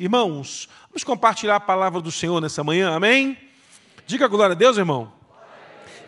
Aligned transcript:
Irmãos, 0.00 0.68
vamos 0.88 1.04
compartilhar 1.04 1.56
a 1.56 1.60
palavra 1.60 2.00
do 2.00 2.10
Senhor 2.10 2.40
nessa 2.40 2.64
manhã, 2.64 2.94
amém? 2.94 3.38
Diga 4.06 4.26
glória 4.26 4.54
a 4.54 4.56
Deus, 4.56 4.76
irmão. 4.76 5.12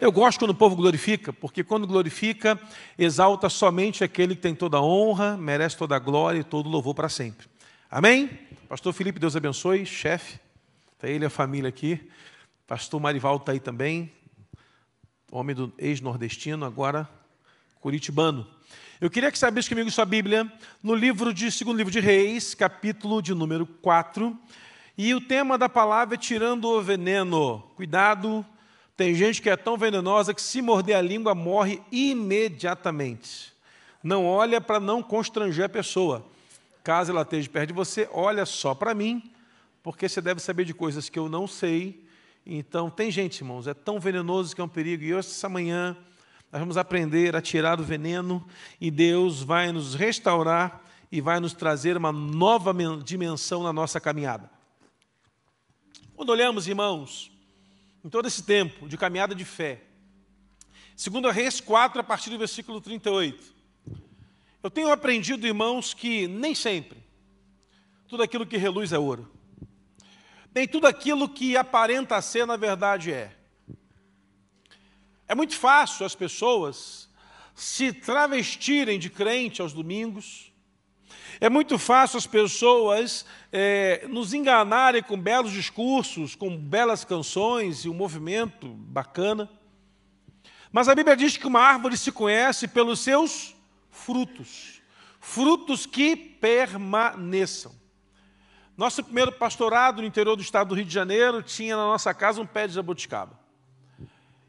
Eu 0.00 0.12
gosto 0.12 0.40
quando 0.40 0.50
o 0.50 0.54
povo 0.54 0.76
glorifica, 0.76 1.32
porque 1.32 1.64
quando 1.64 1.86
glorifica, 1.86 2.60
exalta 2.98 3.48
somente 3.48 4.04
aquele 4.04 4.34
que 4.34 4.42
tem 4.42 4.54
toda 4.54 4.76
a 4.76 4.82
honra, 4.82 5.36
merece 5.36 5.76
toda 5.76 5.96
a 5.96 5.98
glória 5.98 6.40
e 6.40 6.44
todo 6.44 6.66
o 6.66 6.68
louvor 6.68 6.94
para 6.94 7.08
sempre. 7.08 7.46
Amém? 7.90 8.28
Pastor 8.68 8.92
Felipe, 8.92 9.18
Deus 9.18 9.36
abençoe, 9.36 9.86
chefe, 9.86 10.38
está 10.92 11.08
ele 11.08 11.24
e 11.24 11.26
a 11.26 11.30
família 11.30 11.68
aqui. 11.68 12.10
Pastor 12.66 13.00
Marival 13.00 13.36
está 13.36 13.52
aí 13.52 13.60
também, 13.60 14.12
homem 15.30 15.54
do 15.54 15.72
ex-nordestino, 15.78 16.66
agora 16.66 17.08
curitibano. 17.80 18.46
Eu 18.98 19.10
queria 19.10 19.30
que 19.30 19.38
sabesse 19.38 19.68
comigo 19.68 19.90
sua 19.90 20.06
Bíblia 20.06 20.50
no 20.82 20.94
livro 20.94 21.34
de 21.34 21.52
segundo 21.52 21.76
livro 21.76 21.92
de 21.92 22.00
Reis, 22.00 22.54
capítulo 22.54 23.20
de 23.20 23.34
número 23.34 23.66
4. 23.66 24.34
E 24.96 25.14
o 25.14 25.20
tema 25.20 25.58
da 25.58 25.68
palavra 25.68 26.14
é 26.14 26.18
tirando 26.18 26.64
o 26.64 26.80
veneno. 26.80 27.62
Cuidado, 27.76 28.44
tem 28.96 29.14
gente 29.14 29.42
que 29.42 29.50
é 29.50 29.56
tão 29.56 29.76
venenosa 29.76 30.32
que 30.32 30.40
se 30.40 30.62
morder 30.62 30.96
a 30.96 31.02
língua 31.02 31.34
morre 31.34 31.82
imediatamente. 31.92 33.52
Não 34.02 34.24
olha 34.24 34.62
para 34.62 34.80
não 34.80 35.02
constranger 35.02 35.66
a 35.66 35.68
pessoa. 35.68 36.24
Caso 36.82 37.12
ela 37.12 37.20
esteja 37.20 37.50
perto 37.50 37.68
de 37.68 37.74
você, 37.74 38.08
olha 38.10 38.46
só 38.46 38.74
para 38.74 38.94
mim, 38.94 39.30
porque 39.82 40.08
você 40.08 40.22
deve 40.22 40.40
saber 40.40 40.64
de 40.64 40.72
coisas 40.72 41.10
que 41.10 41.18
eu 41.18 41.28
não 41.28 41.46
sei. 41.46 42.02
Então, 42.46 42.88
tem 42.88 43.10
gente, 43.10 43.42
irmãos, 43.42 43.66
é 43.66 43.74
tão 43.74 44.00
venenoso 44.00 44.54
que 44.54 44.60
é 44.62 44.64
um 44.64 44.68
perigo. 44.68 45.04
E 45.04 45.14
hoje, 45.14 45.28
essa 45.28 45.50
manhã, 45.50 45.94
nós 46.50 46.60
vamos 46.60 46.76
aprender 46.76 47.34
a 47.34 47.42
tirar 47.42 47.80
o 47.80 47.84
veneno 47.84 48.46
e 48.80 48.90
Deus 48.90 49.42
vai 49.42 49.72
nos 49.72 49.94
restaurar 49.94 50.82
e 51.10 51.20
vai 51.20 51.40
nos 51.40 51.52
trazer 51.52 51.96
uma 51.96 52.12
nova 52.12 52.74
dimensão 53.02 53.62
na 53.62 53.72
nossa 53.72 54.00
caminhada. 54.00 54.50
Quando 56.14 56.30
olhamos, 56.30 56.66
irmãos, 56.66 57.30
em 58.04 58.08
todo 58.08 58.26
esse 58.26 58.42
tempo 58.42 58.88
de 58.88 58.96
caminhada 58.96 59.34
de 59.34 59.44
fé, 59.44 59.82
segundo 60.96 61.30
Reis 61.30 61.60
4, 61.60 62.00
a 62.00 62.04
partir 62.04 62.30
do 62.30 62.38
versículo 62.38 62.80
38, 62.80 63.54
eu 64.62 64.70
tenho 64.70 64.90
aprendido, 64.90 65.46
irmãos, 65.46 65.92
que 65.92 66.26
nem 66.26 66.54
sempre 66.54 67.04
tudo 68.08 68.22
aquilo 68.22 68.46
que 68.46 68.56
reluz 68.56 68.92
é 68.92 68.98
ouro. 68.98 69.30
Nem 70.54 70.66
tudo 70.66 70.86
aquilo 70.86 71.28
que 71.28 71.56
aparenta 71.56 72.20
ser, 72.22 72.46
na 72.46 72.56
verdade, 72.56 73.12
é. 73.12 73.35
É 75.28 75.34
muito 75.34 75.56
fácil 75.56 76.06
as 76.06 76.14
pessoas 76.14 77.08
se 77.54 77.92
travestirem 77.92 78.98
de 78.98 79.10
crente 79.10 79.60
aos 79.60 79.72
domingos. 79.72 80.52
É 81.40 81.48
muito 81.48 81.78
fácil 81.78 82.18
as 82.18 82.26
pessoas 82.26 83.26
é, 83.50 84.06
nos 84.08 84.32
enganarem 84.32 85.02
com 85.02 85.18
belos 85.18 85.52
discursos, 85.52 86.34
com 86.34 86.56
belas 86.56 87.04
canções 87.04 87.84
e 87.84 87.88
um 87.88 87.94
movimento 87.94 88.68
bacana. 88.68 89.50
Mas 90.70 90.88
a 90.88 90.94
Bíblia 90.94 91.16
diz 91.16 91.36
que 91.36 91.46
uma 91.46 91.60
árvore 91.60 91.96
se 91.96 92.12
conhece 92.12 92.68
pelos 92.68 93.00
seus 93.00 93.56
frutos, 93.90 94.80
frutos 95.18 95.86
que 95.86 96.14
permaneçam. 96.14 97.74
Nosso 98.76 99.02
primeiro 99.02 99.32
pastorado 99.32 100.02
no 100.02 100.06
interior 100.06 100.36
do 100.36 100.42
estado 100.42 100.68
do 100.68 100.74
Rio 100.74 100.84
de 100.84 100.92
Janeiro 100.92 101.42
tinha 101.42 101.76
na 101.76 101.84
nossa 101.84 102.12
casa 102.12 102.40
um 102.40 102.46
pé 102.46 102.66
de 102.66 102.74
jabuticaba. 102.74 103.45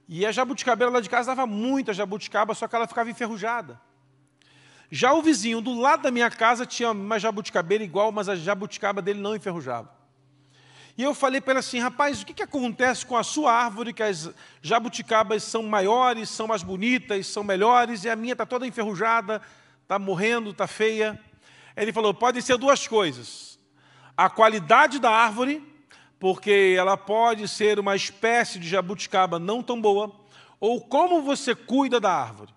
E 0.08 0.25
a 0.25 0.31
jabuticabeira 0.31 0.91
lá 0.91 1.02
de 1.02 1.09
casa 1.09 1.36
dava 1.36 1.45
muita 1.45 1.94
jabuticaba, 1.94 2.53
só 2.53 2.67
que 2.67 2.75
ela 2.75 2.88
ficava 2.88 3.09
enferrujada. 3.09 3.80
Já 4.89 5.14
o 5.14 5.22
vizinho 5.22 5.59
do 5.59 5.77
lado 5.77 6.03
da 6.03 6.11
minha 6.11 6.31
casa 6.31 6.66
tinha 6.66 6.91
uma 6.91 7.19
jabuticabeira 7.19 7.83
igual, 7.83 8.11
mas 8.11 8.30
a 8.30 8.36
jabuticaba 8.36 9.02
dele 9.02 9.19
não 9.19 9.36
enferrujava. 9.36 9.97
E 10.97 11.03
eu 11.03 11.14
falei 11.14 11.41
para 11.41 11.52
ele 11.52 11.59
assim, 11.59 11.80
rapaz, 11.80 12.22
o 12.22 12.25
que, 12.25 12.33
que 12.33 12.41
acontece 12.41 13.05
com 13.05 13.17
a 13.17 13.23
sua 13.23 13.52
árvore, 13.52 13.94
que 13.94 14.02
as 14.02 14.31
jabuticabas 14.61 15.44
são 15.44 15.61
maiores, 15.61 16.30
são 16.30 16.47
mais 16.47 16.64
bonitas, 16.64 17.27
são 17.27 17.43
melhores, 17.43 18.04
e 18.04 18.10
a 18.10 18.15
minha 18.15 18.31
está 18.31 18.45
toda 18.45 18.65
enferrujada, 18.65 19.42
está 19.83 19.99
morrendo, 19.99 20.52
está 20.52 20.65
feia. 20.65 21.20
Ele 21.76 21.93
falou, 21.93 22.14
podem 22.14 22.42
ser 22.42 22.58
duas 22.58 22.87
coisas. 22.87 23.60
A 24.15 24.30
qualidade 24.30 24.98
da 24.98 25.11
árvore 25.11 25.61
porque 26.20 26.76
ela 26.78 26.98
pode 26.98 27.48
ser 27.48 27.80
uma 27.80 27.95
espécie 27.95 28.60
de 28.60 28.67
jabuticaba 28.67 29.39
não 29.39 29.61
tão 29.61 29.80
boa, 29.80 30.11
ou 30.60 30.82
como 30.82 31.22
você 31.22 31.54
cuida 31.54 32.00
da 32.00 32.11
árvore. 32.11 32.54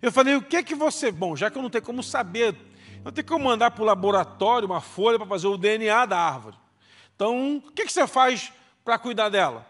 Eu 0.00 0.10
falei, 0.10 0.34
o 0.34 0.42
que 0.42 0.56
é 0.56 0.62
que 0.62 0.74
você. 0.74 1.10
Bom, 1.12 1.36
já 1.36 1.50
que 1.50 1.58
eu 1.58 1.62
não 1.62 1.68
tenho 1.68 1.84
como 1.84 2.02
saber, 2.02 2.56
não 3.04 3.12
tenho 3.12 3.26
como 3.26 3.44
mandar 3.44 3.70
para 3.70 3.82
o 3.82 3.86
laboratório 3.86 4.66
uma 4.66 4.80
folha 4.80 5.18
para 5.18 5.26
fazer 5.26 5.46
o 5.46 5.58
DNA 5.58 6.06
da 6.06 6.18
árvore. 6.18 6.56
Então, 7.14 7.58
o 7.58 7.72
que, 7.72 7.82
é 7.82 7.86
que 7.86 7.92
você 7.92 8.06
faz 8.06 8.50
para 8.82 8.98
cuidar 8.98 9.28
dela? 9.28 9.66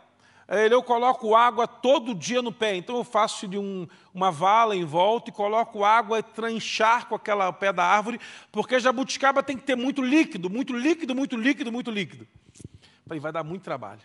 Ele, 0.49 0.75
eu 0.75 0.83
coloco 0.83 1.35
água 1.35 1.67
todo 1.67 2.15
dia 2.15 2.43
no 2.43 2.51
pé, 2.51 2.75
então 2.75 2.97
eu 2.97 3.05
faço 3.05 3.47
de 3.47 3.57
um, 3.57 3.87
uma 4.13 4.33
vala 4.33 4.75
em 4.75 4.85
volta 4.85 5.31
e 5.31 5.33
coloco 5.33 5.85
água 5.85 6.19
e 6.19 6.23
tranchar 6.25 7.07
com 7.07 7.15
aquela 7.15 7.53
pé 7.53 7.73
da 7.73 7.85
árvore, 7.85 8.21
porque 8.51 8.81
jabuticaba 8.81 9.45
tem 9.45 9.57
que 9.57 9.63
ter 9.63 9.77
muito 9.77 10.03
líquido, 10.03 10.51
muito 10.51 10.77
líquido, 10.77 11.15
muito 11.15 11.37
líquido, 11.37 11.71
muito 11.71 11.91
líquido. 11.91 12.27
Falei, 13.11 13.21
vai 13.21 13.33
dar 13.33 13.43
muito 13.43 13.65
trabalho. 13.65 14.03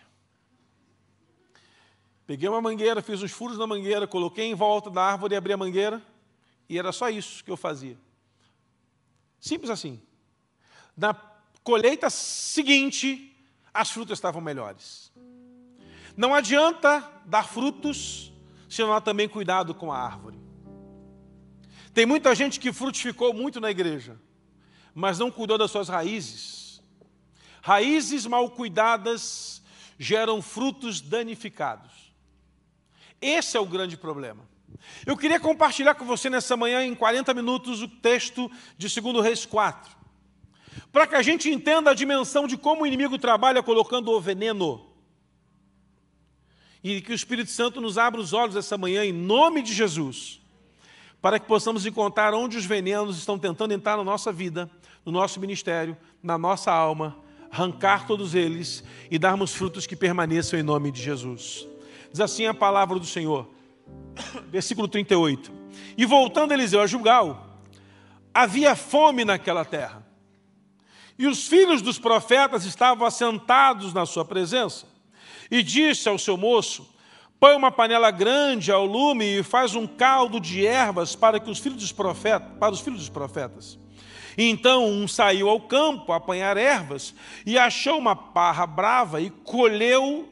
Peguei 2.26 2.48
uma 2.48 2.60
mangueira, 2.60 3.00
fiz 3.00 3.22
os 3.22 3.30
furos 3.30 3.56
na 3.56 3.64
mangueira, 3.64 4.04
coloquei 4.04 4.46
em 4.46 4.54
volta 4.56 4.90
da 4.90 5.00
árvore 5.00 5.32
e 5.32 5.36
abri 5.36 5.52
a 5.52 5.56
mangueira, 5.56 6.02
e 6.68 6.76
era 6.76 6.90
só 6.90 7.08
isso 7.08 7.44
que 7.44 7.50
eu 7.52 7.56
fazia. 7.56 7.96
Simples 9.38 9.70
assim. 9.70 10.02
Na 10.96 11.14
colheita 11.62 12.10
seguinte, 12.10 13.32
as 13.72 13.92
frutas 13.92 14.18
estavam 14.18 14.40
melhores. 14.40 15.12
Não 16.16 16.34
adianta 16.34 17.08
dar 17.26 17.44
frutos 17.44 18.32
se 18.68 18.82
não 18.82 18.92
há 18.92 19.00
também 19.00 19.28
cuidado 19.28 19.72
com 19.72 19.92
a 19.92 19.98
árvore. 20.00 20.40
Tem 21.94 22.04
muita 22.04 22.34
gente 22.34 22.58
que 22.58 22.72
frutificou 22.72 23.32
muito 23.32 23.60
na 23.60 23.70
igreja, 23.70 24.20
mas 24.92 25.16
não 25.16 25.30
cuidou 25.30 25.56
das 25.56 25.70
suas 25.70 25.88
raízes 25.88 26.65
Raízes 27.66 28.26
mal 28.26 28.48
cuidadas 28.48 29.60
geram 29.98 30.40
frutos 30.40 31.00
danificados. 31.00 31.90
Esse 33.20 33.56
é 33.56 33.60
o 33.60 33.66
grande 33.66 33.96
problema. 33.96 34.48
Eu 35.04 35.16
queria 35.16 35.40
compartilhar 35.40 35.96
com 35.96 36.04
você 36.04 36.30
nessa 36.30 36.56
manhã, 36.56 36.86
em 36.86 36.94
40 36.94 37.34
minutos, 37.34 37.82
o 37.82 37.88
texto 37.88 38.48
de 38.78 39.00
2 39.00 39.20
Reis 39.20 39.44
4. 39.44 39.96
Para 40.92 41.08
que 41.08 41.16
a 41.16 41.22
gente 41.22 41.50
entenda 41.50 41.90
a 41.90 41.94
dimensão 41.94 42.46
de 42.46 42.56
como 42.56 42.84
o 42.84 42.86
inimigo 42.86 43.18
trabalha 43.18 43.60
colocando 43.64 44.12
o 44.12 44.20
veneno. 44.20 44.86
E 46.84 47.00
que 47.00 47.10
o 47.10 47.16
Espírito 47.16 47.50
Santo 47.50 47.80
nos 47.80 47.98
abra 47.98 48.20
os 48.20 48.32
olhos 48.32 48.54
essa 48.54 48.78
manhã, 48.78 49.04
em 49.04 49.12
nome 49.12 49.60
de 49.60 49.74
Jesus. 49.74 50.40
Para 51.20 51.40
que 51.40 51.48
possamos 51.48 51.84
encontrar 51.84 52.32
onde 52.32 52.56
os 52.56 52.64
venenos 52.64 53.18
estão 53.18 53.36
tentando 53.36 53.74
entrar 53.74 53.96
na 53.96 54.04
nossa 54.04 54.30
vida, 54.30 54.70
no 55.04 55.10
nosso 55.10 55.40
ministério, 55.40 55.96
na 56.22 56.38
nossa 56.38 56.70
alma 56.70 57.25
arrancar 57.50 58.06
todos 58.06 58.34
eles 58.34 58.82
e 59.10 59.18
darmos 59.18 59.54
frutos 59.54 59.86
que 59.86 59.96
permaneçam 59.96 60.58
em 60.58 60.62
nome 60.62 60.90
de 60.90 61.02
Jesus. 61.02 61.66
Diz 62.10 62.20
assim 62.20 62.46
a 62.46 62.54
palavra 62.54 62.98
do 62.98 63.06
Senhor, 63.06 63.48
versículo 64.50 64.88
38. 64.88 65.52
E 65.96 66.04
voltando 66.04 66.52
Eliseu 66.52 66.80
a 66.80 66.86
Julgal, 66.86 67.60
havia 68.32 68.74
fome 68.76 69.24
naquela 69.24 69.64
terra. 69.64 70.06
E 71.18 71.26
os 71.26 71.46
filhos 71.46 71.80
dos 71.80 71.98
profetas 71.98 72.64
estavam 72.64 73.06
assentados 73.06 73.94
na 73.94 74.04
sua 74.04 74.24
presença. 74.24 74.86
E 75.50 75.62
disse 75.62 76.08
ao 76.08 76.18
seu 76.18 76.36
moço: 76.36 76.94
Põe 77.40 77.54
uma 77.54 77.70
panela 77.70 78.10
grande 78.10 78.70
ao 78.70 78.84
lume 78.84 79.38
e 79.38 79.42
faz 79.42 79.74
um 79.74 79.86
caldo 79.86 80.40
de 80.40 80.66
ervas 80.66 81.14
para 81.16 81.40
que 81.40 81.50
os 81.50 81.58
filhos 81.58 81.78
dos 81.78 81.92
profetas, 81.92 82.48
para 82.58 82.72
os 82.72 82.80
filhos 82.80 83.00
dos 83.00 83.08
profetas. 83.08 83.78
Então 84.36 84.86
um 84.86 85.08
saiu 85.08 85.48
ao 85.48 85.60
campo 85.60 86.12
a 86.12 86.16
apanhar 86.16 86.56
ervas 86.56 87.14
e 87.44 87.58
achou 87.58 87.98
uma 87.98 88.14
parra 88.14 88.66
brava 88.66 89.20
e 89.20 89.30
colheu 89.30 90.28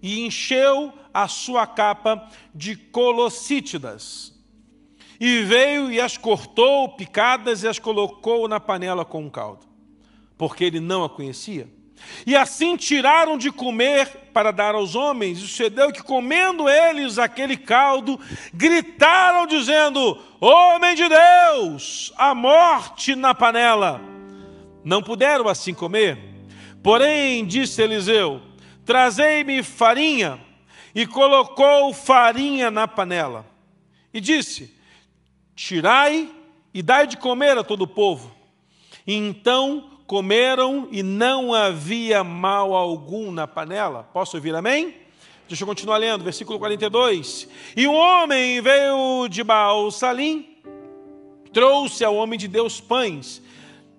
e 0.00 0.20
encheu 0.20 0.92
a 1.12 1.26
sua 1.26 1.66
capa 1.66 2.28
de 2.54 2.76
colossítidas. 2.76 4.32
E 5.20 5.42
veio 5.42 5.90
e 5.90 6.00
as 6.00 6.16
cortou 6.16 6.90
picadas 6.90 7.64
e 7.64 7.68
as 7.68 7.78
colocou 7.78 8.46
na 8.46 8.60
panela 8.60 9.04
com 9.04 9.22
um 9.22 9.30
caldo, 9.30 9.66
porque 10.36 10.62
ele 10.62 10.78
não 10.78 11.02
a 11.02 11.10
conhecia. 11.10 11.68
E 12.26 12.36
assim 12.36 12.76
tiraram 12.76 13.38
de 13.38 13.50
comer 13.50 14.08
para 14.32 14.50
dar 14.50 14.74
aos 14.74 14.94
homens. 14.94 15.38
E 15.38 15.42
sucedeu 15.42 15.92
que, 15.92 16.02
comendo 16.02 16.68
eles 16.68 17.18
aquele 17.18 17.56
caldo, 17.56 18.18
gritaram, 18.52 19.46
dizendo: 19.46 20.18
Homem 20.40 20.94
de 20.94 21.08
Deus, 21.08 22.12
a 22.16 22.34
morte 22.34 23.14
na 23.14 23.34
panela. 23.34 24.00
Não 24.84 25.02
puderam 25.02 25.48
assim 25.48 25.74
comer. 25.74 26.18
Porém, 26.82 27.44
disse 27.46 27.82
Eliseu: 27.82 28.40
Trazei-me 28.84 29.62
farinha. 29.62 30.40
E 30.94 31.06
colocou 31.06 31.92
farinha 31.92 32.70
na 32.70 32.88
panela. 32.88 33.46
E 34.12 34.20
disse: 34.20 34.74
Tirai 35.54 36.28
e 36.72 36.82
dai 36.82 37.06
de 37.06 37.16
comer 37.16 37.56
a 37.58 37.64
todo 37.64 37.82
o 37.82 37.88
povo. 37.88 38.34
Então 39.06 39.97
comeram 40.08 40.88
e 40.90 41.02
não 41.02 41.52
havia 41.52 42.24
mal 42.24 42.74
algum 42.74 43.30
na 43.30 43.46
panela. 43.46 44.08
Posso 44.10 44.38
ouvir 44.38 44.54
amém? 44.54 44.96
Deixa 45.46 45.64
eu 45.64 45.68
continuar 45.68 45.98
lendo, 45.98 46.24
versículo 46.24 46.58
42. 46.58 47.46
E 47.76 47.86
um 47.86 47.94
homem 47.94 48.58
veio 48.62 49.28
de 49.28 49.44
Baal 49.44 49.90
Salim, 49.90 50.56
trouxe 51.52 52.06
ao 52.06 52.16
homem 52.16 52.38
de 52.38 52.48
Deus 52.48 52.80
pães 52.80 53.42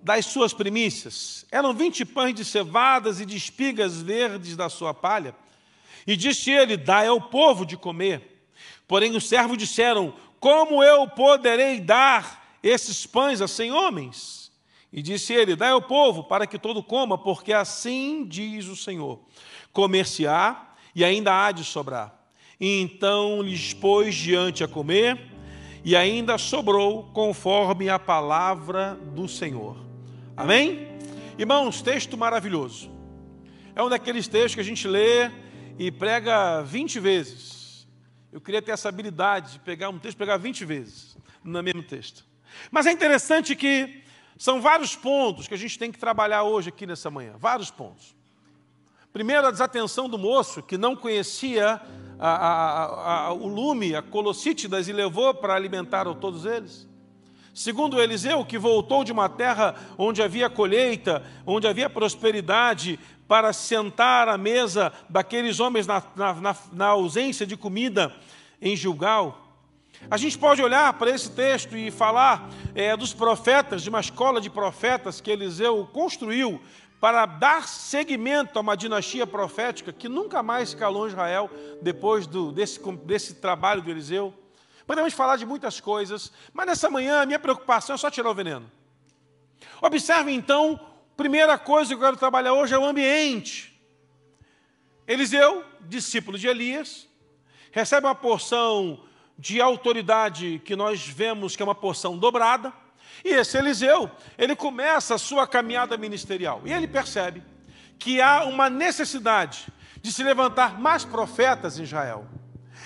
das 0.01 0.25
suas 0.25 0.51
primícias. 0.51 1.45
Eram 1.51 1.75
vinte 1.75 2.03
pães 2.03 2.33
de 2.33 2.43
cevadas 2.43 3.21
e 3.21 3.25
de 3.25 3.37
espigas 3.37 4.01
verdes 4.01 4.55
da 4.57 4.67
sua 4.67 4.95
palha. 4.95 5.35
E 6.07 6.17
disse 6.17 6.49
ele: 6.49 6.75
Dai 6.75 7.05
ao 7.05 7.21
povo 7.21 7.63
de 7.63 7.77
comer. 7.77 8.47
Porém 8.87 9.15
os 9.15 9.29
servos 9.29 9.59
disseram: 9.59 10.11
Como 10.39 10.83
eu 10.83 11.07
poderei 11.07 11.79
dar 11.79 12.57
esses 12.63 13.05
pães 13.05 13.41
a 13.41 13.47
cem 13.47 13.71
homens? 13.71 14.38
E 14.91 15.01
disse 15.01 15.33
ele: 15.33 15.55
Dai 15.55 15.71
ao 15.71 15.81
povo 15.81 16.23
para 16.23 16.47
que 16.47 16.57
todo 16.57 16.83
coma, 16.83 17.17
porque 17.17 17.53
assim 17.53 18.25
diz 18.25 18.67
o 18.67 18.75
Senhor: 18.75 19.19
Comer-se-á 19.71 20.73
e 20.95 21.05
ainda 21.05 21.45
há 21.45 21.51
de 21.51 21.63
sobrar. 21.63 22.15
E 22.59 22.81
então 22.81 23.41
lhes 23.41 23.73
pôs 23.73 24.15
diante 24.15 24.63
a 24.63 24.67
comer, 24.67 25.19
e 25.83 25.95
ainda 25.95 26.37
sobrou 26.37 27.03
conforme 27.13 27.89
a 27.89 27.97
palavra 27.97 28.95
do 29.13 29.27
Senhor. 29.27 29.77
Amém? 30.35 30.87
Irmãos, 31.37 31.81
texto 31.81 32.17
maravilhoso. 32.17 32.91
É 33.75 33.81
um 33.81 33.87
daqueles 33.87 34.27
textos 34.27 34.55
que 34.55 34.61
a 34.61 34.63
gente 34.63 34.87
lê 34.87 35.31
e 35.77 35.89
prega 35.89 36.61
20 36.63 36.99
vezes. 36.99 37.87
Eu 38.31 38.41
queria 38.41 38.61
ter 38.61 38.71
essa 38.71 38.89
habilidade 38.89 39.53
de 39.53 39.59
pegar 39.59 39.89
um 39.89 39.97
texto 39.97 40.17
e 40.17 40.19
pegar 40.19 40.37
20 40.37 40.65
vezes 40.65 41.17
no 41.43 41.63
mesmo 41.63 41.81
texto. 41.81 42.25
Mas 42.69 42.85
é 42.85 42.91
interessante 42.91 43.55
que 43.55 44.03
são 44.39 44.61
vários 44.61 44.95
pontos 44.95 45.49
que 45.49 45.53
a 45.53 45.57
gente 45.57 45.77
tem 45.77 45.91
que 45.91 45.99
trabalhar 45.99 46.43
hoje 46.43 46.69
aqui 46.69 46.87
nessa 46.87 47.11
manhã. 47.11 47.33
Vários 47.37 47.69
pontos. 47.69 48.15
Primeiro, 49.11 49.45
a 49.45 49.51
desatenção 49.51 50.07
do 50.07 50.17
moço, 50.17 50.63
que 50.63 50.77
não 50.77 50.95
conhecia 50.95 51.81
a, 52.17 52.29
a, 52.29 53.25
a, 53.25 53.33
o 53.33 53.49
lume, 53.49 53.93
a 53.93 54.01
colossítidas, 54.01 54.87
e 54.87 54.93
levou 54.93 55.33
para 55.33 55.55
alimentar 55.55 56.07
a 56.07 56.13
todos 56.13 56.45
eles. 56.45 56.87
Segundo 57.53 58.01
Eliseu, 58.01 58.45
que 58.45 58.57
voltou 58.57 59.03
de 59.03 59.11
uma 59.11 59.27
terra 59.27 59.75
onde 59.97 60.23
havia 60.23 60.49
colheita, 60.49 61.21
onde 61.45 61.67
havia 61.67 61.89
prosperidade, 61.89 62.97
para 63.27 63.51
sentar 63.51 64.29
à 64.29 64.37
mesa 64.37 64.93
daqueles 65.09 65.59
homens 65.59 65.85
na, 65.85 66.01
na, 66.15 66.55
na 66.71 66.85
ausência 66.87 67.45
de 67.45 67.57
comida 67.57 68.15
em 68.61 68.73
Gilgal. 68.73 69.48
A 70.07 70.17
gente 70.17 70.37
pode 70.37 70.61
olhar 70.61 70.93
para 70.93 71.09
esse 71.09 71.31
texto 71.31 71.75
e 71.75 71.91
falar 71.91 72.49
é, 72.75 72.95
dos 72.95 73.13
profetas, 73.13 73.81
de 73.81 73.89
uma 73.89 73.99
escola 73.99 74.39
de 74.39 74.49
profetas 74.49 75.19
que 75.19 75.31
Eliseu 75.31 75.87
construiu 75.91 76.61
para 76.99 77.25
dar 77.25 77.67
seguimento 77.67 78.57
a 78.57 78.61
uma 78.61 78.75
dinastia 78.75 79.25
profética 79.25 79.93
que 79.93 80.09
nunca 80.09 80.43
mais 80.43 80.73
calou 80.73 81.07
Israel 81.07 81.49
depois 81.81 82.27
do, 82.27 82.51
desse, 82.51 82.79
desse 83.05 83.35
trabalho 83.35 83.81
do 83.81 83.89
Eliseu. 83.89 84.33
Podemos 84.85 85.13
falar 85.13 85.37
de 85.37 85.45
muitas 85.45 85.79
coisas, 85.79 86.31
mas 86.53 86.65
nessa 86.65 86.89
manhã 86.89 87.21
a 87.21 87.25
minha 87.25 87.39
preocupação 87.39 87.95
é 87.95 87.97
só 87.97 88.09
tirar 88.09 88.29
o 88.29 88.35
veneno. 88.35 88.69
Observe 89.81 90.31
então, 90.31 90.79
primeira 91.15 91.57
coisa 91.57 91.89
que 91.89 91.95
eu 91.95 91.99
quero 91.99 92.17
trabalhar 92.17 92.53
hoje 92.53 92.73
é 92.73 92.77
o 92.77 92.85
ambiente. 92.85 93.79
Eliseu, 95.07 95.63
discípulo 95.81 96.37
de 96.37 96.47
Elias, 96.47 97.07
recebe 97.71 98.07
uma 98.07 98.15
porção 98.15 99.03
de 99.39 99.61
autoridade 99.61 100.61
que 100.65 100.75
nós 100.75 101.07
vemos 101.07 101.55
que 101.55 101.63
é 101.63 101.65
uma 101.65 101.73
porção 101.73 102.17
dobrada. 102.17 102.73
E 103.23 103.29
esse 103.29 103.57
Eliseu, 103.57 104.11
ele 104.37 104.53
começa 104.53 105.15
a 105.15 105.17
sua 105.17 105.47
caminhada 105.47 105.97
ministerial 105.97 106.61
e 106.65 106.73
ele 106.73 106.87
percebe 106.87 107.41
que 107.97 108.21
há 108.21 108.43
uma 108.43 108.69
necessidade 108.69 109.67
de 110.01 110.11
se 110.11 110.23
levantar 110.23 110.77
mais 110.77 111.05
profetas 111.05 111.79
em 111.79 111.83
Israel. 111.83 112.27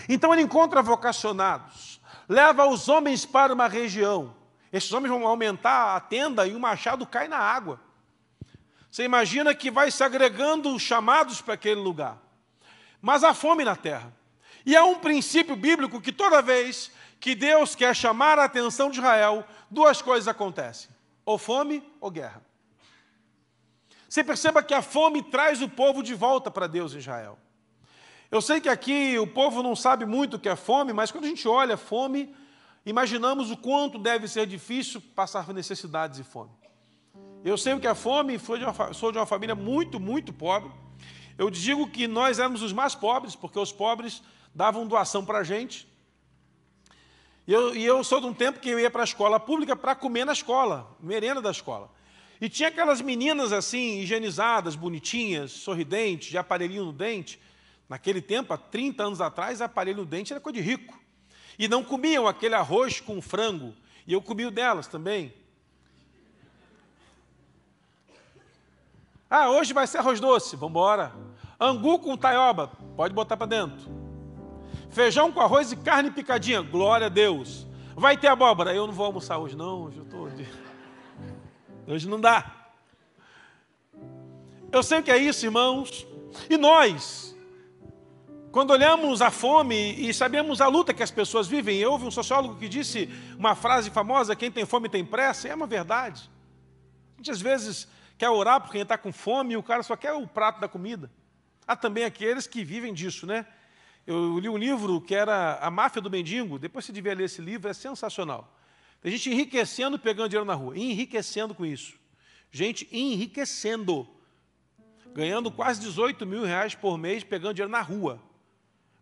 Então 0.07 0.31
ele 0.31 0.43
encontra 0.43 0.83
vocacionados, 0.83 1.99
leva 2.29 2.67
os 2.67 2.87
homens 2.87 3.25
para 3.25 3.51
uma 3.51 3.67
região. 3.67 4.35
Esses 4.71 4.91
homens 4.93 5.09
vão 5.09 5.25
aumentar 5.27 5.95
a 5.95 5.99
tenda 5.99 6.45
e 6.47 6.53
o 6.53 6.59
machado 6.59 7.05
cai 7.05 7.27
na 7.27 7.37
água. 7.37 7.79
Você 8.91 9.03
imagina 9.03 9.55
que 9.55 9.71
vai 9.71 9.89
se 9.89 10.03
agregando 10.03 10.79
chamados 10.79 11.41
para 11.41 11.55
aquele 11.55 11.81
lugar. 11.81 12.17
Mas 13.01 13.23
há 13.23 13.33
fome 13.33 13.63
na 13.63 13.75
terra. 13.75 14.13
E 14.65 14.75
há 14.75 14.83
um 14.83 14.95
princípio 14.95 15.55
bíblico 15.55 15.99
que 15.99 16.11
toda 16.11 16.41
vez 16.41 16.91
que 17.19 17.35
Deus 17.35 17.75
quer 17.75 17.95
chamar 17.95 18.39
a 18.39 18.45
atenção 18.45 18.89
de 18.89 18.99
Israel, 18.99 19.45
duas 19.69 20.01
coisas 20.01 20.27
acontecem: 20.27 20.89
ou 21.25 21.37
fome 21.37 21.83
ou 21.99 22.11
guerra. 22.11 22.41
Você 24.07 24.23
perceba 24.23 24.61
que 24.61 24.73
a 24.73 24.81
fome 24.81 25.23
traz 25.23 25.61
o 25.61 25.67
povo 25.67 26.03
de 26.03 26.13
volta 26.13 26.51
para 26.51 26.67
Deus 26.67 26.93
Israel. 26.93 27.39
Eu 28.29 28.41
sei 28.41 28.59
que 28.61 28.69
aqui 28.69 29.17
o 29.17 29.27
povo 29.27 29.63
não 29.63 29.75
sabe 29.75 30.05
muito 30.05 30.37
o 30.37 30.39
que 30.39 30.49
é 30.49 30.55
fome, 30.55 30.93
mas 30.93 31.11
quando 31.11 31.25
a 31.25 31.27
gente 31.27 31.47
olha 31.47 31.77
fome, 31.77 32.35
imaginamos 32.85 33.51
o 33.51 33.57
quanto 33.57 33.97
deve 33.97 34.27
ser 34.27 34.45
difícil 34.45 35.01
passar 35.15 35.51
necessidades 35.53 36.19
e 36.19 36.23
fome. 36.23 36.51
Eu 37.43 37.57
sei 37.57 37.73
o 37.73 37.79
que 37.79 37.87
é 37.87 37.93
fome, 37.93 38.39
sou 38.93 39.11
de 39.11 39.17
uma 39.17 39.25
família 39.25 39.55
muito, 39.55 39.99
muito 39.99 40.31
pobre. 40.31 40.71
Eu 41.37 41.49
digo 41.49 41.89
que 41.89 42.07
nós 42.07 42.39
éramos 42.39 42.61
os 42.61 42.71
mais 42.71 42.93
pobres, 42.95 43.35
porque 43.35 43.59
os 43.59 43.71
pobres 43.71 44.21
davam 44.53 44.87
doação 44.87 45.25
para 45.25 45.39
a 45.39 45.43
gente. 45.43 45.87
E 47.45 47.51
eu, 47.51 47.75
e 47.75 47.83
eu 47.83 48.03
sou 48.03 48.21
de 48.21 48.27
um 48.27 48.33
tempo 48.33 48.59
que 48.59 48.69
eu 48.69 48.79
ia 48.79 48.89
para 48.89 49.01
a 49.01 49.05
escola 49.05 49.39
pública 49.39 49.75
para 49.75 49.95
comer 49.95 50.25
na 50.25 50.33
escola, 50.33 50.95
merenda 50.99 51.41
da 51.41 51.51
escola. 51.51 51.89
E 52.39 52.49
tinha 52.49 52.69
aquelas 52.69 53.01
meninas 53.01 53.51
assim, 53.51 53.99
higienizadas, 53.99 54.75
bonitinhas, 54.75 55.51
sorridentes, 55.51 56.29
de 56.29 56.37
aparelhinho 56.37 56.85
no 56.85 56.93
dente. 56.93 57.39
Naquele 57.87 58.21
tempo, 58.21 58.53
há 58.53 58.57
30 58.57 59.03
anos 59.03 59.21
atrás, 59.21 59.61
aparelho 59.61 59.99
no 59.99 60.05
dente 60.05 60.33
era 60.33 60.39
coisa 60.39 60.59
de 60.59 60.63
rico. 60.63 60.97
E 61.57 61.67
não 61.67 61.83
comiam 61.83 62.27
aquele 62.27 62.55
arroz 62.55 62.99
com 62.99 63.21
frango. 63.21 63.73
E 64.07 64.13
eu 64.13 64.21
comia 64.21 64.47
o 64.47 64.51
delas 64.51 64.87
também. 64.87 65.33
Ah, 69.29 69.49
hoje 69.49 69.73
vai 69.73 69.87
ser 69.87 69.99
arroz 69.99 70.19
doce, 70.19 70.55
vamos 70.55 70.71
embora. 70.71 71.13
Angu 71.59 71.99
com 71.99 72.15
taioba, 72.17 72.67
pode 72.95 73.13
botar 73.13 73.37
para 73.37 73.47
dentro. 73.47 74.02
Feijão 74.93 75.31
com 75.31 75.41
arroz 75.41 75.71
e 75.71 75.75
carne 75.75 76.11
picadinha. 76.11 76.61
Glória 76.61 77.07
a 77.07 77.09
Deus. 77.09 77.65
Vai 77.95 78.15
ter 78.15 78.27
abóbora. 78.27 78.75
Eu 78.75 78.85
não 78.85 78.93
vou 78.93 79.07
almoçar 79.07 79.39
hoje, 79.39 79.55
não. 79.55 79.85
Hoje 79.85 79.97
eu 79.97 80.03
estou. 80.03 80.29
Hoje 81.87 82.07
não 82.07 82.21
dá. 82.21 82.69
Eu 84.71 84.83
sei 84.83 84.99
o 84.99 85.03
que 85.03 85.09
é 85.09 85.17
isso, 85.17 85.47
irmãos. 85.47 86.05
E 86.47 86.57
nós, 86.57 87.35
quando 88.51 88.69
olhamos 88.69 89.19
a 89.19 89.31
fome 89.31 89.95
e 89.95 90.13
sabemos 90.13 90.61
a 90.61 90.67
luta 90.67 90.93
que 90.93 91.01
as 91.01 91.09
pessoas 91.09 91.47
vivem, 91.47 91.83
houve 91.83 92.05
um 92.05 92.11
sociólogo 92.11 92.59
que 92.59 92.69
disse 92.69 93.09
uma 93.35 93.55
frase 93.55 93.89
famosa: 93.89 94.35
quem 94.35 94.51
tem 94.51 94.63
fome 94.63 94.89
tem 94.89 95.03
pressa, 95.03 95.47
e 95.47 95.51
é 95.51 95.55
uma 95.55 95.67
verdade. 95.67 96.29
A 97.15 97.17
gente 97.17 97.31
às 97.31 97.41
vezes 97.41 97.87
quer 98.15 98.29
orar 98.29 98.61
por 98.61 98.71
quem 98.71 98.83
está 98.83 98.95
com 98.95 99.11
fome 99.11 99.55
e 99.55 99.57
o 99.57 99.63
cara 99.63 99.81
só 99.81 99.95
quer 99.95 100.13
o 100.13 100.27
prato 100.27 100.59
da 100.59 100.67
comida. 100.67 101.11
Há 101.67 101.75
também 101.75 102.03
aqueles 102.03 102.45
que 102.45 102.63
vivem 102.63 102.93
disso, 102.93 103.25
né? 103.25 103.47
Eu 104.05 104.37
li 104.37 104.49
um 104.49 104.57
livro 104.57 104.99
que 104.99 105.15
era 105.15 105.57
A 105.59 105.71
Máfia 105.71 106.01
do 106.01 106.09
Mendigo, 106.09 106.59
depois 106.59 106.83
você 106.85 106.91
devia 106.91 107.13
ler 107.13 107.25
esse 107.25 107.41
livro, 107.41 107.69
é 107.69 107.73
sensacional. 107.73 108.53
Tem 109.01 109.11
gente 109.11 109.29
enriquecendo 109.29 109.97
pegando 109.97 110.29
dinheiro 110.29 110.45
na 110.45 110.53
rua, 110.53 110.77
enriquecendo 110.77 111.55
com 111.55 111.65
isso. 111.65 111.93
Gente 112.51 112.87
enriquecendo, 112.91 114.07
ganhando 115.13 115.49
quase 115.49 115.81
18 115.81 116.25
mil 116.25 116.43
reais 116.43 116.75
por 116.75 116.97
mês 116.97 117.23
pegando 117.23 117.53
dinheiro 117.53 117.71
na 117.71 117.81
rua. 117.81 118.21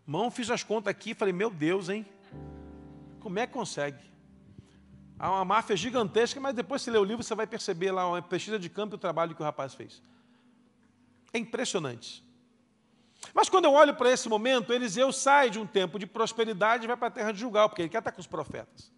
Mão, 0.06 0.30
fiz 0.30 0.50
as 0.50 0.62
contas 0.62 0.90
aqui 0.90 1.10
e 1.10 1.14
falei, 1.14 1.32
meu 1.32 1.50
Deus, 1.50 1.88
hein? 1.88 2.06
Como 3.20 3.38
é 3.38 3.46
que 3.46 3.52
consegue? 3.52 4.02
Há 5.18 5.30
uma 5.30 5.44
máfia 5.44 5.76
gigantesca, 5.76 6.40
mas 6.40 6.54
depois 6.54 6.82
você 6.82 6.90
lê 6.90 6.98
o 6.98 7.04
livro, 7.04 7.22
você 7.22 7.34
vai 7.34 7.46
perceber 7.46 7.92
lá 7.92 8.08
uma 8.08 8.20
pesquisa 8.20 8.58
de 8.58 8.68
campo 8.68 8.94
e 8.94 8.96
o 8.96 8.98
trabalho 8.98 9.34
que 9.34 9.40
o 9.40 9.44
rapaz 9.44 9.74
fez. 9.74 10.02
É 11.32 11.38
impressionante. 11.38 12.24
Mas 13.34 13.48
quando 13.48 13.64
eu 13.66 13.72
olho 13.72 13.94
para 13.94 14.10
esse 14.10 14.28
momento, 14.28 14.72
Eliseu 14.72 15.12
sai 15.12 15.50
de 15.50 15.58
um 15.58 15.66
tempo 15.66 15.98
de 15.98 16.06
prosperidade 16.06 16.84
e 16.84 16.86
vai 16.86 16.96
para 16.96 17.08
a 17.08 17.10
terra 17.10 17.32
de 17.32 17.40
Julgal, 17.40 17.68
porque 17.68 17.82
ele 17.82 17.88
quer 17.88 17.98
estar 17.98 18.12
com 18.12 18.20
os 18.20 18.26
profetas. 18.26 18.92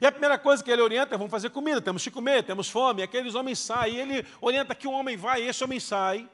E 0.00 0.06
a 0.06 0.12
primeira 0.12 0.38
coisa 0.38 0.62
que 0.62 0.70
ele 0.70 0.82
orienta 0.82 1.14
é: 1.14 1.18
vamos 1.18 1.30
fazer 1.30 1.50
comida, 1.50 1.80
temos 1.80 2.02
que 2.02 2.10
comer, 2.10 2.42
temos 2.42 2.68
fome. 2.68 3.02
Aqueles 3.02 3.34
homens 3.34 3.58
saem, 3.58 3.94
e 3.94 4.00
ele 4.00 4.26
orienta 4.40 4.74
que 4.74 4.86
um 4.86 4.92
homem 4.92 5.16
vai, 5.16 5.42
esse 5.42 5.64
homem 5.64 5.80
sai. 5.80 6.28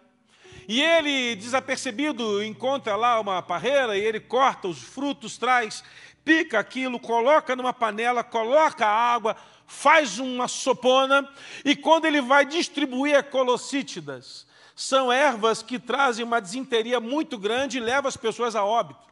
E 0.66 0.80
ele, 0.82 1.36
desapercebido, 1.36 2.42
encontra 2.42 2.96
lá 2.96 3.20
uma 3.20 3.42
parreira, 3.42 3.96
e 3.96 4.00
ele 4.00 4.18
corta 4.18 4.66
os 4.66 4.82
frutos, 4.82 5.36
traz, 5.36 5.84
pica 6.24 6.58
aquilo, 6.58 6.98
coloca 6.98 7.54
numa 7.54 7.72
panela, 7.72 8.24
coloca 8.24 8.86
água, 8.86 9.36
faz 9.66 10.18
uma 10.18 10.48
sopona, 10.48 11.28
e 11.64 11.76
quando 11.76 12.06
ele 12.06 12.20
vai 12.20 12.46
distribuir 12.46 13.16
a 13.16 13.22
colossítidas, 13.22 14.46
são 14.74 15.12
ervas 15.12 15.62
que 15.62 15.78
trazem 15.78 16.24
uma 16.24 16.40
desinteria 16.40 16.98
muito 16.98 17.38
grande 17.38 17.78
e 17.78 17.80
levam 17.80 18.08
as 18.08 18.16
pessoas 18.16 18.56
a 18.56 18.64
óbito. 18.64 19.04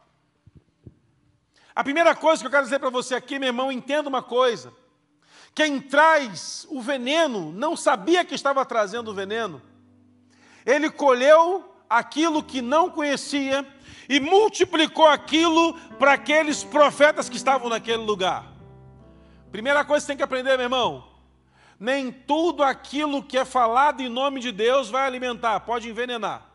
A 1.75 1.83
primeira 1.83 2.13
coisa 2.13 2.41
que 2.41 2.47
eu 2.47 2.51
quero 2.51 2.63
dizer 2.63 2.79
para 2.79 2.89
você 2.89 3.15
aqui, 3.15 3.39
meu 3.39 3.47
irmão, 3.47 3.71
entenda 3.71 4.09
uma 4.09 4.21
coisa: 4.21 4.73
Quem 5.55 5.79
traz 5.79 6.67
o 6.69 6.81
veneno 6.81 7.51
não 7.51 7.75
sabia 7.75 8.25
que 8.25 8.35
estava 8.35 8.65
trazendo 8.65 9.11
o 9.11 9.13
veneno. 9.13 9.61
Ele 10.65 10.89
colheu 10.89 11.73
aquilo 11.89 12.43
que 12.43 12.61
não 12.61 12.89
conhecia 12.89 13.65
e 14.07 14.19
multiplicou 14.19 15.07
aquilo 15.07 15.73
para 15.97 16.13
aqueles 16.13 16.63
profetas 16.63 17.29
que 17.29 17.37
estavam 17.37 17.69
naquele 17.69 18.03
lugar. 18.03 18.45
Primeira 19.51 19.85
coisa 19.85 20.01
que 20.01 20.07
você 20.07 20.11
tem 20.11 20.17
que 20.17 20.23
aprender, 20.23 20.57
meu 20.57 20.65
irmão: 20.65 21.12
nem 21.83 22.13
tudo 22.13 22.63
aquilo 22.63 23.21
que 23.21 23.37
é 23.37 23.43
falado 23.43 24.01
em 24.01 24.07
nome 24.07 24.39
de 24.39 24.53
Deus 24.53 24.89
vai 24.89 25.05
alimentar, 25.05 25.59
pode 25.59 25.89
envenenar. 25.89 26.49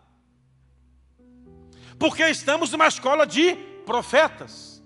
Porque 1.99 2.26
estamos 2.30 2.73
numa 2.73 2.87
escola 2.88 3.26
de 3.26 3.54
profetas, 3.85 4.82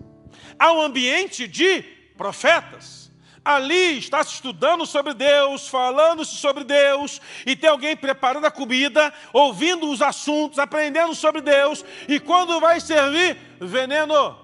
há 0.58 0.72
um 0.72 0.82
ambiente 0.82 1.46
de 1.46 1.82
profetas. 2.16 3.12
Ali 3.44 3.98
está 3.98 4.24
se 4.24 4.34
estudando 4.34 4.84
sobre 4.84 5.14
Deus, 5.14 5.68
falando-se 5.68 6.34
sobre 6.34 6.64
Deus, 6.64 7.20
e 7.46 7.54
tem 7.54 7.70
alguém 7.70 7.96
preparando 7.96 8.44
a 8.44 8.50
comida, 8.50 9.14
ouvindo 9.32 9.88
os 9.88 10.02
assuntos, 10.02 10.58
aprendendo 10.58 11.14
sobre 11.14 11.40
Deus, 11.40 11.84
e 12.08 12.18
quando 12.18 12.58
vai 12.58 12.80
servir, 12.80 13.36
veneno. 13.60 14.36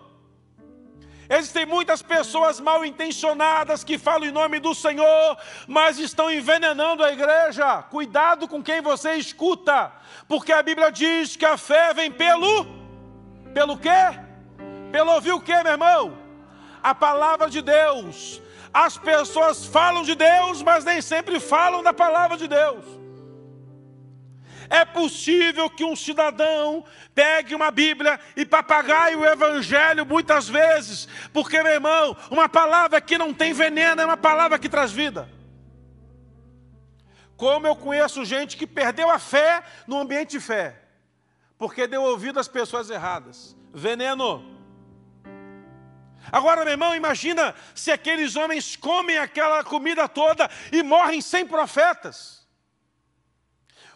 Existem 1.30 1.66
muitas 1.66 2.00
pessoas 2.00 2.58
mal 2.58 2.84
intencionadas 2.84 3.84
que 3.84 3.98
falam 3.98 4.26
em 4.26 4.32
nome 4.32 4.58
do 4.58 4.74
Senhor, 4.74 5.36
mas 5.66 5.98
estão 5.98 6.30
envenenando 6.30 7.04
a 7.04 7.12
igreja. 7.12 7.82
Cuidado 7.82 8.48
com 8.48 8.62
quem 8.62 8.80
você 8.80 9.14
escuta, 9.14 9.92
porque 10.26 10.52
a 10.52 10.62
Bíblia 10.62 10.90
diz 10.90 11.36
que 11.36 11.44
a 11.44 11.58
fé 11.58 11.92
vem 11.92 12.10
pelo. 12.10 12.66
Pelo 13.52 13.76
quê? 13.76 14.18
Pelo 14.90 15.12
ouvir 15.12 15.32
o 15.32 15.40
quê, 15.40 15.62
meu 15.62 15.72
irmão? 15.72 16.18
A 16.82 16.94
palavra 16.94 17.50
de 17.50 17.60
Deus. 17.60 18.40
As 18.72 18.96
pessoas 18.96 19.66
falam 19.66 20.02
de 20.02 20.14
Deus, 20.14 20.62
mas 20.62 20.84
nem 20.84 21.02
sempre 21.02 21.40
falam 21.40 21.82
da 21.82 21.92
palavra 21.92 22.38
de 22.38 22.48
Deus. 22.48 22.84
É 24.70 24.84
possível 24.84 25.70
que 25.70 25.84
um 25.84 25.96
cidadão 25.96 26.84
pegue 27.14 27.54
uma 27.54 27.70
Bíblia 27.70 28.20
e 28.36 28.44
papagaie 28.44 29.16
o 29.16 29.24
Evangelho 29.24 30.04
muitas 30.04 30.48
vezes, 30.48 31.08
porque, 31.32 31.62
meu 31.62 31.72
irmão, 31.72 32.16
uma 32.30 32.48
palavra 32.48 33.00
que 33.00 33.16
não 33.16 33.32
tem 33.32 33.52
veneno 33.52 34.02
é 34.02 34.04
uma 34.04 34.16
palavra 34.16 34.58
que 34.58 34.68
traz 34.68 34.92
vida. 34.92 35.28
Como 37.36 37.66
eu 37.66 37.76
conheço 37.76 38.24
gente 38.24 38.56
que 38.56 38.66
perdeu 38.66 39.08
a 39.08 39.18
fé 39.18 39.62
no 39.86 39.98
ambiente 39.98 40.32
de 40.32 40.40
fé, 40.40 40.76
porque 41.56 41.86
deu 41.86 42.02
ouvido 42.02 42.38
às 42.38 42.48
pessoas 42.48 42.90
erradas. 42.90 43.56
Veneno. 43.72 44.44
Agora, 46.30 46.62
meu 46.62 46.72
irmão, 46.72 46.94
imagina 46.94 47.54
se 47.74 47.90
aqueles 47.90 48.36
homens 48.36 48.76
comem 48.76 49.16
aquela 49.16 49.64
comida 49.64 50.06
toda 50.08 50.50
e 50.70 50.82
morrem 50.82 51.22
sem 51.22 51.46
profetas. 51.46 52.37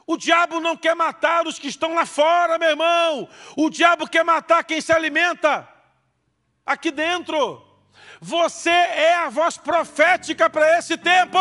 O 0.06 0.16
diabo 0.16 0.60
não 0.60 0.76
quer 0.76 0.94
matar 0.94 1.46
os 1.46 1.58
que 1.58 1.68
estão 1.68 1.94
lá 1.94 2.04
fora, 2.04 2.58
meu 2.58 2.70
irmão. 2.70 3.28
O 3.56 3.70
diabo 3.70 4.08
quer 4.08 4.24
matar 4.24 4.64
quem 4.64 4.80
se 4.80 4.92
alimenta 4.92 5.68
aqui 6.66 6.90
dentro. 6.90 7.62
Você 8.20 8.70
é 8.70 9.14
a 9.14 9.28
voz 9.28 9.56
profética 9.56 10.48
para 10.48 10.78
esse 10.78 10.96
tempo. 10.96 11.38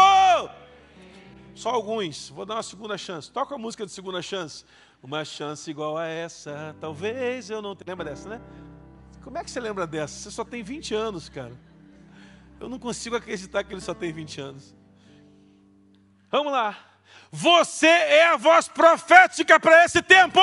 Só 1.56 1.70
alguns. 1.70 2.30
Vou 2.30 2.46
dar 2.46 2.56
uma 2.56 2.64
segunda 2.64 2.98
chance. 2.98 3.32
Toca 3.32 3.56
a 3.56 3.58
música 3.58 3.86
de 3.86 3.92
segunda 3.92 4.22
chance. 4.22 4.66
Uma 5.04 5.26
chance 5.26 5.70
igual 5.70 5.98
a 5.98 6.06
essa, 6.06 6.76
talvez 6.80 7.50
eu 7.50 7.62
não. 7.62 7.76
Lembra 7.86 8.06
dessa, 8.06 8.30
né? 8.30 8.42
Como 9.24 9.38
é 9.38 9.44
que 9.44 9.50
você 9.50 9.60
lembra 9.60 9.88
dessa? 9.88 10.14
Você 10.14 10.32
só 10.32 10.44
tem 10.44 10.62
20 10.64 10.94
anos, 10.94 11.28
cara. 11.30 11.54
Eu 12.60 12.70
não 12.70 12.78
consigo 12.78 13.16
acreditar 13.16 13.64
que 13.64 13.74
ele 13.74 13.82
só 13.82 13.96
tem 13.96 14.12
20 14.12 14.42
anos. 14.42 14.76
Vamos 16.30 16.52
lá. 16.52 16.91
Você 17.32 17.88
é 17.88 18.28
a 18.28 18.36
voz 18.36 18.68
profética 18.68 19.58
para 19.60 19.86
esse 19.86 20.02
tempo. 20.02 20.42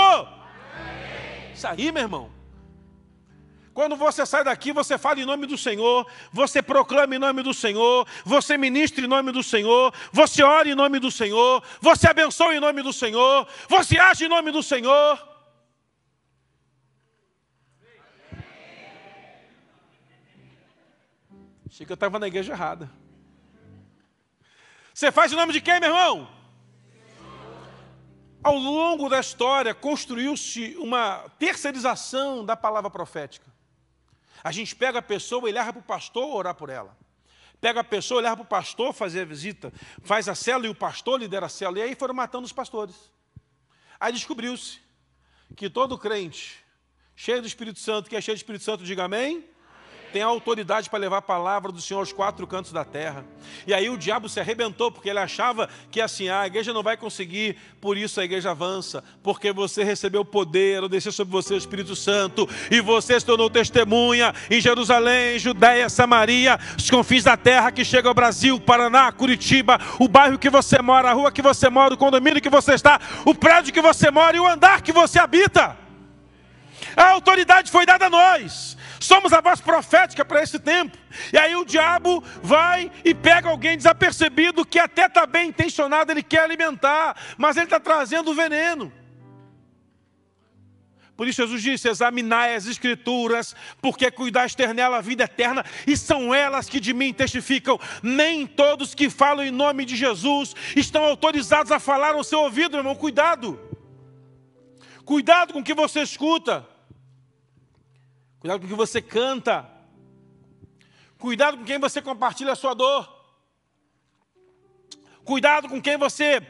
Isso 1.52 1.66
aí, 1.66 1.92
meu 1.92 2.02
irmão. 2.02 2.38
Quando 3.74 3.94
você 3.94 4.24
sai 4.26 4.42
daqui, 4.42 4.72
você 4.72 4.98
fala 4.98 5.20
em 5.20 5.24
nome 5.24 5.46
do 5.46 5.56
Senhor, 5.56 6.04
você 6.32 6.60
proclama 6.60 7.14
em 7.14 7.18
nome 7.18 7.42
do 7.42 7.54
Senhor, 7.54 8.08
você 8.24 8.58
ministra 8.58 9.04
em 9.04 9.06
nome 9.06 9.30
do 9.30 9.42
Senhor, 9.42 9.94
você 10.10 10.42
ora 10.42 10.68
em 10.68 10.74
nome 10.74 10.98
do 10.98 11.12
Senhor, 11.12 11.62
você 11.80 12.08
abençoa 12.08 12.56
em 12.56 12.58
nome 12.58 12.82
do 12.82 12.92
Senhor, 12.92 13.46
você 13.68 13.96
age 13.96 14.24
em 14.24 14.28
nome 14.28 14.50
do 14.50 14.64
Senhor. 14.64 15.28
Achei 21.68 21.86
que 21.86 21.92
eu 21.92 21.94
estava 21.94 22.18
na 22.18 22.26
igreja 22.26 22.54
errada. 22.54 22.90
Você 24.92 25.12
faz 25.12 25.32
em 25.32 25.36
nome 25.36 25.52
de 25.52 25.60
quem, 25.60 25.78
meu 25.78 25.90
irmão? 25.90 26.37
Ao 28.42 28.56
longo 28.56 29.08
da 29.08 29.18
história, 29.18 29.74
construiu-se 29.74 30.76
uma 30.78 31.28
terceirização 31.38 32.44
da 32.44 32.56
palavra 32.56 32.90
profética. 32.90 33.46
A 34.42 34.52
gente 34.52 34.76
pega 34.76 35.00
a 35.00 35.02
pessoa 35.02 35.48
e 35.48 35.52
leva 35.52 35.72
para 35.72 35.80
o 35.80 35.82
pastor 35.82 36.34
orar 36.34 36.54
por 36.54 36.70
ela. 36.70 36.96
Pega 37.60 37.80
a 37.80 37.84
pessoa 37.84 38.20
leva 38.20 38.36
para 38.36 38.44
o 38.44 38.46
pastor 38.46 38.92
fazer 38.92 39.22
a 39.22 39.24
visita. 39.24 39.72
Faz 40.02 40.28
a 40.28 40.34
célula 40.34 40.68
e 40.68 40.70
o 40.70 40.74
pastor 40.74 41.18
lidera 41.18 41.46
a 41.46 41.48
célula. 41.48 41.80
E 41.80 41.82
aí 41.82 41.94
foram 41.96 42.14
matando 42.14 42.44
os 42.44 42.52
pastores. 42.52 42.94
Aí 43.98 44.12
descobriu-se 44.12 44.80
que 45.56 45.68
todo 45.68 45.98
crente 45.98 46.64
cheio 47.16 47.40
do 47.40 47.48
Espírito 47.48 47.80
Santo, 47.80 48.08
que 48.08 48.14
é 48.14 48.20
cheio 48.20 48.36
do 48.36 48.38
Espírito 48.38 48.62
Santo, 48.62 48.84
diga 48.84 49.04
amém 49.04 49.44
tem 50.12 50.22
autoridade 50.22 50.88
para 50.88 50.98
levar 50.98 51.18
a 51.18 51.22
palavra 51.22 51.70
do 51.70 51.80
Senhor 51.80 52.00
aos 52.00 52.12
quatro 52.12 52.46
cantos 52.46 52.72
da 52.72 52.84
terra. 52.84 53.24
E 53.66 53.74
aí 53.74 53.88
o 53.90 53.96
diabo 53.96 54.28
se 54.28 54.40
arrebentou, 54.40 54.90
porque 54.90 55.08
ele 55.08 55.18
achava 55.18 55.68
que 55.90 56.00
assim, 56.00 56.28
ah, 56.28 56.40
a 56.40 56.46
igreja 56.46 56.72
não 56.72 56.82
vai 56.82 56.96
conseguir, 56.96 57.56
por 57.80 57.96
isso 57.96 58.20
a 58.20 58.24
igreja 58.24 58.50
avança, 58.50 59.02
porque 59.22 59.52
você 59.52 59.84
recebeu 59.84 60.22
o 60.22 60.24
poder, 60.24 60.82
ou 60.82 60.88
desceu 60.88 61.12
sobre 61.12 61.32
você 61.32 61.54
o 61.54 61.58
Espírito 61.58 61.94
Santo, 61.94 62.48
e 62.70 62.80
você 62.80 63.18
se 63.18 63.26
tornou 63.26 63.50
testemunha 63.50 64.34
em 64.50 64.60
Jerusalém, 64.60 65.38
Judéia, 65.38 65.88
Samaria, 65.88 66.58
os 66.76 66.90
confins 66.90 67.24
da 67.24 67.36
terra 67.36 67.70
que 67.70 67.84
chega 67.84 68.08
ao 68.08 68.14
Brasil, 68.14 68.58
Paraná, 68.60 69.12
Curitiba, 69.12 69.78
o 69.98 70.08
bairro 70.08 70.38
que 70.38 70.50
você 70.50 70.80
mora, 70.80 71.10
a 71.10 71.12
rua 71.12 71.32
que 71.32 71.42
você 71.42 71.68
mora, 71.68 71.94
o 71.94 71.98
condomínio 71.98 72.40
que 72.40 72.50
você 72.50 72.74
está, 72.74 73.00
o 73.24 73.34
prédio 73.34 73.72
que 73.72 73.82
você 73.82 74.10
mora 74.10 74.36
e 74.36 74.40
o 74.40 74.46
andar 74.46 74.82
que 74.82 74.92
você 74.92 75.18
habita. 75.18 75.76
A 76.96 77.10
autoridade 77.10 77.70
foi 77.70 77.84
dada 77.84 78.06
a 78.06 78.10
nós. 78.10 78.77
Somos 79.00 79.32
a 79.32 79.40
voz 79.40 79.60
profética 79.60 80.24
para 80.24 80.42
esse 80.42 80.58
tempo. 80.58 80.96
E 81.32 81.38
aí 81.38 81.54
o 81.54 81.64
diabo 81.64 82.22
vai 82.42 82.90
e 83.04 83.14
pega 83.14 83.48
alguém 83.48 83.76
desapercebido 83.76 84.64
que 84.64 84.78
até 84.78 85.06
está 85.06 85.26
bem 85.26 85.48
intencionado, 85.48 86.10
ele 86.10 86.22
quer 86.22 86.40
alimentar, 86.40 87.16
mas 87.36 87.56
ele 87.56 87.66
está 87.66 87.78
trazendo 87.78 88.34
veneno. 88.34 88.92
Por 91.18 91.26
isso 91.26 91.42
Jesus 91.42 91.60
disse: 91.60 91.88
examinai 91.88 92.54
as 92.54 92.66
escrituras, 92.66 93.54
porque 93.82 94.08
cuidaste 94.08 94.64
nela 94.68 94.98
a 94.98 95.00
vida 95.00 95.24
eterna, 95.24 95.64
e 95.84 95.96
são 95.96 96.32
elas 96.32 96.68
que 96.68 96.78
de 96.78 96.94
mim 96.94 97.12
testificam. 97.12 97.76
Nem 98.00 98.46
todos 98.46 98.94
que 98.94 99.10
falam 99.10 99.44
em 99.44 99.50
nome 99.50 99.84
de 99.84 99.96
Jesus 99.96 100.54
estão 100.76 101.02
autorizados 101.02 101.72
a 101.72 101.80
falar 101.80 102.14
ao 102.14 102.22
seu 102.22 102.38
ouvido, 102.38 102.76
irmão. 102.76 102.94
Cuidado. 102.94 103.58
Cuidado 105.04 105.52
com 105.52 105.58
o 105.58 105.64
que 105.64 105.74
você 105.74 106.02
escuta. 106.02 106.64
Cuidado 108.40 108.60
com 108.60 108.66
o 108.66 108.68
que 108.68 108.74
você 108.74 109.02
canta. 109.02 109.68
Cuidado 111.18 111.58
com 111.58 111.64
quem 111.64 111.78
você 111.78 112.00
compartilha 112.00 112.52
a 112.52 112.56
sua 112.56 112.74
dor. 112.74 113.16
Cuidado 115.24 115.68
com 115.68 115.82
quem 115.82 115.96
você 115.96 116.40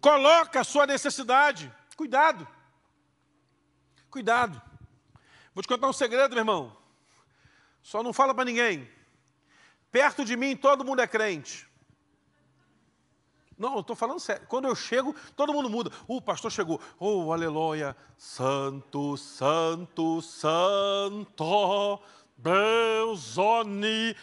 coloca 0.00 0.60
a 0.60 0.64
sua 0.64 0.86
necessidade. 0.86 1.72
Cuidado. 1.96 2.46
Cuidado. 4.10 4.60
Vou 5.54 5.62
te 5.62 5.68
contar 5.68 5.88
um 5.88 5.92
segredo, 5.92 6.30
meu 6.30 6.40
irmão. 6.40 6.76
Só 7.82 8.02
não 8.02 8.12
fala 8.12 8.34
para 8.34 8.44
ninguém. 8.44 8.90
Perto 9.92 10.24
de 10.24 10.36
mim 10.36 10.56
todo 10.56 10.84
mundo 10.84 11.00
é 11.00 11.06
crente. 11.06 11.69
Não, 13.60 13.74
eu 13.74 13.80
estou 13.80 13.94
falando 13.94 14.18
sério. 14.18 14.46
Quando 14.48 14.66
eu 14.66 14.74
chego, 14.74 15.14
todo 15.36 15.52
mundo 15.52 15.68
muda. 15.68 15.92
O 16.08 16.18
pastor 16.18 16.50
chegou. 16.50 16.80
Oh, 16.98 17.30
aleluia. 17.30 17.94
Santo, 18.16 19.18
santo, 19.18 20.22
santo, 20.22 22.00
Deus 22.38 23.36
onipotente. 23.36 24.16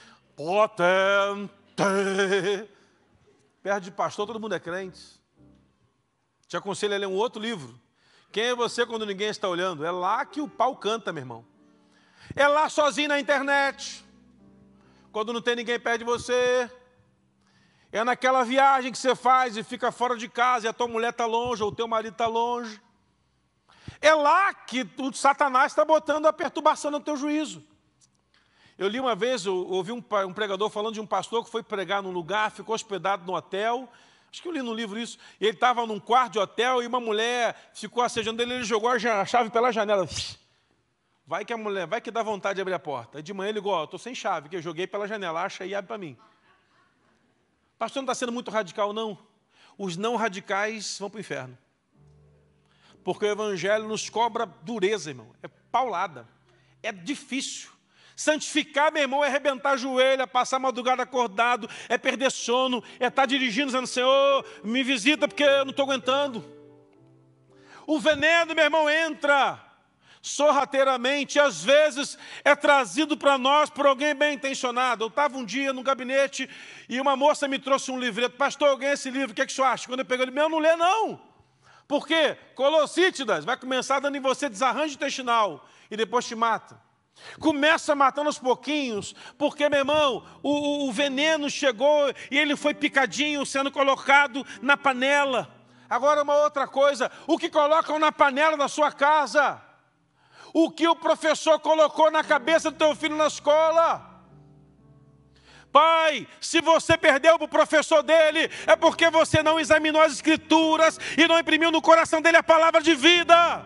Perto 3.61 3.83
de 3.83 3.91
pastor, 3.91 4.25
todo 4.25 4.39
mundo 4.39 4.55
é 4.55 4.59
crente. 4.59 5.21
Te 6.47 6.57
aconselho 6.57 6.95
a 6.95 6.97
ler 6.97 7.05
um 7.05 7.13
outro 7.13 7.39
livro. 7.39 7.79
Quem 8.31 8.45
é 8.45 8.55
você 8.55 8.87
quando 8.87 9.05
ninguém 9.05 9.29
está 9.29 9.47
olhando? 9.47 9.85
É 9.85 9.91
lá 9.91 10.25
que 10.25 10.41
o 10.41 10.49
pau 10.49 10.75
canta, 10.75 11.13
meu 11.13 11.21
irmão. 11.21 11.45
É 12.35 12.47
lá 12.47 12.69
sozinho 12.69 13.09
na 13.09 13.19
internet. 13.19 14.03
Quando 15.11 15.31
não 15.31 15.43
tem 15.43 15.55
ninguém 15.55 15.79
perto 15.79 15.99
de 15.99 16.05
você, 16.05 16.71
é 17.97 18.03
naquela 18.03 18.43
viagem 18.43 18.91
que 18.91 18.97
você 18.97 19.15
faz 19.15 19.57
e 19.57 19.63
fica 19.63 19.91
fora 19.91 20.15
de 20.15 20.27
casa 20.27 20.67
e 20.67 20.69
a 20.69 20.73
tua 20.73 20.87
mulher 20.87 21.09
está 21.09 21.25
longe 21.25 21.63
ou 21.63 21.69
o 21.69 21.75
teu 21.75 21.87
marido 21.87 22.13
está 22.13 22.27
longe. 22.27 22.81
É 23.99 24.13
lá 24.13 24.53
que 24.53 24.87
o 24.97 25.11
Satanás 25.13 25.71
está 25.71 25.83
botando 25.83 26.27
a 26.27 26.33
perturbação 26.33 26.91
no 26.91 26.99
teu 26.99 27.17
juízo. 27.17 27.63
Eu 28.77 28.87
li 28.87 28.99
uma 28.99 29.15
vez, 29.15 29.45
eu 29.45 29.55
ouvi 29.55 29.91
um, 29.91 30.01
pregador 30.01 30.69
falando 30.69 30.93
de 30.93 31.01
um 31.01 31.07
pastor 31.07 31.43
que 31.43 31.49
foi 31.49 31.63
pregar 31.63 32.03
num 32.03 32.11
lugar, 32.11 32.51
ficou 32.51 32.75
hospedado 32.75 33.25
no 33.25 33.33
hotel. 33.33 33.89
Acho 34.31 34.41
que 34.41 34.47
eu 34.47 34.51
li 34.51 34.61
no 34.61 34.73
livro 34.73 34.99
isso. 34.99 35.17
Ele 35.41 35.51
estava 35.51 35.83
num 35.87 35.99
quarto 35.99 36.33
de 36.33 36.39
hotel 36.39 36.83
e 36.83 36.85
uma 36.85 36.99
mulher 36.99 37.71
ficou 37.73 38.03
assediando 38.03 38.39
ele, 38.41 38.53
ele 38.53 38.63
jogou 38.63 38.89
a 38.89 39.25
chave 39.25 39.49
pela 39.49 39.71
janela. 39.71 40.07
Vai 41.25 41.43
que 41.43 41.51
a 41.51 41.57
mulher, 41.57 41.87
vai 41.87 41.99
que 41.99 42.11
dá 42.11 42.21
vontade 42.21 42.55
de 42.55 42.61
abrir 42.61 42.75
a 42.75 42.79
porta. 42.79 43.17
Aí 43.17 43.23
de 43.23 43.33
manhã 43.33 43.49
ele 43.49 43.57
ligou, 43.57 43.83
estou 43.83 43.97
sem 43.97 44.13
chave, 44.13 44.47
que 44.47 44.55
eu 44.55 44.61
joguei 44.61 44.85
pela 44.85 45.07
janela, 45.07 45.41
acha 45.41 45.65
e 45.65 45.73
abre 45.73 45.87
para 45.87 45.97
mim. 45.97 46.15
Pastor, 47.77 48.01
não 48.01 48.05
está 48.05 48.15
sendo 48.15 48.31
muito 48.31 48.49
radical, 48.49 48.91
não. 48.91 49.17
Os 49.77 49.95
não 49.95 50.15
radicais 50.15 50.97
vão 50.99 51.09
para 51.09 51.17
o 51.17 51.21
inferno. 51.21 51.57
Porque 53.03 53.25
o 53.25 53.31
Evangelho 53.31 53.87
nos 53.87 54.09
cobra 54.09 54.45
dureza, 54.45 55.11
irmão. 55.11 55.31
É 55.43 55.47
paulada. 55.47 56.27
É 56.81 56.91
difícil. 56.91 57.69
Santificar, 58.15 58.91
meu 58.91 59.03
irmão, 59.03 59.23
é 59.23 59.27
arrebentar 59.27 59.71
a 59.71 59.77
joelho, 59.77 60.23
é 60.23 60.25
passar 60.25 60.55
a 60.55 60.59
madrugada 60.59 61.03
acordado, 61.03 61.69
é 61.87 61.99
perder 61.99 62.31
sono, 62.31 62.83
é 62.99 63.05
estar 63.05 63.11
tá 63.11 63.25
dirigindo, 63.27 63.67
dizendo, 63.67 63.85
Senhor, 63.85 64.43
me 64.63 64.83
visita 64.83 65.27
porque 65.27 65.43
eu 65.43 65.63
não 65.63 65.69
estou 65.69 65.85
aguentando. 65.85 66.43
O 67.85 67.99
veneno, 67.99 68.55
meu 68.55 68.63
irmão, 68.63 68.89
entra 68.89 69.66
sorrateiramente, 70.27 71.39
às 71.39 71.63
vezes 71.63 72.17
é 72.43 72.55
trazido 72.55 73.17
para 73.17 73.37
nós 73.37 73.69
por 73.69 73.85
alguém 73.85 74.13
bem 74.13 74.35
intencionado. 74.35 75.03
Eu 75.03 75.07
estava 75.07 75.37
um 75.37 75.45
dia 75.45 75.71
no 75.73 75.83
gabinete 75.83 76.49
e 76.89 76.99
uma 76.99 77.15
moça 77.15 77.47
me 77.47 77.57
trouxe 77.57 77.91
um 77.91 77.99
livreto. 77.99 78.35
Pastor, 78.35 78.77
ganhei 78.77 78.93
esse 78.93 79.09
livro, 79.09 79.31
o 79.31 79.33
que, 79.33 79.41
é 79.41 79.45
que 79.45 79.51
o 79.51 79.55
senhor 79.55 79.67
acha? 79.67 79.87
Quando 79.87 80.01
eu 80.01 80.05
peguei 80.05 80.25
ele, 80.25 80.31
meu, 80.31 80.49
não 80.49 80.59
lê 80.59 80.75
não. 80.75 81.19
Por 81.87 82.05
quê? 82.05 82.37
Colossítidas 82.53 83.45
vai 83.45 83.55
começar 83.55 83.99
dando 83.99 84.17
em 84.17 84.21
você 84.21 84.49
desarranjo 84.49 84.95
intestinal 84.95 85.65
e 85.89 85.95
depois 85.95 86.25
te 86.25 86.35
mata. 86.35 86.85
Começa 87.39 87.95
matando 87.95 88.27
aos 88.27 88.37
pouquinhos, 88.37 89.15
porque, 89.39 89.67
meu 89.69 89.79
irmão, 89.79 90.23
o, 90.43 90.87
o, 90.87 90.91
veneno 90.91 91.49
chegou 91.49 92.13
e 92.29 92.37
ele 92.37 92.55
foi 92.55 92.75
picadinho, 92.75 93.43
sendo 93.43 93.71
colocado 93.71 94.45
na 94.61 94.77
panela. 94.77 95.49
Agora, 95.89 96.21
uma 96.21 96.35
outra 96.35 96.67
coisa: 96.67 97.11
o 97.25 97.37
que 97.37 97.49
colocam 97.49 97.97
na 97.97 98.11
panela 98.11 98.55
da 98.55 98.67
sua 98.67 98.91
casa? 98.91 99.59
O 100.53 100.71
que 100.71 100.87
o 100.87 100.95
professor 100.95 101.59
colocou 101.59 102.09
na 102.11 102.23
cabeça 102.23 102.71
do 102.71 102.77
teu 102.77 102.95
filho 102.95 103.15
na 103.15 103.27
escola? 103.27 104.17
Pai, 105.71 106.27
se 106.39 106.61
você 106.61 106.97
perdeu 106.97 107.37
para 107.37 107.45
o 107.45 107.49
professor 107.49 108.01
dele, 108.01 108.49
é 108.65 108.75
porque 108.75 109.09
você 109.09 109.43
não 109.43 109.59
examinou 109.59 110.01
as 110.01 110.13
escrituras 110.13 110.99
e 111.17 111.27
não 111.27 111.37
imprimiu 111.37 111.71
no 111.71 111.81
coração 111.81 112.21
dele 112.21 112.37
a 112.37 112.43
palavra 112.43 112.81
de 112.81 112.95
vida. 112.95 113.63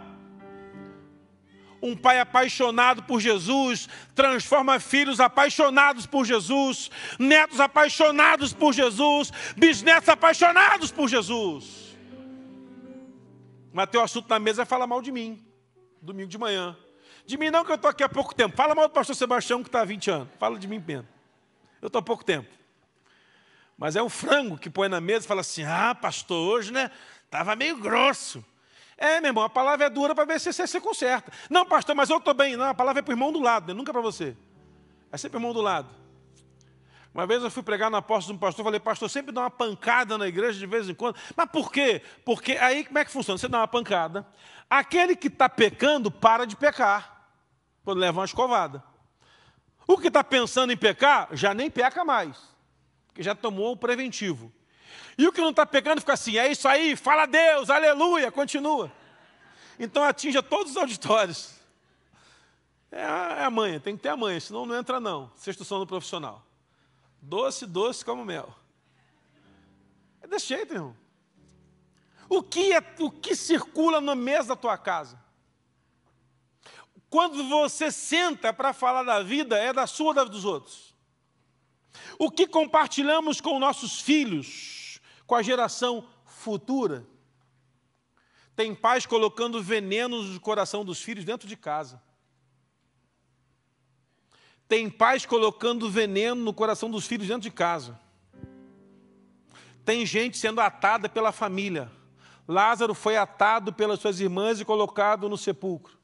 Um 1.82 1.96
pai 1.96 2.20
apaixonado 2.20 3.04
por 3.04 3.20
Jesus 3.20 3.90
transforma 4.14 4.80
filhos 4.80 5.20
apaixonados 5.20 6.06
por 6.06 6.26
Jesus, 6.26 6.92
netos 7.18 7.60
apaixonados 7.60 8.54
por 8.54 8.72
Jesus, 8.72 9.32
bisnetos 9.58 10.10
apaixonados 10.10 10.92
por 10.92 11.08
Jesus. 11.08 11.98
Mas 13.74 13.90
teu 13.90 14.02
assunto 14.02 14.30
na 14.30 14.38
mesa 14.38 14.62
é 14.62 14.66
falar 14.66 14.86
mal 14.86 15.02
de 15.02 15.12
mim, 15.12 15.44
domingo 16.02 16.30
de 16.30 16.38
manhã. 16.38 16.76
De 17.26 17.38
mim 17.38 17.50
não, 17.50 17.64
que 17.64 17.72
eu 17.72 17.76
estou 17.76 17.90
aqui 17.90 18.04
há 18.04 18.10
pouco 18.10 18.34
tempo. 18.34 18.56
Fala 18.56 18.74
mal 18.74 18.88
do 18.88 18.94
pastor 18.94 19.16
Sebastião, 19.16 19.62
que 19.62 19.70
está 19.70 19.82
há 19.82 19.86
20 19.86 20.12
anos. 20.12 20.28
Fala 20.40 20.58
de 20.58 20.68
mim 20.68 20.84
mesmo. 20.86 21.08
Eu 21.82 21.88
estou 21.88 22.00
há 22.00 22.04
pouco 22.04 22.24
tempo. 22.24 22.50
Mas 23.78 23.96
é 23.96 24.02
o 24.02 24.10
frango 24.10 24.58
que 24.58 24.70
põe 24.70 24.88
na 24.88 25.00
mesa 25.02 25.26
e 25.26 25.28
fala 25.28 25.42
assim: 25.42 25.64
ah, 25.64 25.96
pastor, 25.96 26.38
hoje, 26.38 26.72
né? 26.72 26.92
Estava 27.26 27.56
meio 27.56 27.78
grosso. 27.78 28.44
É, 28.98 29.20
meu 29.20 29.30
irmão, 29.30 29.44
a 29.44 29.50
palavra 29.50 29.88
é 29.88 29.90
dura 29.90 30.14
para 30.14 30.26
ver 30.26 30.40
se 30.40 30.54
você 30.54 30.68
se 30.68 30.80
conserta. 30.80 31.32
Não, 31.50 31.66
pastor, 31.66 31.96
mas 31.96 32.10
eu 32.10 32.18
estou 32.18 32.34
bem. 32.34 32.56
Não, 32.56 32.66
a 32.66 32.74
palavra 32.74 33.00
é 33.00 33.02
para 33.02 33.12
o 33.12 33.14
irmão 33.14 33.32
do 33.32 33.40
lado, 33.40 33.68
né? 33.68 33.74
nunca 33.74 33.92
para 33.92 34.02
você. 34.02 34.36
É 35.12 35.18
sempre 35.18 35.38
o 35.38 35.40
irmão 35.40 35.54
do 35.54 35.62
lado. 35.62 35.90
Uma 37.14 37.28
vez 37.28 37.44
eu 37.44 37.52
fui 37.52 37.62
pregar 37.62 37.92
na 37.92 38.02
porta 38.02 38.28
de 38.28 38.32
um 38.32 38.38
pastor, 38.38 38.64
falei, 38.64 38.80
pastor, 38.80 39.10
sempre 39.10 39.34
dá 39.34 39.42
uma 39.42 39.52
pancada 39.52 40.18
na 40.18 40.28
igreja 40.28 40.58
de 40.58 40.66
vez 40.66 40.88
em 40.88 40.94
quando. 40.94 41.18
Mas 41.36 41.50
por 41.50 41.72
quê? 41.72 42.02
Porque 42.24 42.54
aí 42.54 42.86
como 42.86 43.00
é 43.00 43.06
que 43.06 43.12
funciona? 43.12 43.38
Você 43.38 43.50
dá 43.50 43.60
uma 43.60 43.68
pancada, 43.68 44.26
aquele 44.70 45.16
que 45.16 45.28
está 45.28 45.50
pecando 45.50 46.10
para 46.10 46.46
de 46.46 46.56
pecar, 46.56 47.28
quando 47.84 48.00
leva 48.00 48.20
uma 48.20 48.26
escovada. 48.26 48.82
O 49.86 49.98
que 49.98 50.08
está 50.08 50.24
pensando 50.24 50.72
em 50.72 50.78
pecar, 50.78 51.28
já 51.34 51.54
nem 51.54 51.70
peca 51.70 52.06
mais, 52.06 52.38
porque 53.08 53.22
já 53.22 53.36
tomou 53.36 53.74
o 53.74 53.78
preventivo. 53.78 54.52
E 55.18 55.28
o 55.28 55.34
que 55.34 55.42
não 55.42 55.50
está 55.50 55.66
pecando 55.66 56.00
fica 56.00 56.14
assim, 56.14 56.38
é 56.38 56.50
isso 56.50 56.66
aí, 56.66 56.96
fala 56.96 57.24
a 57.24 57.26
Deus, 57.26 57.70
aleluia, 57.70 58.32
continua. 58.32 58.90
Então 59.78 60.02
atinja 60.02 60.42
todos 60.42 60.72
os 60.72 60.78
auditórios. 60.78 61.60
É 62.90 63.02
é 63.02 63.44
a 63.44 63.50
manha, 63.50 63.82
tem 63.82 63.98
que 63.98 64.04
ter 64.04 64.10
a 64.10 64.18
manha, 64.18 64.40
senão 64.40 64.66
não 64.66 64.78
entra 64.78 65.00
não. 65.00 65.30
Sexto 65.36 65.66
sono 65.66 65.86
profissional. 65.86 66.46
Doce, 67.22 67.66
doce 67.66 68.04
como 68.04 68.26
mel. 68.26 68.54
É 70.22 70.28
desse 70.28 70.48
jeito, 70.48 70.74
irmão. 70.74 70.98
O 72.28 72.42
que, 72.42 72.74
é, 72.74 72.96
o 73.00 73.12
que 73.12 73.36
circula 73.36 74.00
na 74.00 74.16
mesa 74.16 74.50
da 74.50 74.56
tua 74.56 74.78
casa? 74.78 75.22
Quando 77.10 77.44
você 77.50 77.92
senta 77.92 78.54
para 78.54 78.72
falar 78.72 79.04
da 79.04 79.22
vida, 79.22 79.58
é 79.58 79.74
da 79.74 79.86
sua 79.86 80.08
ou 80.08 80.14
da 80.14 80.24
dos 80.24 80.46
outros? 80.46 80.96
O 82.18 82.32
que 82.32 82.48
compartilhamos 82.48 83.42
com 83.42 83.60
nossos 83.60 84.00
filhos, 84.00 85.02
com 85.28 85.36
a 85.36 85.42
geração 85.42 86.08
futura? 86.24 87.06
Tem 88.56 88.74
pais 88.74 89.06
colocando 89.06 89.62
venenos 89.62 90.30
no 90.30 90.40
coração 90.40 90.86
dos 90.86 91.02
filhos 91.02 91.26
dentro 91.26 91.48
de 91.48 91.58
casa. 91.58 92.02
Tem 94.72 94.90
pais 94.90 95.26
colocando 95.26 95.90
veneno 95.90 96.42
no 96.42 96.54
coração 96.54 96.90
dos 96.90 97.06
filhos 97.06 97.28
dentro 97.28 97.42
de 97.42 97.52
casa. 97.52 98.00
Tem 99.84 100.06
gente 100.06 100.38
sendo 100.38 100.62
atada 100.62 101.10
pela 101.10 101.34
família. 101.34 101.92
Lázaro 102.48 102.94
foi 102.94 103.18
atado 103.18 103.74
pelas 103.74 104.00
suas 104.00 104.22
irmãs 104.22 104.62
e 104.62 104.64
colocado 104.64 105.28
no 105.28 105.38
sepulcro. 105.38 105.98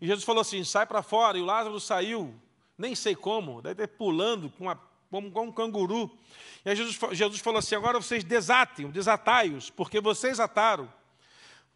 E 0.00 0.08
Jesus 0.08 0.24
falou 0.24 0.40
assim: 0.40 0.64
sai 0.64 0.86
para 0.86 1.02
fora. 1.02 1.38
E 1.38 1.40
o 1.40 1.44
Lázaro 1.44 1.78
saiu, 1.78 2.34
nem 2.76 2.96
sei 2.96 3.14
como, 3.14 3.62
ter 3.62 3.86
pulando 3.86 4.50
com 4.50 4.64
uma, 4.64 4.82
como, 5.08 5.30
como 5.30 5.50
um 5.50 5.52
canguru. 5.52 6.10
E 6.64 6.70
aí 6.70 6.74
Jesus, 6.74 6.98
Jesus 7.12 7.38
falou 7.38 7.60
assim: 7.60 7.76
agora 7.76 8.02
vocês 8.02 8.24
desatem, 8.24 8.90
desatai-os, 8.90 9.70
porque 9.70 10.00
vocês 10.00 10.40
ataram. 10.40 10.92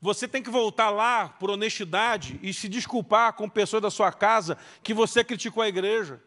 Você 0.02 0.26
tem 0.26 0.42
que 0.42 0.50
voltar 0.50 0.90
lá 0.90 1.28
por 1.28 1.48
honestidade 1.48 2.40
e 2.42 2.52
se 2.52 2.68
desculpar 2.68 3.34
com 3.34 3.48
pessoas 3.48 3.80
da 3.80 3.90
sua 3.90 4.10
casa 4.10 4.58
que 4.82 4.92
você 4.92 5.22
criticou 5.22 5.62
a 5.62 5.68
igreja, 5.68 6.20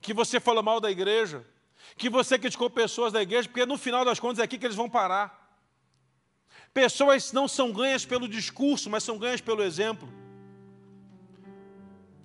que 0.00 0.14
você 0.14 0.40
falou 0.40 0.62
mal 0.62 0.80
da 0.80 0.90
igreja, 0.90 1.46
que 1.98 2.08
você 2.08 2.38
criticou 2.38 2.70
pessoas 2.70 3.12
da 3.12 3.20
igreja, 3.20 3.50
porque 3.50 3.66
no 3.66 3.76
final 3.76 4.02
das 4.02 4.18
contas 4.18 4.38
é 4.38 4.44
aqui 4.44 4.56
que 4.56 4.64
eles 4.64 4.78
vão 4.78 4.88
parar. 4.88 5.46
Pessoas 6.72 7.32
não 7.34 7.46
são 7.46 7.70
ganhas 7.70 8.06
pelo 8.06 8.26
discurso, 8.26 8.88
mas 8.88 9.04
são 9.04 9.18
ganhas 9.18 9.42
pelo 9.42 9.62
exemplo. 9.62 10.10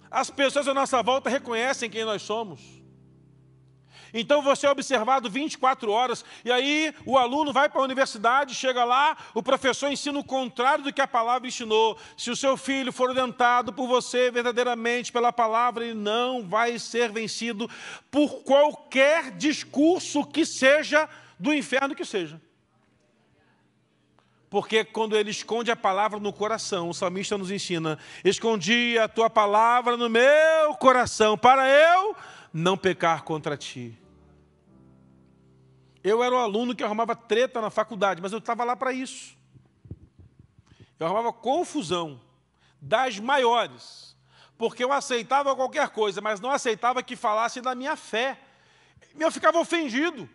As 0.10 0.30
pessoas 0.30 0.70
à 0.70 0.74
nossa 0.74 1.04
volta 1.04 1.30
reconhecem 1.30 1.90
quem 1.90 2.06
nós 2.06 2.22
somos. 2.22 2.81
Então 4.14 4.42
você 4.42 4.68
é 4.68 4.72
observado 4.72 5.30
24 5.30 5.92
horas, 5.92 6.26
e 6.44 6.52
aí 6.52 6.94
o 7.06 7.18
aluno 7.18 7.54
vai 7.54 7.70
para 7.70 7.82
a 7.82 7.84
universidade, 7.84 8.56
chega 8.56 8.84
lá, 8.84 9.16
o 9.34 9.42
professor 9.42 9.92
ensina 9.92 10.20
o 10.20 10.24
contrário 10.24 10.84
do 10.84 10.94
que 10.94 11.02
a 11.02 11.08
palavra 11.08 11.48
ensinou. 11.48 11.98
Se 12.18 12.30
o 12.30 12.36
seu 12.36 12.58
filho 12.58 12.92
for 12.92 13.10
orientado 13.10 13.72
por 13.72 13.88
você 13.88 14.30
verdadeiramente 14.32 15.12
pela 15.12 15.32
palavra, 15.32 15.86
ele 15.86 15.94
não 15.94 16.48
vai 16.48 16.78
ser 16.78 17.12
vencido 17.12 17.70
por 18.10 18.44
qualquer 18.44 19.32
discurso 19.32 20.26
que 20.26 20.46
seja 20.46 21.08
do 21.40 21.54
inferno 21.54 21.96
que 21.96 22.06
seja. 22.06 22.40
Porque 24.52 24.84
quando 24.84 25.16
ele 25.16 25.32
esconde 25.32 25.72
a 25.72 25.78
palavra 25.78 26.20
no 26.20 26.34
coração, 26.34 26.90
o 26.90 26.94
salmista 26.94 27.38
nos 27.38 27.50
ensina: 27.50 27.98
escondi 28.22 29.00
a 29.00 29.08
tua 29.08 29.30
palavra 29.30 29.96
no 29.96 30.10
meu 30.10 30.76
coração, 30.78 31.38
para 31.38 31.70
eu 31.70 32.14
não 32.54 32.78
pecar 32.78 33.24
contra 33.24 33.58
ti. 33.58 33.98
Eu 36.04 36.24
era 36.24 36.34
um 36.34 36.40
aluno 36.40 36.76
que 36.76 36.84
arrumava 36.84 37.16
treta 37.16 37.62
na 37.62 37.70
faculdade, 37.70 38.22
mas 38.22 38.32
eu 38.32 38.40
estava 38.40 38.64
lá 38.64 38.76
para 38.76 38.92
isso. 38.92 39.38
Eu 41.00 41.06
arrumava 41.06 41.32
confusão 41.32 42.20
das 42.82 43.20
maiores, 43.20 44.16
porque 44.58 44.84
eu 44.84 44.92
aceitava 44.92 45.56
qualquer 45.56 45.90
coisa, 45.90 46.22
mas 46.22 46.40
não 46.40 46.52
aceitava 46.52 47.04
que 47.04 47.16
falassem 47.16 47.62
da 47.62 47.76
minha 47.76 47.96
fé. 47.96 48.40
Eu 49.20 49.32
ficava 49.32 49.60
ofendido 49.60 50.30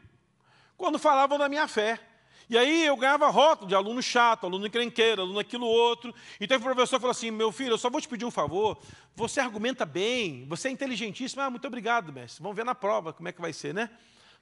quando 0.76 0.98
falavam 0.98 1.38
da 1.38 1.48
minha 1.48 1.66
fé. 1.66 2.00
E 2.48 2.56
aí 2.56 2.86
eu 2.86 2.96
ganhava 2.96 3.28
rótulo 3.28 3.68
de 3.68 3.74
aluno 3.74 4.00
chato, 4.00 4.44
aluno 4.44 4.66
encrenqueiro, 4.66 5.22
aluno 5.22 5.38
aquilo 5.40 5.66
outro. 5.66 6.14
Então 6.40 6.56
o 6.56 6.60
professor 6.60 7.00
falou 7.00 7.10
assim: 7.10 7.30
meu 7.30 7.50
filho, 7.50 7.72
eu 7.72 7.78
só 7.78 7.90
vou 7.90 8.00
te 8.00 8.08
pedir 8.08 8.24
um 8.24 8.30
favor. 8.30 8.78
Você 9.16 9.40
argumenta 9.40 9.84
bem, 9.84 10.46
você 10.48 10.68
é 10.68 10.70
inteligentíssimo. 10.70 11.42
Ah, 11.42 11.50
muito 11.50 11.66
obrigado, 11.66 12.12
mestre. 12.12 12.42
Vamos 12.42 12.56
ver 12.56 12.64
na 12.64 12.74
prova 12.74 13.12
como 13.12 13.28
é 13.28 13.32
que 13.32 13.40
vai 13.40 13.52
ser, 13.52 13.74
né? 13.74 13.90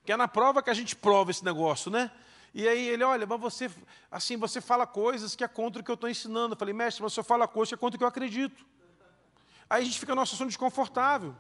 Porque 0.01 0.13
é 0.13 0.17
na 0.17 0.29
prova 0.29 0.63
que 0.63 0.69
a 0.69 0.75
gente 0.75 0.95
prova 0.95 1.31
esse 1.31 1.43
negócio, 1.43 1.91
né? 1.91 2.11
E 2.53 2.69
aí 2.69 2.89
ele, 2.89 3.03
olha, 3.03 3.27
mas 3.27 3.41
você, 3.41 3.71
assim, 4.11 4.37
você 4.37 4.61
fala 4.61 4.87
coisas 4.87 5.35
que 5.35 5.43
é 5.43 5.49
contra 5.49 5.81
o 5.81 5.85
que 5.85 5.91
eu 5.91 5.95
estou 5.95 6.09
ensinando. 6.09 6.55
Eu 6.55 6.59
falei, 6.59 6.75
mestre, 6.75 7.03
mas 7.03 7.13
você 7.13 7.23
fala 7.23 7.49
coisas 7.49 7.71
que 7.71 7.75
é 7.75 7.79
contra 7.79 7.97
o 7.97 7.99
que 7.99 8.05
eu 8.05 8.09
acredito. 8.09 8.65
Aí 9.69 9.83
a 9.83 9.85
gente 9.85 9.99
fica 9.99 10.15
numa 10.15 10.27
situação 10.27 10.47
desconfortável. 10.47 11.35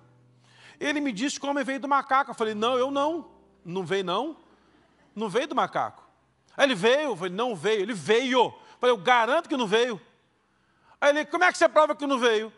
Ele 0.80 1.00
me 1.00 1.12
disse 1.12 1.38
que 1.38 1.46
o 1.46 1.50
homem 1.50 1.62
veio 1.62 1.78
do 1.78 1.86
macaco. 1.86 2.30
Eu 2.30 2.34
falei, 2.34 2.54
não, 2.54 2.76
eu 2.76 2.90
não. 2.90 3.30
Não 3.64 3.84
veio, 3.84 4.02
não. 4.02 4.36
Não 5.14 5.28
veio 5.28 5.46
do 5.46 5.54
macaco. 5.54 6.03
Aí 6.56 6.66
ele 6.66 6.74
veio, 6.74 7.10
eu 7.10 7.16
falei, 7.16 7.32
não 7.32 7.54
veio, 7.54 7.82
ele 7.82 7.94
veio. 7.94 8.40
Eu 8.40 8.78
falei, 8.78 8.92
eu 8.92 8.98
garanto 8.98 9.48
que 9.48 9.56
não 9.56 9.66
veio. 9.66 10.00
Aí 11.00 11.10
ele, 11.10 11.24
como 11.24 11.44
é 11.44 11.52
que 11.52 11.58
você 11.58 11.68
prova 11.68 11.94
que 11.94 12.06
não 12.06 12.18
veio? 12.18 12.52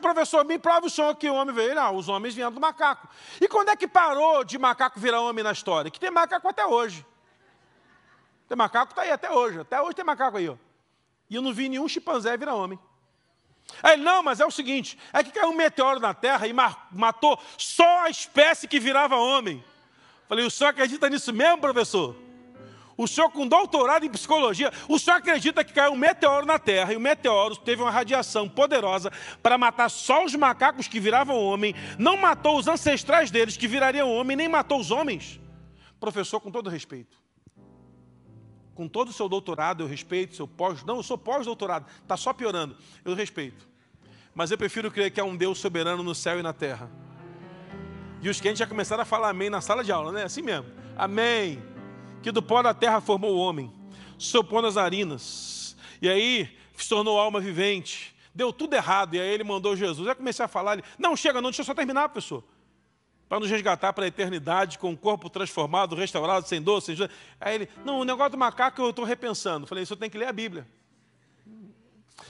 Professor, 0.00 0.44
me 0.44 0.58
prova 0.58 0.86
o 0.86 0.90
senhor 0.90 1.14
que 1.16 1.28
o 1.28 1.34
homem 1.34 1.54
veio. 1.54 1.74
Não, 1.74 1.82
ah, 1.82 1.90
os 1.90 2.08
homens 2.08 2.34
vieram 2.34 2.52
do 2.52 2.60
macaco. 2.60 3.08
E 3.40 3.48
quando 3.48 3.70
é 3.70 3.76
que 3.76 3.88
parou 3.88 4.44
de 4.44 4.58
macaco 4.58 4.98
virar 5.00 5.20
homem 5.20 5.42
na 5.42 5.52
história? 5.52 5.90
Que 5.90 5.98
tem 5.98 6.10
macaco 6.10 6.48
até 6.48 6.64
hoje. 6.64 7.04
Tem 8.48 8.56
macaco, 8.56 8.92
está 8.92 9.02
aí 9.02 9.10
até 9.10 9.30
hoje. 9.30 9.60
Até 9.60 9.80
hoje 9.80 9.94
tem 9.94 10.04
macaco 10.04 10.36
aí. 10.36 10.48
Ó. 10.48 10.56
E 11.28 11.34
eu 11.34 11.42
não 11.42 11.52
vi 11.52 11.68
nenhum 11.68 11.88
chimpanzé 11.88 12.36
virar 12.36 12.54
homem. 12.54 12.78
Aí 13.82 13.94
ele, 13.94 14.04
não, 14.04 14.22
mas 14.22 14.38
é 14.38 14.46
o 14.46 14.50
seguinte: 14.50 14.98
é 15.12 15.24
que 15.24 15.32
caiu 15.32 15.48
um 15.48 15.56
meteoro 15.56 15.98
na 15.98 16.14
Terra 16.14 16.46
e 16.46 16.52
matou 16.92 17.38
só 17.58 18.02
a 18.02 18.10
espécie 18.10 18.68
que 18.68 18.78
virava 18.78 19.16
homem. 19.16 19.64
Falei, 20.28 20.44
o 20.44 20.50
senhor 20.50 20.70
acredita 20.70 21.08
nisso 21.08 21.32
mesmo, 21.32 21.58
professor? 21.58 22.16
O 22.96 23.06
senhor 23.06 23.30
com 23.30 23.46
doutorado 23.46 24.06
em 24.06 24.10
psicologia, 24.10 24.72
o 24.88 24.98
senhor 24.98 25.18
acredita 25.18 25.62
que 25.62 25.72
caiu 25.72 25.92
um 25.92 25.96
meteoro 25.96 26.46
na 26.46 26.58
Terra 26.58 26.94
e 26.94 26.96
o 26.96 27.00
meteoro 27.00 27.54
teve 27.54 27.82
uma 27.82 27.90
radiação 27.90 28.48
poderosa 28.48 29.12
para 29.42 29.58
matar 29.58 29.90
só 29.90 30.24
os 30.24 30.34
macacos 30.34 30.88
que 30.88 30.98
viravam 30.98 31.36
homem, 31.36 31.74
não 31.98 32.16
matou 32.16 32.58
os 32.58 32.66
ancestrais 32.66 33.30
deles 33.30 33.56
que 33.56 33.68
virariam 33.68 34.10
homem, 34.10 34.36
nem 34.36 34.48
matou 34.48 34.80
os 34.80 34.90
homens? 34.90 35.38
Professor, 36.00 36.40
com 36.40 36.50
todo 36.50 36.70
respeito, 36.70 37.18
com 38.74 38.88
todo 38.88 39.08
o 39.08 39.12
seu 39.12 39.28
doutorado, 39.28 39.82
eu 39.82 39.86
respeito, 39.86 40.34
seu 40.34 40.48
pós, 40.48 40.82
não, 40.82 40.96
eu 40.96 41.02
sou 41.02 41.18
pós-doutorado, 41.18 41.86
está 42.02 42.16
só 42.16 42.32
piorando, 42.32 42.76
eu 43.04 43.14
respeito. 43.14 43.68
Mas 44.34 44.50
eu 44.50 44.58
prefiro 44.58 44.90
crer 44.90 45.10
que 45.10 45.20
há 45.20 45.24
um 45.24 45.36
Deus 45.36 45.58
soberano 45.58 46.02
no 46.02 46.14
céu 46.14 46.38
e 46.38 46.42
na 46.42 46.52
terra. 46.52 46.90
E 48.22 48.28
os 48.28 48.40
crentes 48.40 48.58
já 48.58 48.66
começaram 48.66 49.02
a 49.02 49.06
falar 49.06 49.30
amém 49.30 49.48
na 49.48 49.60
sala 49.60 49.84
de 49.84 49.92
aula, 49.92 50.12
né? 50.12 50.24
Assim 50.24 50.42
mesmo. 50.42 50.66
Amém 50.96 51.75
que 52.26 52.32
do 52.32 52.42
pó 52.42 52.60
da 52.60 52.74
terra 52.74 53.00
formou 53.00 53.36
o 53.36 53.38
homem, 53.38 53.72
sopou 54.18 54.60
nas 54.60 54.74
narinas, 54.74 55.76
e 56.02 56.08
aí 56.08 56.58
se 56.76 56.88
tornou 56.88 57.20
alma 57.20 57.38
vivente. 57.38 58.16
Deu 58.34 58.52
tudo 58.52 58.74
errado, 58.74 59.14
e 59.14 59.20
aí 59.20 59.28
ele 59.28 59.44
mandou 59.44 59.76
Jesus. 59.76 60.08
Aí 60.08 60.14
comecei 60.16 60.44
a 60.44 60.48
falar, 60.48 60.72
ele, 60.72 60.82
não, 60.98 61.14
chega 61.14 61.40
não, 61.40 61.50
deixa 61.50 61.62
eu 61.62 61.66
só 61.66 61.72
terminar, 61.72 62.08
pessoa. 62.08 62.42
Para 63.28 63.38
nos 63.38 63.48
resgatar 63.48 63.92
para 63.92 64.06
a 64.06 64.08
eternidade, 64.08 64.76
com 64.76 64.92
o 64.92 64.96
corpo 64.96 65.30
transformado, 65.30 65.94
restaurado, 65.94 66.48
sem 66.48 66.60
dor, 66.60 66.80
sem... 66.80 66.96
Aí 67.40 67.54
ele, 67.54 67.68
não, 67.84 68.00
o 68.00 68.04
negócio 68.04 68.32
do 68.32 68.38
macaco 68.38 68.82
eu 68.82 68.90
estou 68.90 69.04
repensando. 69.04 69.64
Falei, 69.64 69.84
isso 69.84 69.94
tem 69.94 70.10
que 70.10 70.18
ler 70.18 70.26
a 70.26 70.32
Bíblia. 70.32 70.66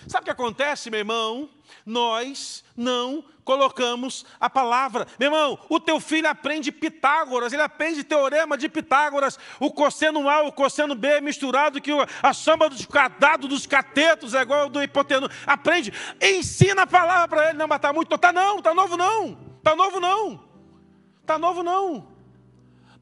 Sabe 0.09 0.23
o 0.23 0.25
que 0.25 0.31
acontece, 0.31 0.91
meu 0.91 1.01
irmão? 1.01 1.49
Nós 1.85 2.65
não 2.77 3.25
colocamos 3.45 4.27
a 4.41 4.51
palavra. 4.51 5.07
Meu 5.19 5.29
irmão, 5.29 5.59
o 5.69 5.79
teu 5.79 6.01
filho 6.01 6.29
aprende 6.29 6.73
Pitágoras, 6.73 7.53
ele 7.53 7.63
aprende 7.63 8.03
teorema 8.03 8.59
de 8.59 8.69
Pitágoras, 8.69 9.39
o 9.61 9.71
cosseno 9.71 10.29
A, 10.29 10.43
o 10.43 10.53
cosseno 10.53 10.95
B 10.95 11.21
misturado, 11.21 11.81
que 11.81 11.93
a 12.23 12.35
samba 12.35 12.69
dos 12.69 12.87
dado 13.19 13.47
dos 13.47 13.67
catetos 13.67 14.35
é 14.35 14.43
igual 14.43 14.63
ao 14.63 14.69
do 14.69 14.83
hipotenusa. 14.83 15.33
Aprende, 15.47 15.93
ensina 16.21 16.83
a 16.83 16.87
palavra 16.87 17.29
para 17.29 17.49
ele. 17.51 17.59
Não, 17.59 17.69
mas 17.69 17.77
está 17.77 17.93
muito. 17.93 18.13
Está 18.13 18.33
não, 18.33 18.59
está 18.59 18.75
novo 18.75 18.97
não. 18.97 19.39
Está 19.59 19.77
novo 19.77 20.01
não. 20.01 20.45
Está 21.23 21.39
novo 21.39 21.63
não. 21.63 22.16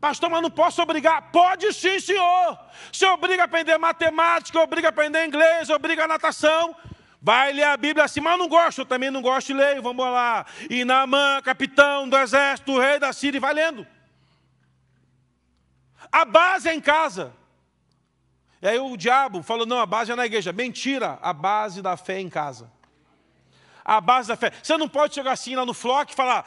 Pastor, 0.04 0.28
mas 0.28 0.42
não 0.42 0.50
posso 0.50 0.82
obrigar. 0.82 1.30
Pode 1.32 1.72
sim, 1.72 1.98
senhor. 1.98 2.58
Se 2.92 3.06
obriga 3.06 3.40
a 3.40 3.44
aprender 3.46 3.78
matemática, 3.78 4.60
obriga 4.60 4.88
a 4.88 4.90
aprender 4.90 5.26
inglês, 5.26 5.70
obriga 5.70 6.04
a 6.04 6.06
natação. 6.06 6.76
Vai 7.22 7.54
ler 7.54 7.62
a 7.62 7.74
Bíblia 7.74 8.04
assim, 8.04 8.20
mas 8.20 8.38
não 8.38 8.46
gosto, 8.46 8.82
eu 8.82 8.84
também 8.84 9.10
não 9.10 9.22
gosto 9.22 9.46
de 9.46 9.54
ler, 9.54 9.80
vamos 9.80 10.04
lá. 10.04 10.44
E 10.68 10.84
capitão 11.42 12.06
do 12.06 12.18
exército, 12.18 12.78
rei 12.78 12.98
da 12.98 13.14
Síria, 13.14 13.40
vai 13.40 13.54
lendo. 13.54 13.86
A 16.12 16.26
base 16.26 16.68
é 16.68 16.74
em 16.74 16.82
casa. 16.82 17.32
E 18.60 18.68
aí 18.68 18.78
o 18.78 18.98
diabo 18.98 19.42
falou: 19.42 19.64
não, 19.64 19.80
a 19.80 19.86
base 19.86 20.12
é 20.12 20.14
na 20.14 20.26
igreja. 20.26 20.52
Mentira, 20.52 21.18
a 21.22 21.32
base 21.32 21.80
da 21.80 21.96
fé 21.96 22.16
é 22.16 22.20
em 22.20 22.28
casa. 22.28 22.70
A 23.82 24.02
base 24.02 24.28
da 24.28 24.36
fé. 24.36 24.52
Você 24.62 24.76
não 24.76 24.86
pode 24.86 25.14
chegar 25.14 25.32
assim 25.32 25.56
lá 25.56 25.64
no 25.64 25.72
flock 25.72 26.12
e 26.12 26.14
falar, 26.14 26.46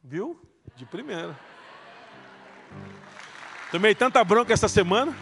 viu? 0.00 0.40
De 0.76 0.86
primeira. 0.86 1.36
Tomei 3.70 3.94
tanta 3.94 4.22
bronca 4.22 4.52
essa 4.52 4.68
semana. 4.68 5.14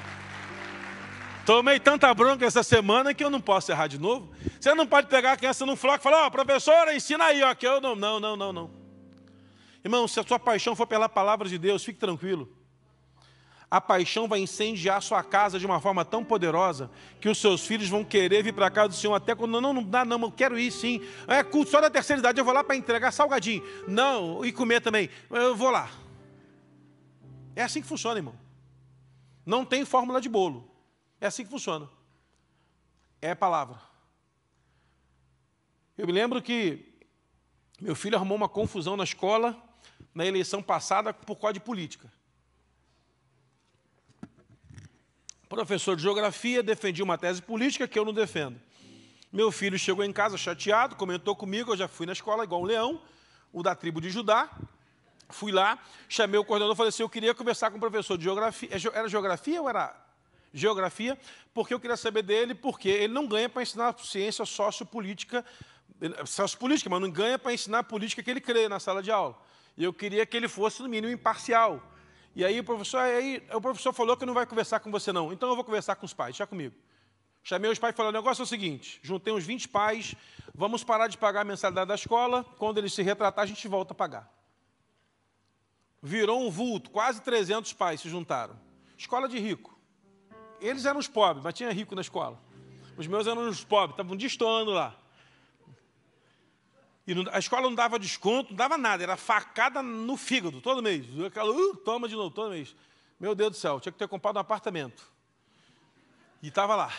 Tomei 1.47 1.79
tanta 1.79 2.13
bronca 2.15 2.45
essa 2.45 2.63
semana 2.63 3.13
que 3.13 3.23
eu 3.25 3.31
não 3.31 3.41
posso 3.41 3.71
errar 3.71 3.87
de 3.87 3.99
novo. 3.99 4.31
Você 4.59 4.75
não 4.75 4.87
pode 4.87 5.09
pegar 5.09 5.33
a 5.33 5.37
criança 5.37 5.67
num 5.67 5.77
floco 5.77 5.99
e 5.99 6.03
falar, 6.03 6.25
ó, 6.25 6.27
oh, 6.27 6.31
professora, 6.31 6.95
ensina 6.95 7.25
aí, 7.25 7.43
ó, 7.43 7.55
que 7.55 7.67
eu 7.67 7.81
não, 7.81 7.95
não, 7.95 8.19
não, 8.21 8.37
não, 8.37 8.53
não. 8.53 8.71
Irmão, 9.85 10.09
se 10.09 10.19
a 10.19 10.23
sua 10.23 10.39
paixão 10.39 10.75
for 10.75 10.87
pela 10.87 11.09
palavra 11.09 11.49
de 11.49 11.59
Deus, 11.59 11.85
fique 11.85 11.99
tranquilo. 11.99 12.51
A 13.71 13.81
paixão 13.81 14.29
vai 14.29 14.41
incendiar 14.41 15.03
sua 15.03 15.23
casa 15.23 15.59
de 15.59 15.67
uma 15.67 15.81
forma 15.81 16.05
tão 16.05 16.25
poderosa 16.25 16.91
que 17.21 17.29
os 17.29 17.39
seus 17.39 17.67
filhos 17.67 17.89
vão 17.89 18.05
querer 18.05 18.43
vir 18.43 18.53
para 18.53 18.71
casa 18.71 18.89
do 18.89 18.95
Senhor 18.95 19.15
até 19.15 19.35
quando 19.35 19.61
não, 19.61 19.73
não 19.73 19.83
dá, 19.83 20.05
não, 20.05 20.21
eu 20.21 20.31
quero 20.31 20.59
ir 20.59 20.71
sim. 20.71 21.03
É 21.27 21.43
culto 21.43 21.71
só 21.71 21.81
da 21.81 21.91
terceira 21.91 22.21
idade, 22.21 22.41
eu 22.41 22.45
vou 22.45 22.55
lá 22.55 22.63
para 22.63 22.77
entregar 22.77 23.11
salgadinho. 23.11 23.63
Não, 23.89 24.45
e 24.45 24.53
comer 24.53 24.81
também. 24.81 25.11
Eu 25.31 25.57
vou 25.57 25.71
lá. 25.71 25.91
É 27.57 27.63
assim 27.63 27.81
que 27.81 27.87
funciona, 27.87 28.19
irmão. 28.19 28.39
Não 29.45 29.65
tem 29.65 29.85
fórmula 29.85 30.21
de 30.21 30.29
bolo. 30.29 30.71
É 31.21 31.27
assim 31.27 31.45
que 31.45 31.51
funciona. 31.51 31.89
É 33.21 33.35
palavra. 33.35 33.81
Eu 35.97 36.07
me 36.07 36.13
lembro 36.13 36.43
que 36.43 36.93
meu 37.81 37.95
filho 37.95 38.17
arrumou 38.17 38.37
uma 38.37 38.49
confusão 38.49 38.97
na 38.97 39.05
escola 39.05 39.57
na 40.15 40.25
eleição 40.25 40.63
passada 40.63 41.13
por 41.13 41.37
causa 41.37 41.55
de 41.55 41.61
política. 41.61 42.11
Professor 45.49 45.97
de 45.97 46.03
geografia 46.03 46.63
defendia 46.63 47.05
uma 47.05 47.19
tese 47.19 47.43
política 47.43 47.87
que 47.87 47.99
eu 47.99 48.05
não 48.05 48.13
defendo. 48.13 48.61
Meu 49.33 49.51
filho 49.51 49.79
chegou 49.79 50.05
em 50.05 50.13
casa 50.13 50.37
chateado, 50.37 50.97
comentou 50.97 51.35
comigo, 51.35 51.73
eu 51.73 51.77
já 51.77 51.89
fui 51.89 52.07
na 52.07 52.13
escola 52.13 52.45
igual 52.45 52.63
um 52.63 52.65
leão, 52.65 53.01
o 53.53 53.63
da 53.63 53.75
tribo 53.75 54.01
de 54.01 54.11
Judá. 54.11 54.49
Fui 55.29 55.53
lá, 55.53 55.79
chamei 56.09 56.39
o 56.39 56.45
coordenador 56.45 56.75
e 56.75 56.77
falei 56.77 56.89
assim: 56.89 57.03
eu 57.03 57.09
queria 57.09 57.35
conversar 57.35 57.71
com 57.71 57.77
o 57.77 57.81
professor 57.81 58.17
de 58.17 58.25
geografia. 58.25 58.69
É 58.71 58.99
era 58.99 59.09
geografia 59.09 59.61
ou 59.61 59.69
era 59.69 59.95
geografia, 60.53 61.19
porque 61.53 61.75
eu 61.75 61.81
queria 61.81 61.97
saber 61.97 62.23
dele, 62.23 62.55
porque 62.55 62.89
ele 62.89 63.13
não 63.13 63.27
ganha 63.27 63.49
para 63.49 63.63
ensinar 63.63 63.95
ciência 63.99 64.45
sociopolítica, 64.45 65.45
sociopolítica, 66.25 66.89
mas 66.89 67.01
não 67.01 67.11
ganha 67.11 67.39
para 67.39 67.53
ensinar 67.53 67.81
a 67.81 67.85
política 67.85 68.23
que 68.23 68.31
ele 68.31 68.41
crê 68.41 68.69
na 68.69 68.79
sala 68.79 69.03
de 69.03 69.11
aula. 69.11 69.37
E 69.77 69.83
eu 69.83 69.93
queria 69.93 70.25
que 70.25 70.37
ele 70.37 70.47
fosse, 70.47 70.81
no 70.81 70.89
mínimo, 70.89 71.13
imparcial. 71.13 71.83
E 72.37 72.45
aí 72.45 72.61
o 72.61 72.65
professor, 72.65 72.99
aí, 72.99 73.43
o 73.53 73.61
professor 73.61 73.93
falou 73.93 74.17
que 74.17 74.25
não 74.25 74.35
vai 74.35 74.47
conversar 74.47 74.81
com 74.81 74.91
você, 74.91 75.13
não. 75.13 75.33
Então 75.33 75.49
eu 75.49 75.57
vou 75.57 75.65
conversar 75.65 75.97
com 75.97 76.07
os 76.07 76.13
pais, 76.13 76.37
já 76.37 76.47
comigo. 76.47 76.75
Chamei 77.43 77.71
os 77.71 77.79
pais 77.79 77.93
e 77.93 77.97
falei, 77.97 78.11
o 78.11 78.13
negócio 78.13 78.41
é 78.41 78.45
o 78.45 78.47
seguinte, 78.47 78.99
juntei 79.03 79.31
uns 79.33 79.45
20 79.45 79.69
pais, 79.69 80.15
vamos 80.55 80.83
parar 80.83 81.09
de 81.09 81.19
pagar 81.19 81.43
a 81.43 81.45
mensalidade 81.45 81.89
da 81.89 81.95
escola, 81.95 82.43
quando 82.59 82.79
ele 82.79 82.89
se 82.89 83.03
retratar, 83.03 83.43
a 83.43 83.47
gente 83.47 83.69
volta 83.69 83.93
a 83.93 83.95
pagar. 83.95 84.33
Virou 86.07 86.47
um 86.47 86.51
vulto, 86.51 86.91
quase 86.91 87.23
300 87.23 87.73
pais 87.73 87.99
se 87.99 88.11
juntaram. 88.11 88.55
Escola 88.95 89.27
de 89.27 89.39
rico. 89.39 89.75
Eles 90.61 90.85
eram 90.85 91.01
os 91.01 91.09
pobres, 91.09 91.43
mas 91.43 91.55
tinha 91.55 91.73
rico 91.73 91.95
na 91.95 92.03
escola. 92.03 92.39
Os 92.95 93.07
meus 93.07 93.27
eram 93.27 93.49
os 93.49 93.65
pobres, 93.65 93.95
estavam 93.95 94.15
destoando 94.15 94.71
lá. 94.71 94.95
E 97.07 97.15
a 97.33 97.39
escola 97.39 97.63
não 97.63 97.75
dava 97.75 97.99
desconto, 97.99 98.51
não 98.51 98.57
dava 98.57 98.77
nada, 98.77 99.03
era 99.03 99.17
facada 99.17 99.83
no 99.83 100.15
fígado, 100.19 100.61
todo 100.61 100.83
mês. 100.83 101.07
Aquela, 101.25 101.51
uh, 101.51 101.77
toma 101.77 102.07
de 102.07 102.15
novo, 102.15 102.35
todo 102.35 102.51
mês. 102.51 102.77
Meu 103.19 103.35
Deus 103.35 103.53
do 103.53 103.57
céu, 103.57 103.81
tinha 103.81 103.91
que 103.91 103.99
ter 103.99 104.07
comprado 104.07 104.37
um 104.37 104.41
apartamento. 104.41 105.11
E 106.43 106.49
estava 106.49 106.77
lá. 106.77 106.93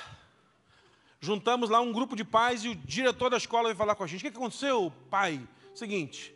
Juntamos 1.21 1.69
lá 1.69 1.79
um 1.79 1.93
grupo 1.93 2.15
de 2.15 2.23
pais 2.23 2.65
e 2.65 2.69
o 2.69 2.75
diretor 2.75 3.29
da 3.29 3.37
escola 3.37 3.65
veio 3.65 3.77
falar 3.77 3.93
com 3.93 4.03
a 4.03 4.07
gente. 4.07 4.27
O 4.27 4.31
que 4.31 4.35
aconteceu, 4.35 4.91
pai? 5.11 5.47
Seguinte, 5.75 6.33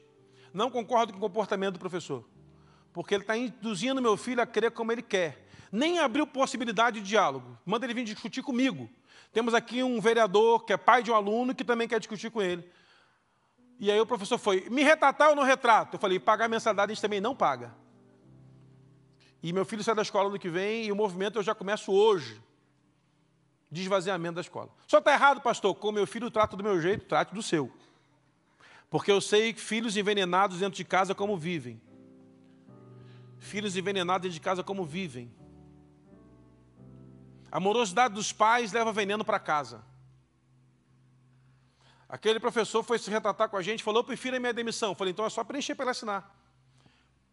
não 0.54 0.70
concordo 0.70 1.14
com 1.14 1.18
o 1.18 1.22
comportamento 1.22 1.74
do 1.74 1.80
professor, 1.80 2.24
porque 3.00 3.16
ele 3.16 3.24
está 3.24 3.38
induzindo 3.38 4.02
meu 4.02 4.18
filho 4.18 4.42
a 4.42 4.46
crer 4.46 4.72
como 4.72 4.92
ele 4.92 5.02
quer 5.02 5.48
nem 5.72 6.00
abriu 6.00 6.28
possibilidade 6.28 7.00
de 7.00 7.08
diálogo. 7.08 7.58
Manda 7.66 7.86
ele 7.86 7.94
vir 7.94 8.04
discutir 8.04 8.42
comigo. 8.42 8.90
Temos 9.32 9.54
aqui 9.54 9.82
um 9.82 10.02
vereador 10.02 10.66
que 10.66 10.74
é 10.74 10.76
pai 10.76 11.02
de 11.02 11.10
um 11.10 11.16
aluno 11.16 11.56
que 11.56 11.64
também 11.64 11.88
quer 11.88 11.98
discutir 11.98 12.30
com 12.30 12.42
ele. 12.42 12.70
E 13.80 13.90
aí 13.90 13.98
o 14.02 14.06
professor 14.06 14.38
foi, 14.38 14.70
me 14.70 14.84
retratar 14.84 15.30
ou 15.30 15.36
não 15.38 15.44
retrato? 15.44 15.96
Eu 15.96 16.00
falei, 16.00 16.20
pagar 16.20 16.50
mensalidade 16.50 16.92
a 16.92 16.94
gente 16.94 17.02
também 17.02 17.22
não 17.22 17.34
paga. 17.34 17.74
E 19.42 19.54
meu 19.54 19.64
filho 19.64 19.82
sai 19.82 19.96
da 19.96 20.02
escola 20.02 20.30
no 20.30 20.38
que 20.38 20.50
vem 20.50 20.84
e 20.84 20.92
o 20.92 20.96
movimento 20.96 21.40
eu 21.40 21.44
já 21.44 21.56
começo 21.56 21.94
hoje. 21.94 22.42
De 23.72 23.82
esvaziamento 23.82 24.36
da 24.36 24.42
escola. 24.42 24.68
Só 24.86 24.98
está 24.98 25.14
errado, 25.14 25.40
pastor, 25.40 25.74
como 25.74 25.94
meu 25.94 26.06
filho 26.06 26.30
trata 26.30 26.58
do 26.58 26.64
meu 26.66 26.82
jeito, 26.82 27.06
trate 27.06 27.34
do 27.34 27.42
seu. 27.42 27.72
Porque 28.90 29.10
eu 29.10 29.22
sei 29.22 29.54
que 29.54 29.62
filhos 29.62 29.96
envenenados 29.96 30.60
dentro 30.60 30.76
de 30.76 30.84
casa 30.84 31.16
como 31.16 31.38
vivem. 31.38 31.80
Filhos 33.39 33.75
envenenados 33.75 34.23
dentro 34.23 34.34
de 34.34 34.41
casa 34.41 34.63
como 34.63 34.86
vivem. 34.86 35.34
A 37.52 37.60
morosidade 37.60 38.13
dos 38.13 38.32
pais 38.32 38.71
leva 38.71 38.91
veneno 38.91 39.25
para 39.25 39.39
casa. 39.39 39.84
Aquele 42.08 42.39
professor 42.39 42.84
foi 42.84 42.97
se 42.99 43.10
retratar 43.10 43.49
com 43.49 43.58
a 43.58 43.62
gente, 43.62 43.84
falou, 43.84 44.02
eu 44.02 44.04
prefiro 44.04 44.36
a 44.36 44.39
minha 44.39 44.54
demissão. 44.54 44.91
Eu 44.91 44.95
falei, 44.95 45.12
então 45.12 45.25
é 45.25 45.30
só 45.30 45.43
preencher 45.43 45.75
para 45.75 45.86
ele 45.86 45.91
assinar. 45.91 46.36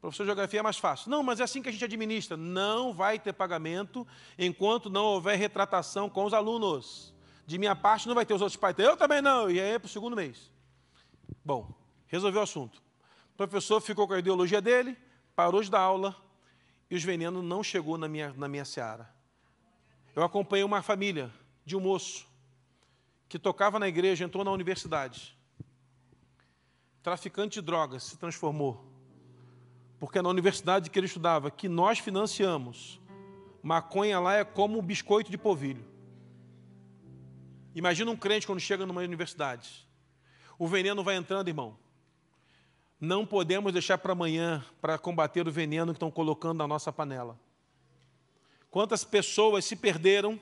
Professor 0.01 0.25
de 0.25 0.29
geografia 0.29 0.61
é 0.61 0.63
mais 0.63 0.77
fácil. 0.77 1.11
Não, 1.11 1.23
mas 1.23 1.41
é 1.41 1.45
assim 1.45 1.63
que 1.63 1.69
a 1.69 1.73
gente 1.73 1.85
administra. 1.85 2.37
Não 2.37 2.93
vai 2.93 3.19
ter 3.19 3.33
pagamento 3.33 4.07
enquanto 4.39 4.91
não 4.91 5.05
houver 5.05 5.37
retratação 5.37 6.09
com 6.09 6.25
os 6.25 6.35
alunos. 6.35 7.15
De 7.47 7.59
minha 7.59 7.75
parte, 7.75 8.07
não 8.07 8.15
vai 8.15 8.27
ter 8.27 8.35
os 8.35 8.43
outros 8.43 8.57
pais. 8.57 8.79
Eu 8.79 8.97
também 8.97 9.23
não. 9.23 9.51
E 9.51 9.61
aí 9.61 9.73
é 9.73 9.79
para 9.79 9.87
o 9.87 9.91
segundo 9.91 10.15
mês. 10.15 10.53
Bom, 11.45 11.75
resolveu 12.07 12.41
o 12.41 12.45
assunto. 12.45 12.83
O 13.33 13.37
professor 13.37 13.81
ficou 13.81 14.07
com 14.07 14.15
a 14.15 14.19
ideologia 14.19 14.61
dele, 14.61 14.97
parou 15.37 15.63
de 15.63 15.71
dar 15.71 15.81
aula 15.81 16.17
e 16.91 16.97
os 16.97 17.05
venenos 17.05 17.45
não 17.45 17.63
chegou 17.63 17.99
na 17.99 18.09
minha, 18.09 18.33
na 18.33 18.49
minha 18.49 18.65
seara. 18.65 19.15
Eu 20.15 20.25
acompanhei 20.25 20.65
uma 20.65 20.81
família 20.81 21.31
de 21.65 21.77
um 21.77 21.81
moço 21.81 22.27
que 23.29 23.39
tocava 23.39 23.79
na 23.79 23.87
igreja, 23.87 24.25
entrou 24.25 24.43
na 24.43 24.51
universidade. 24.51 25.37
Traficante 27.03 27.61
de 27.61 27.67
drogas, 27.67 28.05
se 28.05 28.17
transformou. 28.17 28.83
Porque 30.01 30.23
na 30.23 30.29
universidade 30.29 30.89
que 30.89 30.99
ele 30.99 31.07
estudava, 31.07 31.51
que 31.51 31.69
nós 31.69 31.99
financiamos, 31.99 32.99
maconha 33.63 34.19
lá 34.19 34.37
é 34.37 34.45
como 34.45 34.79
um 34.79 34.83
biscoito 34.83 35.31
de 35.31 35.37
povilho. 35.37 35.85
Imagina 37.75 38.11
um 38.11 38.17
crente 38.17 38.47
quando 38.47 38.61
chega 38.61 38.87
numa 38.87 39.03
universidade. 39.03 39.87
O 40.59 40.67
veneno 40.67 41.05
vai 41.05 41.17
entrando, 41.17 41.49
irmão. 41.49 41.77
Não 43.01 43.27
podemos 43.27 43.73
deixar 43.73 43.99
para 43.99 44.13
amanhã 44.13 44.65
para 44.81 44.99
combater 44.99 45.47
o 45.47 45.53
veneno 45.53 45.93
que 45.93 45.97
estão 45.97 46.11
colocando 46.11 46.59
na 46.59 46.67
nossa 46.67 46.93
panela. 46.93 47.39
Quantas 48.71 49.05
pessoas 49.05 49.65
se 49.65 49.77
perderam, 49.77 50.41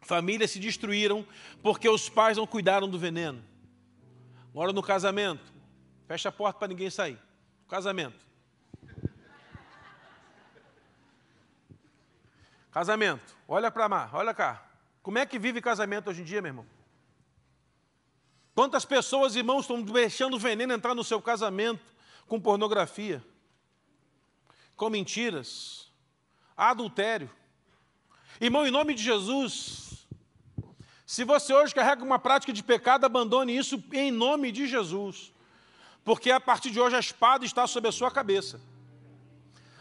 famílias 0.00 0.50
se 0.50 0.58
destruíram, 0.58 1.26
porque 1.62 1.88
os 1.88 2.08
pais 2.08 2.36
não 2.36 2.46
cuidaram 2.46 2.88
do 2.88 2.98
veneno. 2.98 3.42
Agora 4.50 4.72
no 4.72 4.82
casamento, 4.82 5.52
fecha 6.06 6.28
a 6.28 6.32
porta 6.32 6.58
para 6.58 6.68
ninguém 6.68 6.90
sair. 6.90 7.18
Casamento. 7.68 8.26
Casamento, 12.70 13.36
olha 13.48 13.70
para 13.70 13.86
lá, 13.86 14.10
olha 14.12 14.34
cá. 14.34 14.66
Como 15.02 15.18
é 15.18 15.24
que 15.24 15.38
vive 15.38 15.60
casamento 15.60 16.10
hoje 16.10 16.20
em 16.20 16.24
dia, 16.24 16.42
meu 16.42 16.50
irmão? 16.50 16.75
Quantas 18.56 18.86
pessoas, 18.86 19.36
irmãos, 19.36 19.60
estão 19.60 19.82
deixando 19.82 20.38
veneno 20.38 20.72
entrar 20.72 20.94
no 20.94 21.04
seu 21.04 21.20
casamento 21.20 21.84
com 22.26 22.40
pornografia, 22.40 23.22
com 24.74 24.88
mentiras, 24.88 25.92
adultério. 26.56 27.30
Irmão, 28.40 28.66
em 28.66 28.70
nome 28.70 28.94
de 28.94 29.02
Jesus, 29.02 30.06
se 31.04 31.22
você 31.22 31.52
hoje 31.52 31.74
carrega 31.74 32.02
uma 32.02 32.18
prática 32.18 32.50
de 32.50 32.62
pecado, 32.62 33.04
abandone 33.04 33.54
isso 33.54 33.84
em 33.92 34.10
nome 34.10 34.50
de 34.50 34.66
Jesus, 34.66 35.34
porque 36.02 36.30
a 36.30 36.40
partir 36.40 36.70
de 36.70 36.80
hoje 36.80 36.96
a 36.96 37.00
espada 37.00 37.44
está 37.44 37.66
sobre 37.66 37.90
a 37.90 37.92
sua 37.92 38.10
cabeça. 38.10 38.58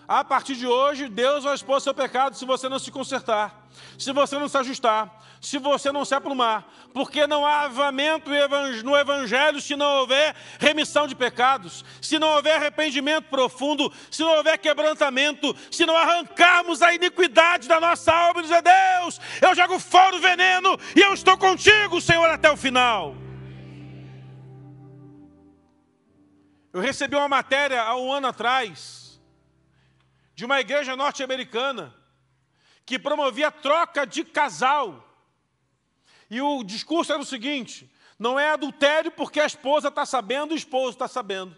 A 0.05 0.21
partir 0.21 0.57
de 0.57 0.67
hoje, 0.67 1.07
Deus 1.07 1.45
vai 1.45 1.55
expor 1.55 1.79
seu 1.79 1.93
pecado 1.93 2.35
se 2.35 2.43
você 2.43 2.67
não 2.67 2.77
se 2.77 2.91
consertar, 2.91 3.64
se 3.97 4.11
você 4.11 4.37
não 4.37 4.47
se 4.47 4.57
ajustar, 4.57 5.23
se 5.41 5.57
você 5.59 5.91
não 5.91 6.03
se 6.03 6.15
aprumar, 6.15 6.67
porque 6.93 7.27
não 7.27 7.45
há 7.45 7.61
avamento 7.61 8.29
no 8.83 8.97
Evangelho 8.97 9.61
se 9.61 9.75
não 9.75 9.99
houver 9.99 10.35
remissão 10.59 11.07
de 11.07 11.15
pecados, 11.15 11.85
se 12.01 12.17
não 12.17 12.29
houver 12.29 12.55
arrependimento 12.55 13.25
profundo, 13.25 13.91
se 14.09 14.21
não 14.23 14.35
houver 14.37 14.57
quebrantamento, 14.57 15.55
se 15.69 15.85
não 15.85 15.95
arrancarmos 15.95 16.81
a 16.81 16.93
iniquidade 16.93 17.67
da 17.67 17.79
nossa 17.79 18.11
alma 18.11 18.39
e 18.39 18.43
dizer: 18.43 18.61
Deus, 18.61 19.21
eu 19.41 19.53
jogo 19.55 19.79
fora 19.79 20.15
o 20.15 20.19
veneno 20.19 20.77
e 20.95 21.01
eu 21.01 21.13
estou 21.13 21.37
contigo, 21.37 22.01
Senhor, 22.01 22.29
até 22.29 22.51
o 22.51 22.57
final. 22.57 23.15
Eu 26.73 26.81
recebi 26.81 27.15
uma 27.15 27.29
matéria 27.29 27.81
há 27.83 27.95
um 27.95 28.11
ano 28.11 28.27
atrás 28.27 29.21
de 30.35 30.43
uma 30.43 30.59
igreja 30.59 30.95
norte-americana 30.95 31.93
que 32.85 32.99
promovia 32.99 33.51
troca 33.51 34.05
de 34.05 34.23
casal. 34.23 35.03
E 36.29 36.41
o 36.41 36.63
discurso 36.63 37.11
era 37.11 37.21
o 37.21 37.25
seguinte: 37.25 37.91
não 38.17 38.39
é 38.39 38.49
adultério 38.49 39.11
porque 39.11 39.39
a 39.39 39.45
esposa 39.45 39.87
está 39.87 40.05
sabendo, 40.05 40.53
o 40.53 40.57
esposo 40.57 40.91
está 40.91 41.07
sabendo. 41.07 41.55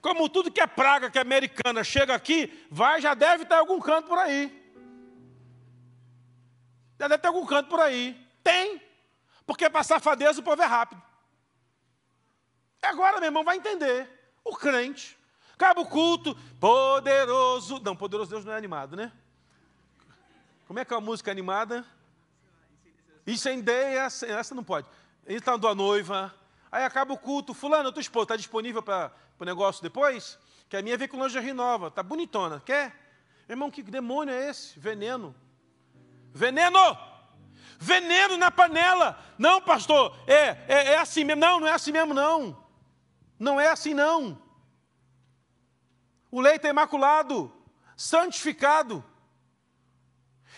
Como 0.00 0.28
tudo 0.28 0.50
que 0.50 0.60
é 0.60 0.66
praga 0.66 1.10
que 1.10 1.18
é 1.18 1.20
americana 1.20 1.84
chega 1.84 2.14
aqui, 2.14 2.66
vai, 2.70 3.00
já 3.00 3.12
deve 3.14 3.44
ter 3.44 3.54
algum 3.54 3.80
canto 3.80 4.08
por 4.08 4.18
aí. 4.18 4.58
Já 6.98 7.08
deve 7.08 7.18
ter 7.18 7.28
algum 7.28 7.46
canto 7.46 7.68
por 7.68 7.80
aí. 7.80 8.18
Tem. 8.42 8.80
Porque 9.46 9.68
para 9.68 9.82
safadeza 9.82 10.40
o 10.40 10.42
povo 10.42 10.62
é 10.62 10.66
rápido. 10.66 11.02
Agora, 12.82 13.18
meu 13.18 13.26
irmão, 13.26 13.44
vai 13.44 13.56
entender. 13.56 14.08
O 14.42 14.56
crente 14.56 15.18
Acaba 15.60 15.82
o 15.82 15.86
culto, 15.86 16.34
poderoso. 16.58 17.80
Não, 17.80 17.94
poderoso 17.94 18.30
Deus 18.30 18.46
não 18.46 18.54
é 18.54 18.56
animado, 18.56 18.96
né? 18.96 19.12
Como 20.70 20.78
é 20.78 20.84
que 20.84 20.94
é 20.94 20.96
a 20.96 21.00
música 21.00 21.32
animada? 21.32 21.84
Incendeia, 23.26 24.02
essa 24.02 24.54
não 24.54 24.62
pode. 24.62 24.86
Então, 25.26 25.58
a 25.68 25.74
noiva. 25.74 26.32
Aí 26.70 26.84
acaba 26.84 27.12
o 27.12 27.18
culto. 27.18 27.52
Fulano, 27.52 27.90
tua 27.90 28.00
esposa 28.00 28.22
está 28.22 28.36
disponível 28.36 28.80
para 28.80 29.10
o 29.36 29.44
negócio 29.44 29.82
depois? 29.82 30.38
Que 30.68 30.76
a 30.76 30.82
minha 30.82 30.96
veio 30.96 31.10
com 31.10 31.20
lingerie 31.20 31.52
nova. 31.52 31.90
Tá 31.90 32.04
bonitona. 32.04 32.62
Quer? 32.64 32.94
Irmão, 33.48 33.68
que 33.68 33.82
demônio 33.82 34.32
é 34.32 34.48
esse? 34.48 34.78
Veneno. 34.78 35.34
Veneno! 36.32 36.96
Veneno 37.76 38.36
na 38.36 38.52
panela. 38.52 39.18
Não, 39.36 39.60
pastor, 39.60 40.16
é, 40.24 40.56
é, 40.68 40.92
é 40.92 40.98
assim 40.98 41.24
mesmo. 41.24 41.40
Não, 41.40 41.58
não 41.58 41.66
é 41.66 41.72
assim 41.72 41.90
mesmo, 41.90 42.14
não. 42.14 42.56
Não 43.36 43.60
é 43.60 43.70
assim, 43.70 43.92
não. 43.92 44.40
O 46.30 46.40
leito 46.40 46.64
é 46.64 46.70
imaculado, 46.70 47.52
santificado. 47.96 49.04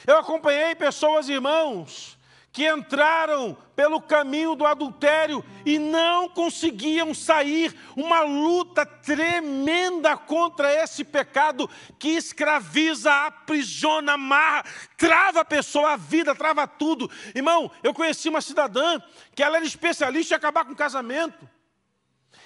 Eu 0.06 0.18
acompanhei 0.18 0.74
pessoas, 0.74 1.28
irmãos, 1.28 2.18
que 2.52 2.70
entraram 2.70 3.56
pelo 3.74 4.00
caminho 4.00 4.54
do 4.54 4.66
adultério 4.66 5.42
e 5.64 5.78
não 5.78 6.28
conseguiam 6.28 7.14
sair, 7.14 7.74
uma 7.96 8.20
luta 8.20 8.84
tremenda 8.84 10.16
contra 10.16 10.70
esse 10.72 11.02
pecado 11.02 11.68
que 11.98 12.10
escraviza, 12.10 13.10
aprisiona, 13.26 14.12
amarra, 14.12 14.64
trava 14.98 15.40
a 15.40 15.44
pessoa, 15.44 15.92
a 15.92 15.96
vida, 15.96 16.34
trava 16.34 16.66
tudo. 16.66 17.10
Irmão, 17.34 17.70
eu 17.82 17.94
conheci 17.94 18.28
uma 18.28 18.42
cidadã 18.42 19.00
que 19.34 19.42
ela 19.42 19.56
era 19.56 19.64
especialista 19.64 20.34
em 20.34 20.36
acabar 20.36 20.66
com 20.66 20.74
casamento. 20.74 21.48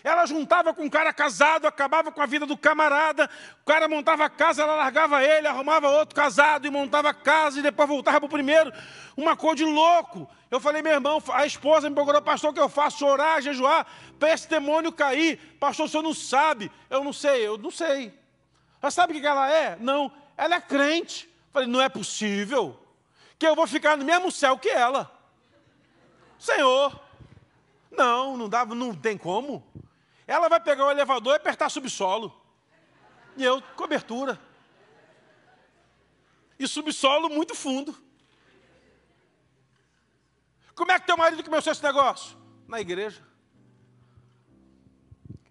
Ela 0.06 0.24
juntava 0.24 0.72
com 0.72 0.84
um 0.84 0.88
cara 0.88 1.12
casado, 1.12 1.66
acabava 1.66 2.12
com 2.12 2.22
a 2.22 2.26
vida 2.26 2.46
do 2.46 2.56
camarada, 2.56 3.28
o 3.60 3.64
cara 3.64 3.88
montava 3.88 4.30
casa, 4.30 4.62
ela 4.62 4.76
largava 4.76 5.20
ele, 5.20 5.48
arrumava 5.48 5.88
outro 5.88 6.14
casado 6.14 6.64
e 6.64 6.70
montava 6.70 7.12
casa 7.12 7.58
e 7.58 7.62
depois 7.62 7.88
voltava 7.88 8.20
para 8.20 8.26
o 8.26 8.30
primeiro. 8.30 8.72
Uma 9.16 9.34
coisa 9.34 9.56
de 9.56 9.64
louco. 9.64 10.30
Eu 10.48 10.60
falei, 10.60 10.80
meu 10.80 10.92
irmão, 10.92 11.20
a 11.32 11.44
esposa 11.44 11.88
me 11.88 11.96
procurou, 11.96 12.22
pastor, 12.22 12.50
o 12.50 12.54
que 12.54 12.60
eu 12.60 12.68
faço? 12.68 13.04
Orar, 13.04 13.42
jejuar, 13.42 13.84
para 14.16 14.32
esse 14.32 14.48
demônio 14.48 14.92
cair. 14.92 15.40
Pastor, 15.58 15.86
o 15.86 15.88
senhor 15.88 16.04
não 16.04 16.14
sabe. 16.14 16.70
Eu 16.88 17.02
não 17.02 17.12
sei, 17.12 17.44
eu 17.44 17.58
não 17.58 17.72
sei. 17.72 18.16
Mas 18.80 18.94
sabe 18.94 19.12
o 19.12 19.20
que 19.20 19.26
ela 19.26 19.50
é? 19.50 19.76
Não, 19.80 20.12
ela 20.36 20.54
é 20.54 20.60
crente. 20.60 21.28
Falei, 21.52 21.68
não 21.68 21.82
é 21.82 21.88
possível 21.88 22.78
que 23.36 23.44
eu 23.44 23.56
vou 23.56 23.66
ficar 23.66 23.96
no 23.96 24.04
mesmo 24.04 24.30
céu 24.30 24.56
que 24.56 24.68
ela. 24.68 25.10
Senhor, 26.38 26.96
não, 27.90 28.36
não 28.36 28.48
dá, 28.48 28.64
não 28.64 28.94
tem 28.94 29.18
como. 29.18 29.66
Ela 30.26 30.48
vai 30.48 30.60
pegar 30.60 30.84
o 30.84 30.90
elevador 30.90 31.34
e 31.34 31.36
apertar 31.36 31.68
subsolo. 31.68 32.34
E 33.36 33.44
eu, 33.44 33.62
cobertura. 33.76 34.40
E 36.58 36.66
subsolo 36.66 37.28
muito 37.28 37.54
fundo. 37.54 37.96
Como 40.74 40.90
é 40.90 40.98
que 40.98 41.06
teu 41.06 41.16
marido 41.16 41.44
começou 41.44 41.70
esse 41.70 41.82
negócio? 41.82 42.36
Na 42.66 42.80
igreja. 42.80 43.24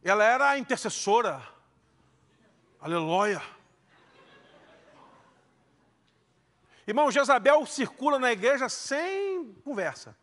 Ela 0.03 0.23
era 0.23 0.49
a 0.49 0.57
intercessora. 0.59 1.41
Aleluia. 2.79 3.41
Irmão, 6.87 7.09
Jezabel 7.09 7.65
circula 7.65 8.19
na 8.19 8.31
igreja 8.31 8.69
sem 8.69 9.53
conversa. 9.63 10.15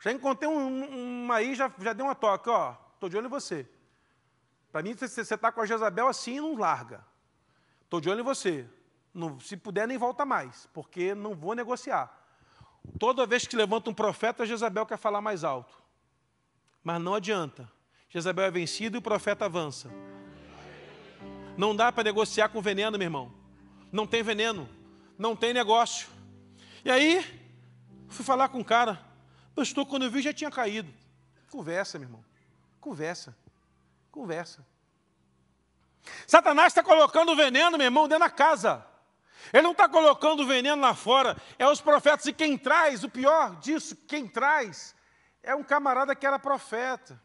Já 0.00 0.10
encontrei 0.10 0.48
um, 0.48 1.24
uma 1.24 1.36
aí, 1.36 1.54
já, 1.54 1.70
já 1.78 1.92
deu 1.92 2.06
uma 2.06 2.14
toque, 2.14 2.48
ó. 2.50 2.74
Estou 2.94 3.08
de 3.08 3.16
olho 3.16 3.26
em 3.26 3.30
você. 3.30 3.68
Para 4.72 4.82
mim, 4.82 4.94
você 4.94 5.20
está 5.20 5.52
com 5.52 5.60
a 5.60 5.66
Jezabel 5.66 6.08
assim, 6.08 6.40
não 6.40 6.56
larga. 6.56 7.04
Estou 7.82 8.00
de 8.00 8.08
olho 8.08 8.20
em 8.20 8.24
você. 8.24 8.66
Não, 9.12 9.38
se 9.38 9.54
puder, 9.54 9.86
nem 9.86 9.98
volta 9.98 10.24
mais, 10.24 10.66
porque 10.72 11.14
não 11.14 11.34
vou 11.34 11.54
negociar. 11.54 12.10
Toda 12.98 13.26
vez 13.26 13.46
que 13.46 13.54
levanta 13.54 13.90
um 13.90 13.94
profeta, 13.94 14.46
Jezabel 14.46 14.86
quer 14.86 14.96
falar 14.96 15.20
mais 15.20 15.44
alto. 15.44 15.74
Mas 16.82 17.00
não 17.00 17.14
adianta. 17.14 17.70
Jezabel 18.08 18.46
é 18.46 18.50
vencido 18.50 18.96
e 18.96 18.98
o 18.98 19.02
profeta 19.02 19.44
avança. 19.44 19.90
Não 21.56 21.76
dá 21.76 21.92
para 21.92 22.04
negociar 22.04 22.48
com 22.48 22.62
veneno, 22.62 22.96
meu 22.96 23.06
irmão. 23.06 23.32
Não 23.92 24.06
tem 24.06 24.22
veneno. 24.22 24.66
Não 25.18 25.36
tem 25.36 25.52
negócio. 25.52 26.08
E 26.82 26.90
aí, 26.90 27.22
fui 28.08 28.24
falar 28.24 28.48
com 28.48 28.60
o 28.60 28.64
cara. 28.64 28.98
Pastor, 29.54 29.84
quando 29.84 30.04
eu 30.04 30.10
vi, 30.10 30.22
já 30.22 30.32
tinha 30.32 30.50
caído. 30.50 30.90
Conversa, 31.50 31.98
meu 31.98 32.08
irmão. 32.08 32.24
Conversa. 32.80 33.36
Conversa. 34.12 34.64
Satanás 36.26 36.68
está 36.68 36.82
colocando 36.82 37.34
veneno, 37.34 37.78
meu 37.78 37.86
irmão, 37.86 38.06
dentro 38.06 38.24
da 38.24 38.30
casa. 38.30 38.86
Ele 39.52 39.62
não 39.62 39.72
está 39.72 39.88
colocando 39.88 40.46
veneno 40.46 40.82
lá 40.82 40.94
fora. 40.94 41.34
É 41.58 41.66
os 41.66 41.80
profetas. 41.80 42.26
E 42.26 42.32
quem 42.32 42.58
traz, 42.58 43.02
o 43.02 43.08
pior 43.08 43.56
disso, 43.56 43.96
quem 44.06 44.28
traz, 44.28 44.94
é 45.42 45.54
um 45.54 45.64
camarada 45.64 46.14
que 46.14 46.26
era 46.26 46.38
profeta. 46.38 47.20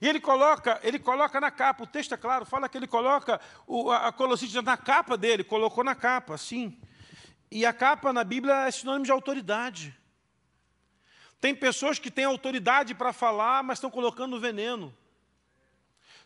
E 0.00 0.08
ele 0.08 0.20
coloca, 0.20 0.80
ele 0.82 0.98
coloca 0.98 1.40
na 1.40 1.52
capa, 1.52 1.84
o 1.84 1.86
texto 1.86 2.14
é 2.14 2.16
claro, 2.16 2.44
fala 2.44 2.68
que 2.68 2.76
ele 2.76 2.86
coloca 2.86 3.40
o, 3.66 3.92
a, 3.92 4.08
a 4.08 4.62
na 4.62 4.76
capa 4.76 5.16
dele, 5.16 5.44
colocou 5.44 5.84
na 5.84 5.94
capa, 5.94 6.34
assim. 6.34 6.80
E 7.48 7.64
a 7.64 7.72
capa 7.72 8.12
na 8.12 8.24
Bíblia 8.24 8.66
é 8.66 8.70
sinônimo 8.72 9.04
de 9.04 9.12
autoridade. 9.12 9.96
Tem 11.40 11.54
pessoas 11.54 11.98
que 11.98 12.10
têm 12.10 12.24
autoridade 12.24 12.92
para 12.92 13.12
falar, 13.12 13.62
mas 13.62 13.78
estão 13.78 13.90
colocando 13.90 14.40
veneno. 14.40 14.94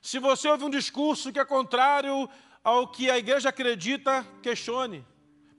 Se 0.01 0.19
você 0.19 0.49
ouve 0.49 0.65
um 0.65 0.71
discurso 0.71 1.33
que 1.33 1.41
é 1.41 1.45
contrário 1.45 2.29
ao 2.63 2.87
que 2.89 3.11
a 3.11 3.19
igreja 3.19 3.49
acredita, 3.49 4.27
questione. 4.43 5.05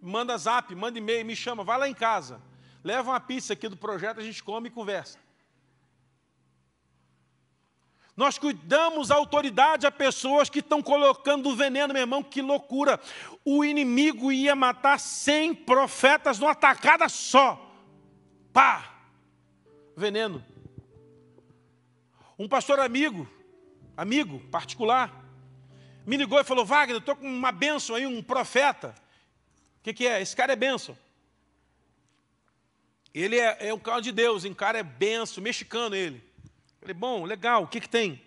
Manda 0.02 0.38
zap, 0.38 0.74
manda 0.76 0.98
e-mail, 0.98 1.26
me 1.26 1.36
chama, 1.36 1.64
vai 1.64 1.78
lá 1.78 1.90
em 1.90 1.94
casa. 1.94 2.42
Leva 2.84 3.12
uma 3.12 3.20
pizza 3.20 3.54
aqui 3.54 3.68
do 3.68 3.76
projeto, 3.76 4.20
a 4.20 4.24
gente 4.24 4.44
come 4.44 4.70
e 4.70 4.72
conversa. 4.72 5.20
Nós 8.16 8.38
cuidamos 8.38 9.12
a 9.12 9.16
autoridade 9.16 9.88
a 9.88 9.92
pessoas 9.92 10.50
que 10.50 10.60
estão 10.60 10.82
colocando 10.82 11.56
veneno, 11.56 11.94
meu 11.94 12.02
irmão, 12.02 12.22
que 12.22 12.42
loucura. 12.42 13.00
O 13.46 13.64
inimigo 13.64 14.32
ia 14.32 14.56
matar 14.56 15.00
100 15.00 15.56
profetas 15.56 16.38
numa 16.38 16.54
tacada 16.54 17.08
só. 17.08 17.74
Pá! 18.52 18.94
Veneno. 19.96 20.44
Um 22.38 22.48
pastor 22.48 22.80
amigo, 22.80 23.26
amigo 24.00 24.40
particular, 24.50 25.14
me 26.06 26.16
ligou 26.16 26.40
e 26.40 26.44
falou: 26.44 26.66
Wagner, 26.66 26.98
estou 26.98 27.16
com 27.16 27.28
uma 27.28 27.52
bênção 27.52 27.96
aí, 27.96 28.06
um 28.06 28.24
profeta. 28.24 28.96
O 29.80 29.84
que, 29.84 29.94
que, 29.94 30.08
é? 30.08 30.22
Esse 30.22 30.36
cara 30.36 30.54
é 30.54 30.56
bênção. 30.56 30.98
Ele 33.14 33.38
é, 33.38 33.68
é 33.68 33.74
um 33.74 33.80
cara 33.80 34.02
de 34.02 34.12
Deus, 34.12 34.46
um 34.46 34.54
cara 34.54 34.78
é 34.78 34.84
benção, 34.84 35.44
mexicano 35.44 35.96
ele. 35.96 36.24
Falei, 36.80 36.94
bom, 36.94 37.26
legal, 37.26 37.64
o 37.64 37.68
que, 37.68 37.82
que 37.82 37.90
tem? 37.90 38.22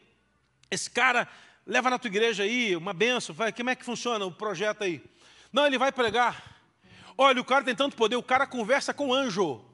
Esse 0.71 0.91
cara 0.91 1.27
leva 1.67 1.89
na 1.89 1.99
tua 1.99 2.09
igreja 2.09 2.43
aí, 2.43 2.77
uma 2.77 2.93
benção, 2.93 3.35
vai, 3.35 3.53
como 3.53 3.71
é 3.71 3.77
que 3.77 3.85
funciona 3.85 4.25
o 4.27 4.33
projeto 4.33 4.83
aí? 4.83 5.03
Não, 5.53 5.67
ele 5.67 5.79
vai 5.79 5.93
pregar. 5.93 6.61
Olha, 7.17 7.41
o 7.41 7.45
cara 7.45 7.65
tem 7.65 7.75
tanto 7.75 7.97
poder, 7.97 8.17
o 8.17 8.23
cara 8.23 8.47
conversa 8.47 8.93
com 8.93 9.13
anjo. 9.13 9.65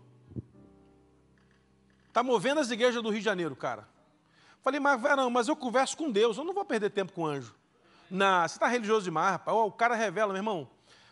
Está 2.09 2.23
movendo 2.23 2.61
as 2.61 2.71
igrejas 2.71 3.03
do 3.03 3.11
Rio 3.11 3.21
de 3.21 3.25
Janeiro, 3.25 3.57
cara. 3.57 3.89
Falei, 4.62 4.81
mas, 4.81 5.01
não, 5.01 5.31
mas 5.31 5.49
eu 5.49 5.57
converso 5.57 5.97
com 5.97 6.11
Deus, 6.11 6.37
eu 6.37 6.44
não 6.44 6.53
vou 6.53 6.64
perder 6.64 6.90
tempo 6.90 7.12
com 7.12 7.27
anjo. 7.27 7.55
Não, 8.11 8.42
você 8.42 8.57
está 8.57 8.66
religioso 8.66 9.05
demais, 9.05 9.33
rapaz. 9.33 9.57
o 9.57 9.71
cara 9.71 9.94
revela, 9.94 10.33
meu 10.33 10.40
irmão. 10.40 10.68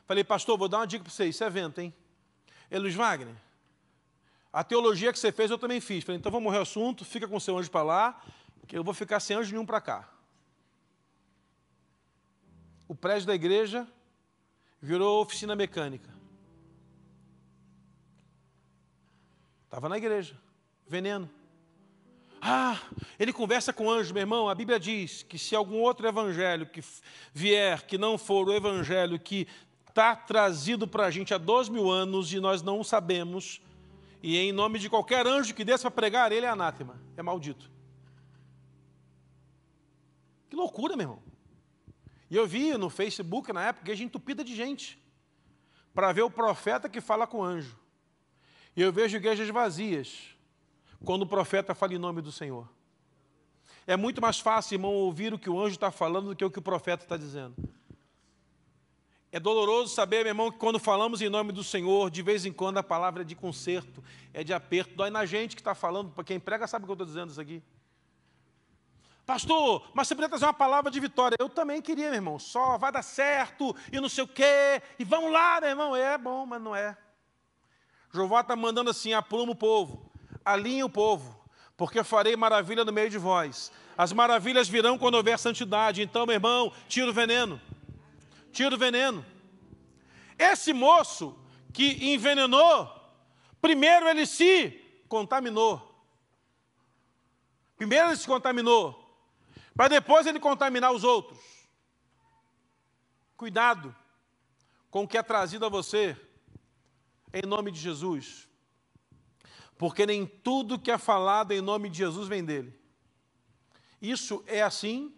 Falei, 0.06 0.24
pastor, 0.24 0.56
vou 0.56 0.68
dar 0.68 0.78
uma 0.78 0.87
dica 0.87 1.04
para 1.04 1.12
você, 1.12 1.26
isso 1.26 1.42
é 1.42 1.50
vento, 1.50 1.80
hein? 1.80 1.92
Ele, 2.70 2.80
Luiz 2.82 2.94
Wagner, 2.94 3.35
a 4.52 4.64
teologia 4.64 5.12
que 5.12 5.18
você 5.18 5.30
fez 5.30 5.50
eu 5.50 5.59
também 5.59 5.80
fiz. 5.80 6.04
Falei, 6.04 6.18
então 6.18 6.32
vamos 6.32 6.44
morrer 6.44 6.59
o 6.59 6.62
assunto, 6.62 7.04
fica 7.04 7.28
com 7.28 7.38
seu 7.38 7.59
anjo 7.59 7.70
para 7.70 7.82
lá, 7.82 8.22
que 8.66 8.76
eu 8.76 8.82
vou 8.82 8.94
ficar 8.94 9.20
sem 9.20 9.37
anjo 9.37 9.52
nenhum 9.52 9.66
para 9.66 9.80
cá. 9.80 10.09
O 12.88 12.94
prédio 12.94 13.26
da 13.26 13.35
igreja 13.35 13.87
virou 14.80 15.22
oficina 15.22 15.54
mecânica. 15.56 16.14
Estava 19.64 19.88
na 19.88 19.98
igreja, 19.98 20.40
veneno. 20.87 21.28
Ah, 22.48 22.80
ele 23.18 23.32
conversa 23.32 23.72
com 23.72 23.90
anjo, 23.90 24.14
meu 24.14 24.20
irmão. 24.20 24.48
A 24.48 24.54
Bíblia 24.54 24.78
diz 24.78 25.24
que 25.24 25.37
se 25.37 25.56
algum 25.56 25.80
outro 25.80 26.06
evangelho 26.06 26.64
que 26.64 26.80
vier, 27.35 27.82
que 27.82 27.98
não 27.98 28.16
for 28.16 28.46
o 28.46 28.52
evangelho 28.52 29.18
que 29.18 29.48
está 29.88 30.14
trazido 30.14 30.87
para 30.87 31.06
a 31.06 31.11
gente 31.11 31.35
há 31.35 31.38
dois 31.38 31.68
mil 31.68 31.90
anos 31.90 32.32
e 32.32 32.38
nós 32.38 32.62
não 32.62 32.85
sabemos, 32.85 33.61
e 34.22 34.38
em 34.38 34.52
nome 34.52 34.78
de 34.78 34.88
qualquer 34.88 35.26
anjo 35.26 35.54
que 35.54 35.64
desça 35.64 35.90
para 35.90 36.02
pregar, 36.02 36.30
ele 36.30 36.46
é 36.46 36.48
anátema, 36.48 37.02
é 37.16 37.22
maldito. 37.22 37.68
Que 40.48 40.54
loucura, 40.54 40.94
meu 40.94 41.02
irmão. 41.02 41.22
E 42.30 42.37
eu 42.37 42.46
vi 42.46 42.76
no 42.78 42.88
Facebook, 42.88 43.52
na 43.52 43.66
época, 43.66 43.87
igreja 43.87 44.04
entupida 44.04 44.44
de 44.44 44.54
gente, 44.54 45.02
para 45.92 46.12
ver 46.12 46.22
o 46.22 46.30
profeta 46.30 46.88
que 46.88 47.00
fala 47.00 47.26
com 47.26 47.38
o 47.38 47.44
anjo. 47.44 47.76
E 48.76 48.82
eu 48.82 48.92
vejo 48.92 49.16
igrejas 49.16 49.48
vazias, 49.48 50.36
quando 51.04 51.22
o 51.22 51.26
profeta 51.26 51.74
fala 51.74 51.94
em 51.94 51.98
nome 51.98 52.22
do 52.22 52.32
Senhor. 52.32 52.68
É 53.87 53.96
muito 53.96 54.20
mais 54.20 54.40
fácil, 54.40 54.74
irmão, 54.74 54.92
ouvir 54.92 55.32
o 55.32 55.38
que 55.38 55.48
o 55.48 55.61
anjo 55.61 55.74
está 55.74 55.90
falando 55.90 56.28
do 56.28 56.37
que 56.37 56.44
o 56.44 56.50
que 56.50 56.59
o 56.59 56.62
profeta 56.62 57.04
está 57.04 57.16
dizendo. 57.16 57.54
É 59.30 59.38
doloroso 59.38 59.94
saber, 59.94 60.24
meu 60.24 60.30
irmão, 60.30 60.50
que 60.50 60.59
quando 60.59 60.78
falamos 60.78 61.20
em 61.20 61.28
nome 61.28 61.52
do 61.52 61.62
Senhor, 61.62 62.11
de 62.11 62.22
vez 62.22 62.46
em 62.46 62.52
quando 62.52 62.78
a 62.78 62.82
palavra 62.82 63.22
é 63.22 63.24
de 63.24 63.35
conserto, 63.35 64.02
é 64.32 64.42
de 64.42 64.52
aperto, 64.52 64.94
dói 64.94 65.11
na 65.11 65.26
gente 65.26 65.54
que 65.54 65.61
está 65.61 65.74
falando, 65.74 66.11
para 66.11 66.24
quem 66.24 66.40
prega 66.40 66.66
sabe 66.66 66.85
o 66.85 66.87
que 66.87 66.92
eu 66.92 66.94
estou 66.94 67.06
dizendo 67.06 67.30
isso 67.30 67.40
aqui. 67.40 67.62
Pastor, 69.26 69.90
mas 69.92 70.06
você 70.06 70.14
podia 70.14 70.28
trazer 70.28 70.46
uma 70.46 70.54
palavra 70.54 70.90
de 70.90 71.00
vitória. 71.00 71.37
Eu 71.38 71.48
também 71.48 71.82
queria, 71.82 72.06
meu 72.06 72.14
irmão, 72.14 72.38
só 72.38 72.78
vai 72.78 72.92
dar 72.92 73.02
certo 73.02 73.74
e 73.92 74.00
não 74.00 74.09
sei 74.09 74.22
o 74.22 74.28
quê, 74.28 74.80
e 74.98 75.04
vamos 75.04 75.32
lá, 75.32 75.61
meu 75.61 75.70
irmão. 75.70 75.96
É 75.96 76.16
bom, 76.16 76.46
mas 76.46 76.62
não 76.62 76.74
é. 76.74 76.96
Jeová 78.14 78.40
está 78.40 78.54
mandando 78.54 78.88
assim: 78.88 79.12
apruma 79.12 79.50
o 79.50 79.56
povo, 79.56 80.06
alinhe 80.46 80.82
o 80.82 80.88
povo, 80.88 81.38
porque 81.76 82.02
farei 82.02 82.37
maravilha 82.37 82.85
no 82.85 82.92
meio 82.92 83.11
de 83.11 83.18
vós. 83.18 83.70
As 83.98 84.12
maravilhas 84.12 84.68
virão 84.68 84.96
quando 84.96 85.16
houver 85.16 85.38
santidade. 85.38 86.00
Então, 86.00 86.24
meu 86.24 86.35
irmão, 86.35 86.72
tira 86.88 87.11
o 87.11 87.12
veneno. 87.12 87.61
Tira 88.52 88.74
o 88.74 88.78
veneno. 88.78 89.24
Esse 90.38 90.72
moço 90.72 91.38
que 91.72 92.12
envenenou, 92.14 92.90
primeiro 93.61 94.09
ele 94.09 94.24
se 94.24 94.70
contaminou. 95.09 95.82
Primeiro 97.76 98.09
ele 98.09 98.16
se 98.16 98.26
contaminou 98.26 99.04
para 99.76 99.88
depois 99.88 100.26
ele 100.26 100.40
contaminar 100.40 100.90
os 100.92 101.04
outros. 101.04 101.38
Cuidado 103.37 103.94
com 104.90 105.04
o 105.04 105.09
que 105.09 105.18
é 105.18 105.22
trazido 105.22 105.66
a 105.66 105.68
você 105.68 106.16
em 107.32 107.42
nome 107.42 107.70
de 107.70 107.78
Jesus, 107.78 108.45
porque 109.78 110.06
nem 110.06 110.26
tudo 110.26 110.78
que 110.78 110.90
é 110.90 110.98
falado 110.98 111.52
em 111.52 111.60
nome 111.60 111.88
de 111.88 111.98
Jesus 111.98 112.28
vem 112.28 112.44
dele. 112.44 112.78
Isso 114.00 114.42
é 114.46 114.62
assim, 114.62 115.14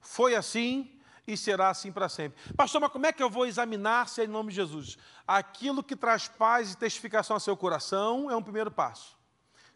foi 0.00 0.34
assim 0.34 0.98
e 1.26 1.36
será 1.36 1.70
assim 1.70 1.92
para 1.92 2.08
sempre. 2.08 2.38
Pastor, 2.54 2.80
mas 2.80 2.90
como 2.90 3.06
é 3.06 3.12
que 3.12 3.22
eu 3.22 3.30
vou 3.30 3.46
examinar 3.46 4.08
se 4.08 4.20
é 4.20 4.24
em 4.24 4.28
nome 4.28 4.50
de 4.50 4.56
Jesus? 4.56 4.98
Aquilo 5.26 5.82
que 5.82 5.96
traz 5.96 6.28
paz 6.28 6.72
e 6.72 6.76
testificação 6.76 7.36
ao 7.36 7.40
seu 7.40 7.56
coração 7.56 8.30
é 8.30 8.36
um 8.36 8.42
primeiro 8.42 8.70
passo. 8.70 9.16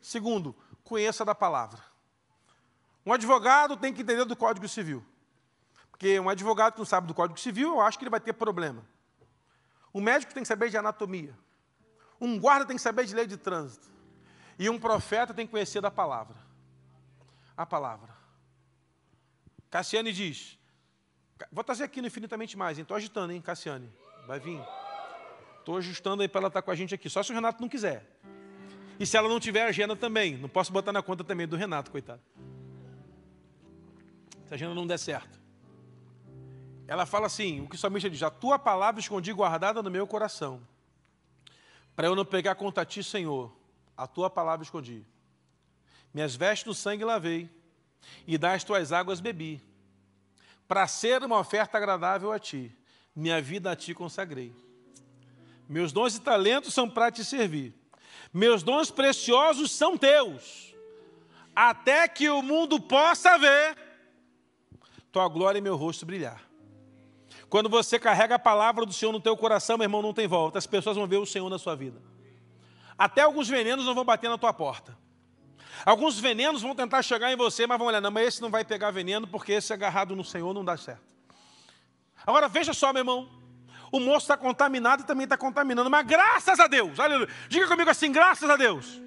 Segundo, 0.01 0.55
conheça 0.85 1.25
da 1.25 1.35
palavra. 1.35 1.83
Um 3.05 3.13
advogado 3.13 3.77
tem 3.77 3.93
que 3.93 4.03
entender 4.03 4.25
do 4.25 4.37
Código 4.37 4.69
Civil. 4.69 5.05
Porque 5.91 6.19
um 6.21 6.29
advogado 6.29 6.75
que 6.75 6.79
não 6.79 6.87
sabe 6.87 7.07
do 7.07 7.15
Código 7.15 7.39
Civil, 7.39 7.71
eu 7.71 7.81
acho 7.81 7.99
que 7.99 8.05
ele 8.05 8.11
vai 8.11 8.21
ter 8.21 8.33
problema. 8.33 8.85
Um 9.95 10.01
médico 10.01 10.35
tem 10.35 10.43
que 10.43 10.49
saber 10.49 10.69
de 10.69 10.77
anatomia. 10.77 11.35
Um 12.21 12.39
guarda 12.39 12.67
tem 12.67 12.77
que 12.77 12.83
saber 12.83 13.07
de 13.07 13.15
lei 13.15 13.27
de 13.27 13.37
trânsito. 13.37 13.96
E 14.59 14.71
um 14.71 14.79
profeta 14.79 15.35
tem 15.35 15.47
que 15.47 15.51
conhecer 15.51 15.81
da 15.81 15.91
palavra. 15.91 16.37
A 17.57 17.67
palavra. 17.67 18.15
Cassiane 19.71 20.13
diz. 20.13 20.59
Vou 21.53 21.63
trazer 21.63 21.85
aqui 21.85 22.01
no 22.01 22.07
Infinitamente 22.07 22.57
Mais, 22.57 22.79
Estou 22.79 22.97
agitando, 22.97 23.33
hein, 23.33 23.41
Cassiane? 23.41 23.93
Vai 24.27 24.41
vir. 24.41 24.63
Estou 25.59 25.77
ajustando 25.77 26.23
aí 26.23 26.29
para 26.29 26.41
ela 26.41 26.49
estar 26.49 26.63
com 26.63 26.71
a 26.71 26.75
gente 26.75 26.95
aqui. 26.95 27.11
Só 27.11 27.23
se 27.23 27.33
o 27.33 27.35
Renato 27.35 27.61
não 27.61 27.69
quiser. 27.69 28.19
E 28.99 29.05
se 29.05 29.17
ela 29.17 29.29
não 29.29 29.39
tiver 29.39 29.63
agenda 29.63 29.95
também. 29.95 30.37
Não 30.37 30.49
posso 30.49 30.73
botar 30.73 30.93
na 30.93 31.03
conta 31.03 31.23
também 31.23 31.47
do 31.47 31.57
Renato, 31.57 31.91
coitado 31.91 32.23
se 34.47 34.55
a 34.55 34.57
agenda 34.57 34.75
não 34.75 34.87
der 34.87 34.99
certo. 34.99 35.41
Ela 36.87 37.05
fala 37.05 37.27
assim: 37.27 37.61
o 37.61 37.69
que 37.69 37.77
sua 37.77 37.91
diz, 37.91 38.23
a 38.23 38.31
tua 38.31 38.59
palavra 38.59 39.01
escondi 39.01 39.33
guardada 39.33 39.83
no 39.83 39.91
meu 39.91 40.07
coração, 40.07 40.67
para 41.95 42.07
eu 42.07 42.15
não 42.15 42.25
pegar 42.25 42.55
contra 42.55 42.85
ti, 42.85 43.03
Senhor, 43.03 43.53
a 43.97 44.07
tua 44.07 44.29
palavra 44.29 44.65
escondi. 44.65 45.05
Minhas 46.13 46.35
vestes 46.35 46.67
no 46.67 46.75
sangue 46.75 47.05
lavei, 47.05 47.51
e 48.27 48.39
das 48.39 48.63
tuas 48.63 48.93
águas 48.93 49.21
bebi, 49.21 49.63
para 50.69 50.87
ser 50.87 51.23
uma 51.23 51.39
oferta 51.39 51.77
agradável 51.77 52.33
a 52.33 52.39
ti, 52.39 52.75
minha 53.15 53.41
vida 53.41 53.71
a 53.71 53.77
ti 53.77 53.95
consagrei. 53.95 54.53
Meus 55.69 55.93
dons 55.93 56.17
e 56.17 56.21
talentos 56.21 56.73
são 56.73 56.89
para 56.89 57.11
te 57.11 57.25
servir, 57.25 57.75
meus 58.33 58.63
dons 58.63 58.91
preciosos 58.91 59.73
são 59.73 59.97
teus, 59.97 60.75
até 61.55 62.07
que 62.07 62.29
o 62.29 62.43
mundo 62.43 62.81
possa 62.81 63.39
ver 63.39 63.77
tua 65.11 65.29
glória 65.29 65.59
e 65.59 65.63
meu 65.63 65.77
rosto 65.77 66.05
brilhar. 66.05 66.43
Quando 67.49 67.69
você 67.69 67.99
carrega 67.99 68.35
a 68.35 68.39
palavra 68.39 68.85
do 68.85 68.93
Senhor 68.93 69.13
no 69.13 69.21
teu 69.21 69.37
coração, 69.37 69.79
meu 69.79 69.85
irmão, 69.85 70.03
não 70.03 70.13
tem 70.13 70.27
volta. 70.27 70.59
As 70.59 70.67
pessoas 70.67 70.97
vão 70.97 71.07
ver 71.07 71.17
o 71.17 71.25
Senhor 71.25 71.49
na 71.49 71.59
sua 71.59 71.75
vida. 71.75 72.03
Até 72.99 73.23
alguns 73.23 73.49
venenos 73.49 73.85
não 73.85 73.95
vão 73.95 74.05
bater 74.05 74.31
na 74.31 74.39
tua 74.39 74.53
porta. 74.53 74.97
Alguns 75.85 76.19
venenos 76.19 76.63
vão 76.63 76.75
tentar 76.75 77.03
chegar 77.03 77.31
em 77.33 77.37
você, 77.37 77.67
mas 77.67 77.79
vão 77.79 77.89
olhar, 77.89 78.01
não, 78.01 78.11
mas 78.11 78.29
esse 78.29 78.43
não 78.43 78.51
vai 78.51 78.65
pegar 78.65 78.91
veneno, 78.91 79.27
porque 79.27 79.53
esse 79.53 79.73
agarrado 79.73 80.17
no 80.17 80.25
Senhor 80.25 80.55
não 80.55 80.65
dá 80.65 80.77
certo. 80.77 81.03
Agora 82.27 82.49
veja 82.49 82.73
só, 82.73 82.93
meu 82.93 83.01
irmão. 83.01 83.29
O 83.93 84.01
moço 84.01 84.25
está 84.25 84.37
contaminado 84.37 85.03
e 85.03 85.07
também 85.07 85.25
está 85.25 85.37
contaminando, 85.37 85.89
mas 85.89 86.07
graças 86.07 86.59
a 86.59 86.67
Deus, 86.67 86.99
aleluia. 86.99 87.29
Diga 87.49 87.69
comigo 87.69 87.89
assim, 87.89 88.11
graças 88.11 88.49
a 88.49 88.57
Deus. 88.57 89.01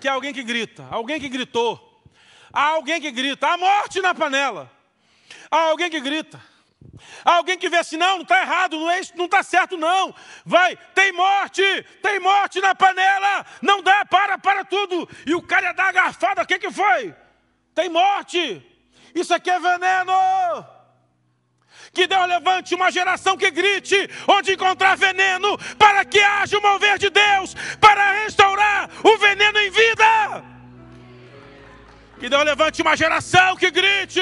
Que 0.00 0.06
é 0.06 0.10
alguém 0.10 0.32
que 0.32 0.42
grita, 0.42 0.86
alguém 0.90 1.18
que 1.18 1.28
gritou. 1.28 2.00
Há 2.52 2.68
alguém 2.68 3.00
que 3.00 3.10
grita, 3.10 3.48
há 3.48 3.58
morte 3.58 4.00
na 4.00 4.14
panela. 4.14 4.70
Há 5.50 5.70
alguém 5.70 5.90
que 5.90 6.00
grita. 6.00 6.40
Alguém 7.24 7.58
que 7.58 7.68
vê 7.68 7.76
assim, 7.76 7.96
não, 7.96 8.16
não 8.16 8.22
está 8.22 8.40
errado, 8.40 8.78
não 8.78 8.90
é 8.90 9.00
isso, 9.00 9.12
não 9.16 9.26
está 9.26 9.42
certo, 9.42 9.76
não. 9.76 10.14
Vai, 10.44 10.76
tem 10.94 11.12
morte, 11.12 11.62
tem 12.02 12.18
morte 12.20 12.60
na 12.60 12.74
panela, 12.74 13.46
não 13.62 13.82
dá, 13.82 14.04
para, 14.04 14.38
para 14.38 14.64
tudo. 14.64 15.08
E 15.26 15.34
o 15.34 15.42
cara 15.42 15.66
ia 15.66 15.72
dar 15.72 15.88
a 15.88 15.92
garfada, 15.92 16.42
o 16.42 16.46
que, 16.46 16.58
que 16.58 16.70
foi? 16.70 17.14
Tem 17.74 17.88
morte, 17.88 18.64
isso 19.14 19.34
aqui 19.34 19.50
é 19.50 19.58
veneno. 19.58 20.12
Que 21.92 22.06
Deus 22.06 22.26
levante 22.26 22.74
uma 22.74 22.90
geração 22.90 23.36
que 23.36 23.50
grite 23.50 24.08
onde 24.26 24.52
encontrar 24.52 24.96
veneno, 24.96 25.56
para 25.76 26.04
que 26.04 26.20
haja 26.20 26.58
o 26.58 26.62
mover 26.62 26.98
de 26.98 27.10
Deus, 27.10 27.54
para 27.80 28.22
restaurar 28.24 28.90
o 29.02 29.16
veneno 29.18 29.58
em 29.58 29.70
vida. 29.70 30.44
Que 32.18 32.28
Deus 32.28 32.44
levante 32.44 32.82
uma 32.82 32.96
geração 32.96 33.56
que 33.56 33.70
grite 33.70 34.20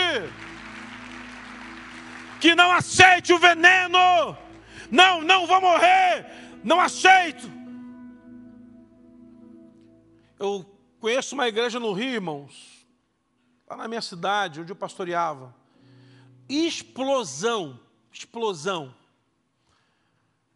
que 2.41 2.55
não 2.55 2.73
aceite 2.73 3.33
o 3.33 3.39
veneno. 3.39 4.37
Não, 4.91 5.23
não 5.23 5.47
vou 5.47 5.61
morrer. 5.61 6.27
Não 6.63 6.81
aceito. 6.81 7.51
Eu 10.39 10.65
conheço 11.01 11.35
uma 11.35 11.49
igreja 11.49 11.81
no 11.81 11.93
Rio, 11.93 12.15
irmãos, 12.15 12.87
lá 13.69 13.77
na 13.77 13.89
minha 13.89 14.03
cidade, 14.03 14.61
onde 14.61 14.73
eu 14.73 14.77
pastoreava. 14.77 15.55
Explosão, 16.49 17.81
explosão. 18.13 18.95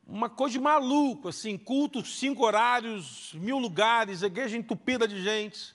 Uma 0.07 0.29
coisa 0.29 0.55
de 0.55 0.61
maluco, 0.61 1.29
assim, 1.29 1.57
culto, 1.57 2.05
cinco 2.05 2.45
horários, 2.45 3.33
mil 3.35 3.59
lugares, 3.59 4.23
igreja 4.23 4.57
entupida 4.57 5.07
de 5.07 5.23
gente. 5.23 5.75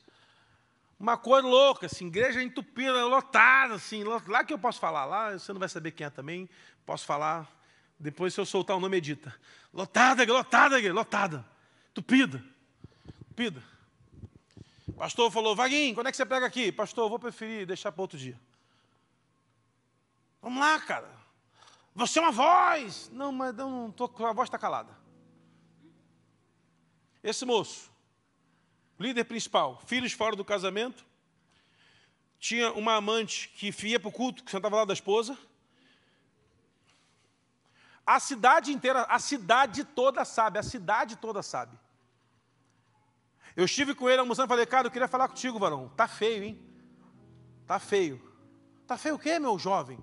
Uma 1.00 1.18
coisa 1.18 1.46
louca, 1.48 1.88
assim, 1.88 2.08
igreja 2.08 2.42
entupida, 2.42 3.06
lotada, 3.06 3.74
assim, 3.76 4.04
lá 4.04 4.44
que 4.44 4.54
eu 4.54 4.60
posso 4.60 4.80
falar, 4.80 5.06
lá 5.06 5.34
você 5.34 5.52
não 5.52 5.60
vai 5.60 5.68
saber 5.68 5.92
quem 5.92 6.08
é 6.08 6.10
também, 6.10 6.50
posso 6.86 7.06
falar, 7.06 7.52
depois 8.00 8.34
se 8.34 8.40
eu 8.40 8.46
soltar 8.46 8.78
o 8.78 8.80
nome 8.80 8.98
edita. 8.98 9.36
Lotada, 9.74 10.24
lotada, 10.26 10.94
lotada, 10.94 11.46
entupida, 11.92 12.44
entupida. 13.26 13.62
Pastor 14.98 15.30
falou, 15.30 15.56
Vaguinho, 15.56 15.94
quando 15.94 16.08
é 16.08 16.12
que 16.12 16.18
você 16.18 16.26
pega 16.26 16.46
aqui? 16.46 16.72
Pastor, 16.72 17.06
eu 17.06 17.10
vou 17.10 17.20
preferir 17.20 17.66
deixar 17.66 17.92
para 17.92 18.02
outro 18.02 18.18
dia. 18.18 18.40
Vamos 20.42 20.60
lá, 20.60 20.80
cara. 20.80 21.10
Você 21.94 22.20
é 22.20 22.22
uma 22.22 22.32
voz. 22.32 23.10
Não, 23.12 23.32
mas 23.32 23.54
não 23.56 23.92
tô, 23.92 24.06
a 24.24 24.32
voz 24.32 24.48
está 24.48 24.58
calada. 24.58 24.96
Esse 27.24 27.46
moço, 27.46 27.92
líder 29.00 29.26
principal, 29.26 29.82
filhos 29.86 30.14
fora 30.14 30.36
do 30.36 30.46
casamento, 30.46 31.06
tinha 32.40 32.72
uma 32.74 32.96
amante 32.96 33.50
que 33.50 33.74
ia 33.88 34.00
para 34.00 34.10
o 34.10 34.12
culto, 34.12 34.44
que 34.44 34.52
sentava 34.52 34.76
lá 34.76 34.86
da 34.86 34.94
esposa. 34.94 35.38
A 38.06 38.20
cidade 38.20 38.72
inteira, 38.72 39.02
a 39.04 39.18
cidade 39.18 39.84
toda 39.84 40.24
sabe, 40.24 40.60
a 40.60 40.64
cidade 40.64 41.16
toda 41.16 41.42
sabe. 41.42 41.78
Eu 43.56 43.66
estive 43.66 43.96
com 43.96 44.10
ele 44.10 44.20
almoçando 44.20 44.48
e 44.48 44.50
falei, 44.50 44.66
cara, 44.66 44.88
eu 44.88 44.92
queria 44.92 45.08
falar 45.08 45.28
contigo, 45.28 45.58
varão. 45.58 45.90
Tá 45.96 46.08
feio, 46.08 46.44
hein? 46.44 46.62
Tá 47.66 47.80
feio. 47.80 48.22
Tá 48.86 48.98
feio 48.98 49.16
o 49.16 49.20
quê, 49.20 49.40
meu 49.40 49.58
jovem? 49.58 49.98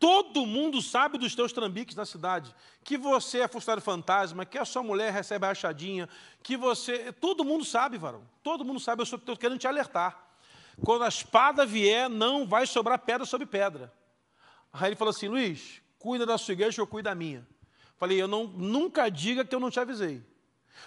Todo 0.00 0.46
mundo 0.46 0.80
sabe 0.80 1.18
dos 1.18 1.34
teus 1.34 1.52
trambiques 1.52 1.94
na 1.94 2.06
cidade. 2.06 2.54
Que 2.82 2.96
você 2.96 3.40
é 3.40 3.48
funcionário 3.48 3.82
fantasma, 3.82 4.46
que 4.46 4.56
a 4.56 4.64
sua 4.64 4.82
mulher 4.82 5.12
recebe 5.12 5.46
rachadinha, 5.46 6.08
que 6.42 6.56
você. 6.56 7.12
Todo 7.12 7.44
mundo 7.44 7.66
sabe, 7.66 7.98
varão. 7.98 8.22
Todo 8.42 8.64
mundo 8.64 8.80
sabe, 8.80 9.02
eu 9.02 9.04
estou 9.04 9.36
querendo 9.36 9.58
te 9.58 9.68
alertar. 9.68 10.18
Quando 10.82 11.04
a 11.04 11.08
espada 11.08 11.66
vier, 11.66 12.08
não 12.08 12.46
vai 12.46 12.66
sobrar 12.66 12.98
pedra 12.98 13.26
sobre 13.26 13.46
pedra. 13.46 13.92
Aí 14.72 14.88
ele 14.88 14.96
falou 14.96 15.10
assim: 15.10 15.28
Luiz, 15.28 15.82
cuida 15.98 16.24
da 16.24 16.38
sua 16.38 16.52
igreja, 16.52 16.80
eu 16.80 16.86
cuido 16.86 17.10
da 17.10 17.14
minha. 17.14 17.46
Falei, 17.98 18.20
eu 18.20 18.26
não, 18.26 18.46
nunca 18.46 19.10
diga 19.10 19.44
que 19.44 19.54
eu 19.54 19.60
não 19.60 19.70
te 19.70 19.78
avisei. 19.78 20.24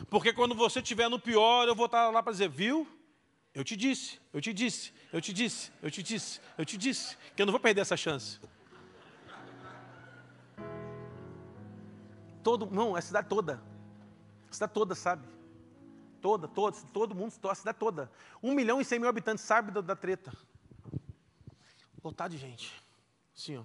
Porque 0.09 0.34
quando 0.34 0.55
você 0.55 0.80
estiver 0.80 1.07
no 1.07 1.20
pior, 1.20 1.68
eu 1.68 1.76
vou 1.76 1.86
estar 1.86 2.09
lá 2.09 2.24
para 2.24 2.32
dizer, 2.32 2.49
viu? 2.49 2.88
Eu 3.53 3.64
te 3.64 3.76
disse, 3.76 4.20
eu 4.34 4.41
te 4.41 4.51
disse, 4.51 4.91
eu 5.11 5.22
te 5.22 5.32
disse, 5.32 5.72
eu 5.84 5.91
te 5.91 6.01
disse, 6.01 6.41
eu 6.57 6.66
te 6.66 6.76
disse, 6.76 7.16
que 7.36 7.41
eu 7.43 7.45
não 7.45 7.51
vou 7.51 7.59
perder 7.59 7.82
essa 7.82 7.95
chance. 7.95 8.39
Todo, 12.43 12.69
não, 12.69 12.95
a 12.95 13.01
cidade 13.01 13.27
toda. 13.27 13.63
A 14.49 14.53
cidade 14.53 14.73
toda 14.73 14.93
sabe. 14.93 15.27
Toda, 16.21 16.47
toda, 16.47 16.77
todo 16.93 17.15
mundo, 17.15 17.33
a 17.49 17.55
cidade 17.55 17.77
toda. 17.77 18.11
Um 18.41 18.53
milhão 18.53 18.79
e 18.79 18.85
cem 18.85 18.99
mil 18.99 19.09
habitantes 19.09 19.43
sabe 19.43 19.71
da, 19.71 19.81
da 19.81 19.95
treta. 19.95 20.31
Lotado 22.03 22.31
de 22.31 22.37
gente. 22.37 22.73
Sim, 23.33 23.57
ó. 23.57 23.63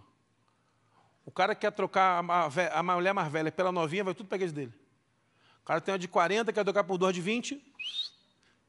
O 1.27 1.31
cara 1.31 1.55
quer 1.55 1.71
trocar 1.73 2.25
a, 2.25 2.79
a, 2.79 2.83
mulher 2.83 3.13
mais 3.13 3.31
velha 3.31 3.53
pela 3.53 3.71
novinha, 3.71 4.03
vai 4.03 4.15
tudo 4.15 4.29
pegar 4.29 4.47
isso 4.47 4.55
dele. 4.55 4.73
O 5.61 5.65
cara 5.65 5.81
tem 5.81 5.93
uma 5.93 5.99
de 5.99 6.09
40, 6.09 6.53
quer 6.53 6.65
trocar 6.65 6.85
por 6.85 6.97
duas 6.97 7.15
de 7.15 7.21
20. 7.21 7.63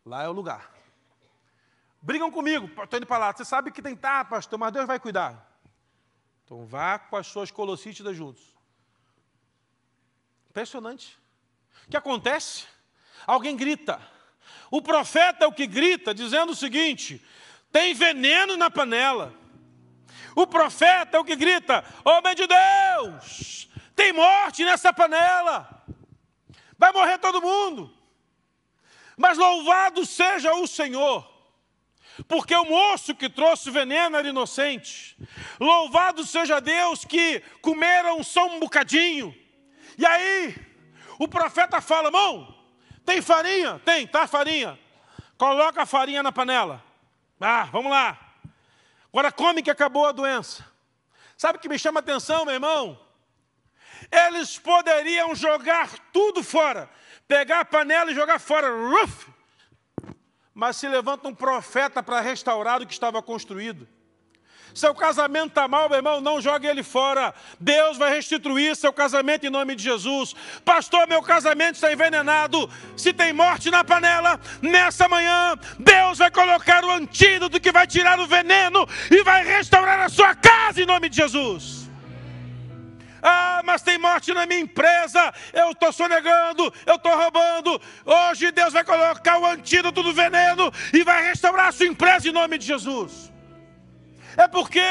Lá 0.06 0.24
é 0.24 0.28
o 0.28 0.34
lugar. 0.34 0.70
Brigam 2.02 2.30
comigo, 2.30 2.66
estou 2.84 2.98
indo 2.98 3.06
para 3.06 3.18
lá. 3.18 3.34
Você 3.34 3.46
sabe 3.46 3.72
que 3.72 3.82
tem 3.82 3.96
tá, 3.96 4.26
pastor, 4.26 4.60
mas 4.60 4.74
Deus 4.74 4.86
vai 4.86 5.00
cuidar. 5.00 5.50
Então 6.44 6.66
vá 6.66 7.00
com 7.00 7.16
as 7.16 7.28
suas 7.28 7.50
colossítidas 7.50 8.18
juntos. 8.18 8.59
Impressionante. 10.50 11.18
O 11.86 11.90
que 11.90 11.98
acontece? 11.98 12.66
Alguém 13.26 13.56
grita. 13.56 14.02
O 14.72 14.82
profeta 14.82 15.46
é 15.46 15.48
o 15.48 15.54
que 15.54 15.68
grita, 15.68 16.14
dizendo 16.14 16.52
o 16.52 16.56
seguinte: 16.56 17.24
tem 17.72 17.94
veneno 17.94 18.58
na 18.58 18.70
panela. 18.70 19.34
O 20.36 20.48
profeta 20.48 21.18
é 21.18 21.20
o 21.20 21.26
que 21.26 21.36
grita: 21.36 21.84
homem 22.04 22.36
de 22.36 22.48
Deus, 22.48 23.70
tem 23.96 24.12
morte 24.14 24.64
nessa 24.64 24.94
panela. 24.94 25.86
Vai 26.78 26.92
morrer 26.92 27.18
todo 27.20 27.42
mundo. 27.42 27.94
Mas 29.18 29.38
louvado 29.38 30.06
seja 30.06 30.54
o 30.54 30.66
Senhor, 30.66 31.30
porque 32.28 32.56
o 32.56 32.66
moço 32.66 33.14
que 33.14 33.30
trouxe 33.30 33.70
veneno 33.70 34.16
era 34.16 34.30
inocente. 34.30 35.18
Louvado 35.60 36.26
seja 36.26 36.62
Deus 36.62 37.04
que 37.04 37.42
comeram 37.62 38.24
só 38.24 38.48
um 38.48 38.60
bocadinho 38.60 39.36
e 40.00 40.06
aí, 40.06 40.56
o 41.20 41.28
profeta 41.28 41.82
fala: 41.82 42.08
irmão, 42.08 42.56
tem 43.06 43.22
farinha? 43.22 43.82
Tem, 43.84 44.08
tá 44.08 44.26
farinha. 44.26 44.80
Coloca 45.38 45.82
a 45.82 45.86
farinha 45.86 46.24
na 46.24 46.32
panela. 46.32 46.82
Ah, 47.38 47.64
vamos 47.66 47.92
lá. 47.92 48.18
Agora 49.12 49.30
come 49.30 49.62
que 49.62 49.70
acabou 49.70 50.06
a 50.06 50.14
doença. 50.14 50.66
Sabe 51.36 51.58
o 51.58 51.62
que 51.62 51.68
me 51.68 51.78
chama 51.78 52.00
a 52.00 52.02
atenção, 52.02 52.46
meu 52.46 52.54
irmão? 52.54 52.98
Eles 54.10 54.58
poderiam 54.58 55.36
jogar 55.36 55.90
tudo 56.14 56.42
fora, 56.42 56.90
pegar 57.28 57.60
a 57.60 57.66
panela 57.66 58.10
e 58.10 58.16
jogar 58.16 58.40
fora. 58.40 58.74
Uf! 58.74 59.28
Mas 60.54 60.78
se 60.78 60.88
levanta 60.88 61.28
um 61.28 61.36
profeta 61.36 62.02
para 62.02 62.22
restaurar 62.22 62.82
o 62.82 62.88
que 62.88 62.94
estava 62.94 63.22
construído. 63.22 63.86
Seu 64.80 64.96
casamento 64.96 65.50
está 65.50 65.68
mal, 65.68 65.90
meu 65.90 65.98
irmão, 65.98 66.22
não 66.22 66.40
jogue 66.40 66.66
ele 66.66 66.84
fora. 66.84 67.34
Deus 67.60 67.98
vai 67.98 68.14
restituir 68.14 68.78
seu 68.78 68.94
casamento 68.94 69.46
em 69.46 69.50
nome 69.50 69.76
de 69.76 69.84
Jesus. 69.84 70.34
Pastor, 70.64 71.06
meu 71.06 71.22
casamento 71.22 71.76
está 71.76 71.92
envenenado. 71.92 72.70
Se 72.96 73.12
tem 73.12 73.34
morte 73.34 73.70
na 73.70 73.84
panela, 73.84 74.40
nessa 74.62 75.10
manhã, 75.10 75.60
Deus 75.78 76.20
vai 76.20 76.32
colocar 76.32 76.86
o 76.86 76.92
antídoto 76.92 77.60
que 77.60 77.74
vai 77.74 77.86
tirar 77.86 78.18
o 78.22 78.26
veneno 78.26 78.88
e 79.12 79.22
vai 79.22 79.44
restaurar 79.44 80.00
a 80.00 80.08
sua 80.08 80.34
casa 80.34 80.82
em 80.82 80.86
nome 80.86 81.10
de 81.10 81.18
Jesus. 81.18 81.90
Ah, 83.22 83.62
mas 83.66 83.82
tem 83.82 83.98
morte 83.98 84.34
na 84.34 84.46
minha 84.46 84.62
empresa, 84.62 85.34
eu 85.52 85.72
estou 85.72 85.92
sonegando, 85.92 86.74
eu 86.86 86.96
estou 86.96 87.18
roubando. 87.18 87.82
Hoje 88.06 88.50
Deus 88.50 88.72
vai 88.72 88.86
colocar 88.86 89.40
o 89.40 89.46
antídoto 89.46 90.02
do 90.02 90.14
veneno 90.14 90.72
e 90.94 91.04
vai 91.04 91.22
restaurar 91.28 91.68
a 91.68 91.72
sua 91.74 91.88
empresa 91.88 92.30
em 92.30 92.32
nome 92.32 92.58
de 92.58 92.66
Jesus. 92.66 93.30
É 94.40 94.48
porque, 94.48 94.82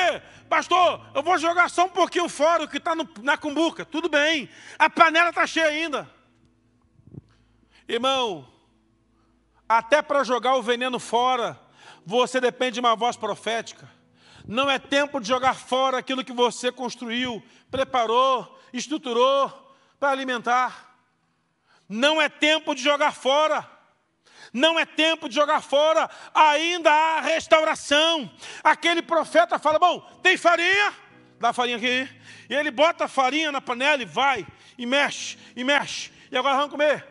pastor, 0.46 1.01
eu 1.14 1.22
vou 1.22 1.38
jogar 1.38 1.70
só 1.70 1.86
um 1.86 1.88
pouquinho 1.88 2.28
fora 2.28 2.64
o 2.64 2.68
que 2.68 2.76
está 2.76 2.92
na 3.22 3.38
cumbuca. 3.38 3.82
Tudo 3.82 4.07
bem, 4.07 4.46
a 4.78 4.90
panela 4.90 5.30
está 5.30 5.46
cheia 5.46 5.68
ainda. 5.68 6.07
Irmão, 7.88 8.46
até 9.66 10.03
para 10.03 10.22
jogar 10.22 10.57
o 10.57 10.62
veneno 10.62 10.99
fora, 10.99 11.59
você 12.05 12.42
depende 12.42 12.74
de 12.74 12.80
uma 12.80 12.94
voz 12.94 13.16
profética. 13.16 13.90
Não 14.46 14.70
é 14.70 14.78
tempo 14.78 15.18
de 15.18 15.26
jogar 15.26 15.55
fora 15.55 15.96
aquilo 15.96 16.22
que 16.22 16.32
você 16.34 16.70
construiu, 16.70 17.42
preparou, 17.70 18.61
estruturou 18.70 19.74
para 19.99 20.11
alimentar. 20.11 20.94
Não 21.88 22.20
é 22.20 22.28
tempo 22.28 22.74
de 22.74 22.82
jogar 22.82 23.12
fora. 23.12 23.66
Não 24.53 24.78
é 24.78 24.86
tempo 24.86 25.28
de 25.28 25.34
jogar 25.34 25.61
fora, 25.61 26.09
ainda 26.34 26.90
há 26.90 27.20
restauração. 27.20 28.30
Aquele 28.62 29.03
profeta 29.03 29.59
fala: 29.59 29.78
Bom, 29.78 30.01
tem 30.22 30.36
farinha? 30.36 30.92
Dá 31.38 31.53
farinha 31.53 31.76
aqui. 31.76 32.09
E 32.49 32.55
ele 32.55 32.70
bota 32.70 33.05
a 33.05 33.09
farinha 33.09 33.53
na 33.53 33.61
panela 33.61 34.03
e 34.03 34.07
vai, 34.07 34.46
e 34.76 34.86
mexe, 34.86 35.38
e 35.55 35.62
mexe. 35.62 36.11
E 36.30 36.36
agora 36.36 36.57
vamos 36.57 36.70
comer. 36.70 37.07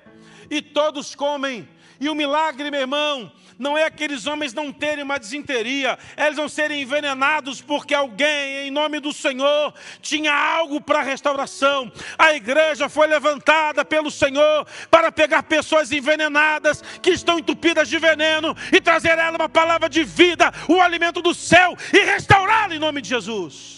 E 0.49 0.61
todos 0.61 1.15
comem. 1.15 1.67
E 1.99 2.09
o 2.09 2.15
milagre, 2.15 2.69
meu 2.69 2.81
irmão, 2.81 3.31
não 3.57 3.77
é 3.77 3.85
aqueles 3.85 4.27
homens 4.27 4.53
não 4.53 4.71
terem 4.71 5.03
uma 5.03 5.17
desinteria, 5.17 5.97
eles 6.15 6.37
não 6.37 6.47
serem 6.47 6.81
envenenados 6.81 7.61
porque 7.61 7.93
alguém, 7.93 8.67
em 8.67 8.71
nome 8.71 8.99
do 8.99 9.11
Senhor, 9.11 9.73
tinha 10.01 10.33
algo 10.33 10.79
para 10.79 11.01
restauração. 11.01 11.91
A 12.17 12.33
igreja 12.33 12.87
foi 12.87 13.07
levantada 13.07 13.83
pelo 13.83 14.11
Senhor 14.11 14.67
para 14.91 15.11
pegar 15.11 15.43
pessoas 15.43 15.91
envenenadas, 15.91 16.81
que 17.01 17.11
estão 17.11 17.39
entupidas 17.39 17.89
de 17.89 17.97
veneno, 17.97 18.55
e 18.71 18.79
trazer 18.79 19.17
ela 19.17 19.37
uma 19.37 19.49
palavra 19.49 19.89
de 19.89 20.03
vida, 20.03 20.53
o 20.67 20.79
alimento 20.79 21.21
do 21.21 21.33
céu, 21.33 21.75
e 21.91 21.99
restaurá-la 21.99 22.75
em 22.75 22.79
nome 22.79 23.01
de 23.01 23.09
Jesus. 23.09 23.77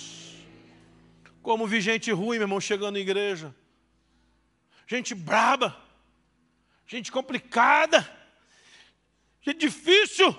Como 1.41 1.65
vi 1.65 1.80
gente 1.80 2.11
ruim, 2.11 2.38
meu 2.38 2.43
irmão, 2.43 2.59
chegando 2.59 2.93
na 2.93 2.99
igreja, 2.99 3.55
gente 4.86 5.15
braba, 5.15 5.75
gente 6.86 7.11
complicada 7.11 8.18
que 9.42 9.54
difícil, 9.54 10.36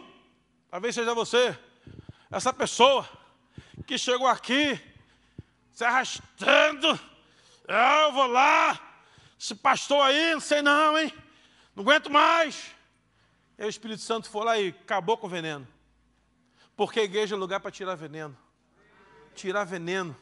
talvez 0.70 0.94
seja 0.94 1.14
você, 1.14 1.58
essa 2.30 2.52
pessoa 2.52 3.08
que 3.86 3.98
chegou 3.98 4.26
aqui 4.26 4.80
se 5.72 5.84
arrastando. 5.84 6.98
Ah, 7.66 8.02
eu 8.02 8.12
vou 8.12 8.26
lá, 8.26 8.78
esse 9.38 9.54
pastor 9.54 10.02
aí, 10.02 10.32
não 10.32 10.40
sei 10.40 10.60
não, 10.60 10.98
hein? 10.98 11.12
Não 11.74 11.82
aguento 11.82 12.10
mais. 12.10 12.74
E 13.58 13.62
aí 13.62 13.66
o 13.66 13.70
Espírito 13.70 14.02
Santo 14.02 14.28
foi 14.28 14.44
lá 14.44 14.58
e 14.58 14.68
acabou 14.68 15.16
com 15.16 15.26
o 15.26 15.30
veneno. 15.30 15.66
Porque 16.76 17.00
a 17.00 17.04
igreja 17.04 17.34
é 17.34 17.38
lugar 17.38 17.60
para 17.60 17.70
tirar 17.70 17.94
veneno. 17.94 18.36
Tirar 19.34 19.64
veneno. 19.64 20.16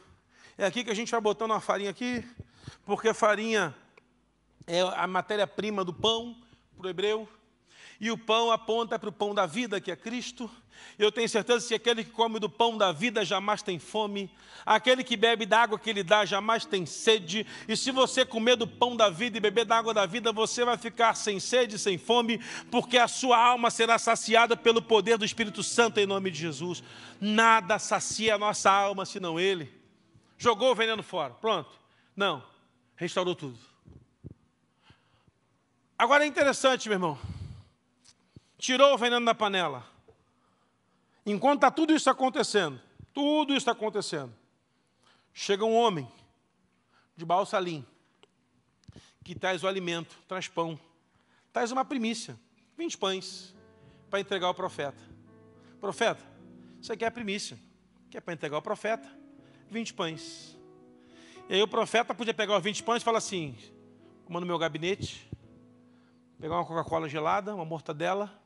É 0.57 0.65
aqui 0.65 0.83
que 0.83 0.91
a 0.91 0.93
gente 0.93 1.11
vai 1.11 1.21
botando 1.21 1.51
uma 1.51 1.61
farinha 1.61 1.89
aqui, 1.89 2.25
porque 2.85 3.13
farinha 3.13 3.75
é 4.67 4.81
a 4.81 5.07
matéria-prima 5.07 5.83
do 5.85 5.93
pão 5.93 6.35
para 6.77 6.87
o 6.87 6.89
hebreu. 6.89 7.29
E 7.99 8.09
o 8.09 8.17
pão 8.17 8.49
aponta 8.49 8.97
para 8.97 9.09
o 9.09 9.11
pão 9.11 9.35
da 9.35 9.45
vida, 9.45 9.81
que 9.81 9.91
é 9.91 9.95
Cristo. 9.95 10.49
Eu 10.97 11.11
tenho 11.11 11.27
certeza 11.27 11.67
que 11.67 11.75
aquele 11.75 12.03
que 12.05 12.11
come 12.11 12.39
do 12.39 12.49
pão 12.49 12.77
da 12.77 12.93
vida 12.93 13.25
jamais 13.25 13.61
tem 13.61 13.77
fome, 13.77 14.31
aquele 14.65 15.03
que 15.03 15.17
bebe 15.17 15.45
da 15.45 15.61
água 15.63 15.77
que 15.77 15.89
ele 15.89 16.01
dá 16.01 16.23
jamais 16.23 16.65
tem 16.65 16.85
sede. 16.85 17.45
E 17.67 17.75
se 17.75 17.91
você 17.91 18.25
comer 18.25 18.55
do 18.55 18.65
pão 18.65 18.95
da 18.95 19.09
vida 19.09 19.37
e 19.37 19.41
beber 19.41 19.65
da 19.65 19.77
água 19.77 19.93
da 19.93 20.05
vida, 20.05 20.31
você 20.31 20.63
vai 20.63 20.77
ficar 20.77 21.13
sem 21.13 21.41
sede, 21.41 21.77
sem 21.77 21.97
fome, 21.97 22.39
porque 22.71 22.97
a 22.97 23.07
sua 23.07 23.37
alma 23.37 23.69
será 23.69 23.99
saciada 23.99 24.55
pelo 24.55 24.81
poder 24.81 25.17
do 25.17 25.25
Espírito 25.25 25.61
Santo 25.61 25.99
em 25.99 26.05
nome 26.05 26.31
de 26.31 26.39
Jesus. 26.39 26.81
Nada 27.19 27.77
sacia 27.77 28.35
a 28.35 28.37
nossa 28.37 28.71
alma 28.71 29.05
senão 29.05 29.37
Ele. 29.37 29.69
Jogou 30.37 30.71
o 30.71 30.75
veneno 30.75 31.03
fora, 31.03 31.33
pronto. 31.33 31.69
Não, 32.15 32.41
restaurou 32.95 33.35
tudo. 33.35 33.59
Agora 35.97 36.23
é 36.23 36.27
interessante, 36.27 36.87
meu 36.87 36.95
irmão 36.95 37.38
tirou 38.59 38.93
o 38.93 38.97
veneno 38.97 39.25
da 39.25 39.33
panela. 39.33 39.83
Enquanto 41.25 41.59
está 41.59 41.71
tudo 41.71 41.93
isso 41.93 42.09
acontecendo, 42.09 42.79
tudo 43.13 43.55
isso 43.55 43.69
acontecendo, 43.71 44.33
chega 45.33 45.63
um 45.63 45.75
homem 45.75 46.11
de 47.15 47.25
Balsalim, 47.25 47.85
que 49.23 49.33
traz 49.33 49.63
o 49.63 49.67
alimento, 49.67 50.17
traz 50.27 50.47
pão, 50.47 50.79
traz 51.53 51.71
uma 51.71 51.85
primícia, 51.85 52.37
20 52.77 52.97
pães, 52.97 53.55
para 54.09 54.19
entregar 54.19 54.47
ao 54.47 54.53
profeta. 54.53 55.01
Profeta, 55.79 56.23
isso 56.81 56.91
aqui 56.91 57.05
é 57.05 57.07
a 57.07 57.11
primícia, 57.11 57.57
que 58.09 58.17
é 58.17 58.21
para 58.21 58.33
entregar 58.33 58.57
ao 58.57 58.61
profeta, 58.61 59.09
20 59.69 59.93
pães. 59.93 60.57
E 61.47 61.53
aí 61.53 61.61
o 61.61 61.67
profeta 61.67 62.13
podia 62.13 62.33
pegar 62.33 62.57
os 62.57 62.63
20 62.63 62.83
pães 62.83 63.01
e 63.01 63.05
falar 63.05 63.19
assim, 63.19 63.55
como 64.25 64.39
no 64.39 64.45
meu 64.45 64.57
gabinete, 64.57 65.29
pegar 66.39 66.55
uma 66.55 66.65
Coca-Cola 66.65 67.07
gelada, 67.07 67.53
uma 67.53 67.65
mortadela, 67.65 68.39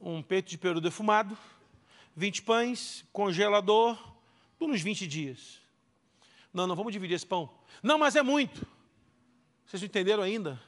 um 0.00 0.22
peito 0.22 0.50
de 0.50 0.58
peru 0.58 0.80
defumado, 0.80 1.36
20 2.14 2.42
pães, 2.42 3.04
congelador, 3.12 3.98
tudo 4.58 4.72
uns 4.72 4.82
20 4.82 5.06
dias. 5.06 5.60
Não, 6.52 6.66
não 6.66 6.74
vamos 6.74 6.92
dividir 6.92 7.14
esse 7.14 7.26
pão. 7.26 7.50
Não, 7.82 7.98
mas 7.98 8.16
é 8.16 8.22
muito. 8.22 8.66
Vocês 9.66 9.82
entenderam 9.82 10.22
ainda 10.22 10.60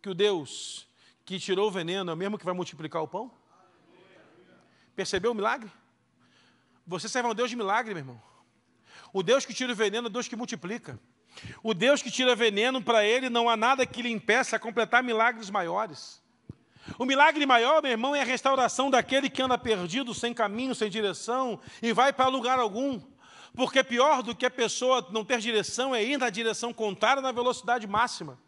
que 0.00 0.08
o 0.08 0.14
Deus 0.14 0.86
que 1.24 1.38
tirou 1.38 1.68
o 1.68 1.70
veneno 1.70 2.10
é 2.10 2.14
o 2.14 2.16
mesmo 2.16 2.38
que 2.38 2.44
vai 2.44 2.54
multiplicar 2.54 3.02
o 3.02 3.08
pão? 3.08 3.30
Percebeu 4.94 5.32
o 5.32 5.34
milagre? 5.34 5.70
Você 6.86 7.08
serve 7.08 7.28
a 7.28 7.32
um 7.32 7.34
Deus 7.34 7.50
de 7.50 7.56
milagre, 7.56 7.94
meu 7.94 8.00
irmão. 8.02 8.22
O 9.12 9.22
Deus 9.22 9.44
que 9.44 9.52
tira 9.52 9.72
o 9.72 9.76
veneno 9.76 10.06
é 10.06 10.10
o 10.10 10.12
Deus 10.12 10.28
que 10.28 10.36
multiplica. 10.36 10.98
O 11.62 11.74
Deus 11.74 12.02
que 12.02 12.10
tira 12.10 12.34
veneno, 12.34 12.82
para 12.82 13.04
ele 13.04 13.28
não 13.28 13.48
há 13.48 13.56
nada 13.56 13.84
que 13.84 14.02
lhe 14.02 14.10
impeça 14.10 14.56
a 14.56 14.58
completar 14.58 15.02
milagres 15.02 15.50
maiores. 15.50 16.22
O 16.98 17.04
milagre 17.04 17.46
maior, 17.46 17.82
meu 17.82 17.90
irmão, 17.90 18.14
é 18.14 18.20
a 18.20 18.24
restauração 18.24 18.90
daquele 18.90 19.30
que 19.30 19.42
anda 19.42 19.56
perdido, 19.56 20.12
sem 20.14 20.34
caminho, 20.34 20.74
sem 20.74 20.90
direção, 20.90 21.58
e 21.82 21.92
vai 21.92 22.12
para 22.12 22.28
lugar 22.28 22.58
algum. 22.58 23.00
Porque 23.54 23.82
pior 23.82 24.22
do 24.22 24.34
que 24.34 24.44
a 24.44 24.50
pessoa 24.50 25.06
não 25.10 25.24
ter 25.24 25.38
direção 25.38 25.94
é 25.94 26.02
ir 26.02 26.18
na 26.18 26.28
direção 26.28 26.72
contrária 26.72 27.22
na 27.22 27.32
velocidade 27.32 27.86
máxima. 27.86 28.38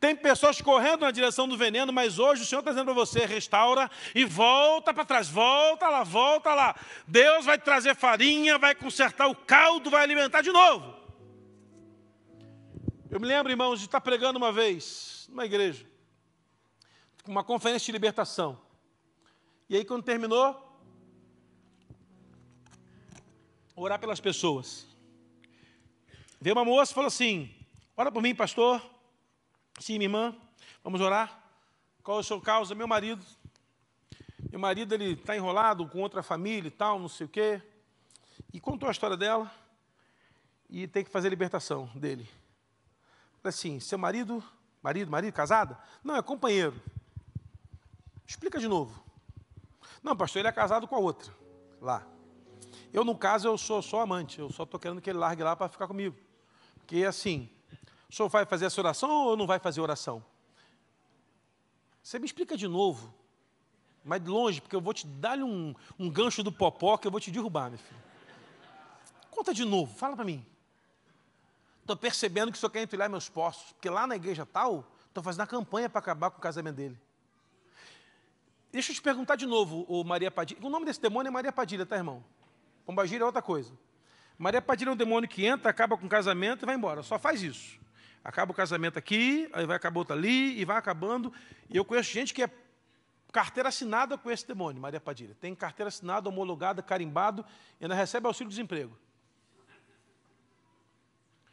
Tem 0.00 0.16
pessoas 0.16 0.60
correndo 0.60 1.02
na 1.02 1.10
direção 1.10 1.46
do 1.46 1.56
veneno, 1.56 1.92
mas 1.92 2.18
hoje 2.18 2.42
o 2.42 2.46
Senhor 2.46 2.60
está 2.60 2.72
dizendo 2.72 2.86
para 2.86 2.94
você: 2.94 3.24
restaura 3.24 3.88
e 4.14 4.24
volta 4.24 4.92
para 4.92 5.04
trás, 5.04 5.28
volta 5.28 5.88
lá, 5.88 6.02
volta 6.02 6.54
lá. 6.54 6.74
Deus 7.06 7.44
vai 7.44 7.58
trazer 7.58 7.94
farinha, 7.94 8.58
vai 8.58 8.74
consertar 8.74 9.28
o 9.28 9.34
caldo, 9.34 9.90
vai 9.90 10.02
alimentar 10.02 10.40
de 10.40 10.50
novo. 10.50 10.98
Eu 13.10 13.20
me 13.20 13.26
lembro, 13.26 13.52
irmãos, 13.52 13.78
de 13.78 13.86
estar 13.86 14.00
pregando 14.00 14.38
uma 14.38 14.50
vez 14.50 15.26
numa 15.28 15.44
igreja 15.44 15.89
uma 17.30 17.44
conferência 17.44 17.86
de 17.86 17.92
libertação. 17.92 18.60
E 19.68 19.76
aí, 19.76 19.84
quando 19.84 20.02
terminou, 20.02 20.80
orar 23.76 24.00
pelas 24.00 24.18
pessoas. 24.18 24.84
Veio 26.40 26.56
uma 26.56 26.64
moça 26.64 26.90
e 26.90 26.94
falou 26.94 27.06
assim: 27.06 27.54
Ora 27.96 28.10
por 28.10 28.20
mim, 28.20 28.34
pastor. 28.34 28.82
Sim, 29.78 29.98
minha 29.98 30.06
irmã, 30.06 30.36
vamos 30.82 31.00
orar. 31.00 31.40
Qual 32.02 32.16
é 32.16 32.20
o 32.20 32.24
seu 32.24 32.40
causa? 32.40 32.74
Meu 32.74 32.88
marido. 32.88 33.24
Meu 34.50 34.58
marido 34.58 34.92
ele 34.92 35.12
está 35.12 35.36
enrolado 35.36 35.86
com 35.86 36.00
outra 36.00 36.24
família 36.24 36.66
e 36.66 36.72
tal, 36.72 36.98
não 36.98 37.08
sei 37.08 37.26
o 37.26 37.28
quê. 37.28 37.62
E 38.52 38.58
contou 38.58 38.88
a 38.88 38.92
história 38.92 39.16
dela 39.16 39.48
e 40.68 40.88
tem 40.88 41.04
que 41.04 41.10
fazer 41.10 41.28
a 41.28 41.30
libertação 41.30 41.88
dele. 41.94 42.28
Assim, 43.44 43.78
seu 43.78 43.96
marido, 43.96 44.42
marido, 44.82 45.08
marido, 45.08 45.32
casada? 45.32 45.78
Não, 46.02 46.16
é 46.16 46.22
companheiro. 46.22 46.74
Explica 48.30 48.60
de 48.60 48.68
novo. 48.68 49.02
Não, 50.00 50.16
pastor, 50.16 50.38
ele 50.38 50.46
é 50.46 50.52
casado 50.52 50.86
com 50.86 50.94
a 50.94 51.00
outra, 51.00 51.34
lá. 51.80 52.06
Eu, 52.92 53.04
no 53.04 53.18
caso, 53.18 53.48
eu 53.48 53.58
sou 53.58 53.82
só 53.82 54.02
amante, 54.02 54.38
eu 54.38 54.48
só 54.52 54.62
estou 54.62 54.78
querendo 54.78 55.00
que 55.00 55.10
ele 55.10 55.18
largue 55.18 55.42
lá 55.42 55.56
para 55.56 55.68
ficar 55.68 55.88
comigo. 55.88 56.16
Porque, 56.76 57.02
assim, 57.02 57.50
o 58.08 58.14
senhor 58.14 58.28
vai 58.28 58.46
fazer 58.46 58.66
essa 58.66 58.80
oração 58.80 59.10
ou 59.10 59.36
não 59.36 59.48
vai 59.48 59.58
fazer 59.58 59.80
oração? 59.80 60.24
Você 62.00 62.20
me 62.20 62.24
explica 62.24 62.56
de 62.56 62.68
novo, 62.68 63.12
mas 64.04 64.22
de 64.22 64.30
longe, 64.30 64.60
porque 64.60 64.76
eu 64.76 64.80
vou 64.80 64.94
te 64.94 65.08
dar 65.08 65.36
um, 65.40 65.74
um 65.98 66.08
gancho 66.08 66.44
do 66.44 66.52
popó 66.52 66.96
que 66.96 67.08
eu 67.08 67.10
vou 67.10 67.18
te 67.18 67.32
derrubar, 67.32 67.68
meu 67.68 67.80
filho. 67.80 68.00
Conta 69.28 69.52
de 69.52 69.64
novo, 69.64 69.92
fala 69.92 70.14
para 70.14 70.24
mim. 70.24 70.46
Estou 71.80 71.96
percebendo 71.96 72.52
que 72.52 72.58
o 72.58 72.60
senhor 72.60 72.70
quer 72.70 72.82
entulhar 72.82 73.10
meus 73.10 73.28
postos, 73.28 73.72
porque 73.72 73.90
lá 73.90 74.06
na 74.06 74.14
igreja 74.14 74.46
tal, 74.46 74.84
estou 75.08 75.20
fazendo 75.20 75.42
a 75.42 75.48
campanha 75.48 75.90
para 75.90 75.98
acabar 75.98 76.30
com 76.30 76.38
o 76.38 76.40
casamento 76.40 76.76
dele. 76.76 77.09
Deixa 78.72 78.92
eu 78.92 78.94
te 78.94 79.02
perguntar 79.02 79.36
de 79.36 79.46
novo, 79.46 79.84
o 79.88 80.04
Maria 80.04 80.30
Padilha. 80.30 80.60
O 80.62 80.68
nome 80.68 80.86
desse 80.86 81.00
demônio 81.00 81.28
é 81.28 81.32
Maria 81.32 81.52
Padilha, 81.52 81.84
tá, 81.84 81.96
irmão? 81.96 82.24
Pombagira 82.86 83.22
é 83.22 83.26
outra 83.26 83.42
coisa. 83.42 83.72
Maria 84.38 84.62
Padilha 84.62 84.90
é 84.90 84.92
um 84.92 84.96
demônio 84.96 85.28
que 85.28 85.44
entra, 85.44 85.70
acaba 85.70 85.96
com 85.98 86.06
o 86.06 86.08
casamento 86.08 86.64
e 86.64 86.66
vai 86.66 86.76
embora. 86.76 87.02
Só 87.02 87.18
faz 87.18 87.42
isso. 87.42 87.78
Acaba 88.22 88.52
o 88.52 88.54
casamento 88.54 88.98
aqui, 88.98 89.48
aí 89.52 89.66
vai 89.66 89.76
acabar 89.76 89.98
outro 89.98 90.14
ali, 90.14 90.58
e 90.58 90.64
vai 90.64 90.76
acabando. 90.76 91.32
E 91.68 91.76
eu 91.76 91.84
conheço 91.84 92.10
gente 92.10 92.32
que 92.32 92.42
é 92.42 92.50
carteira 93.32 93.68
assinada 93.68 94.16
com 94.16 94.30
esse 94.30 94.46
demônio, 94.46 94.80
Maria 94.80 95.00
Padilha. 95.00 95.36
Tem 95.40 95.54
carteira 95.54 95.88
assinada, 95.88 96.28
homologada, 96.28 96.82
carimbado, 96.82 97.44
e 97.80 97.84
ainda 97.84 97.94
recebe 97.94 98.26
auxílio-desemprego. 98.26 98.96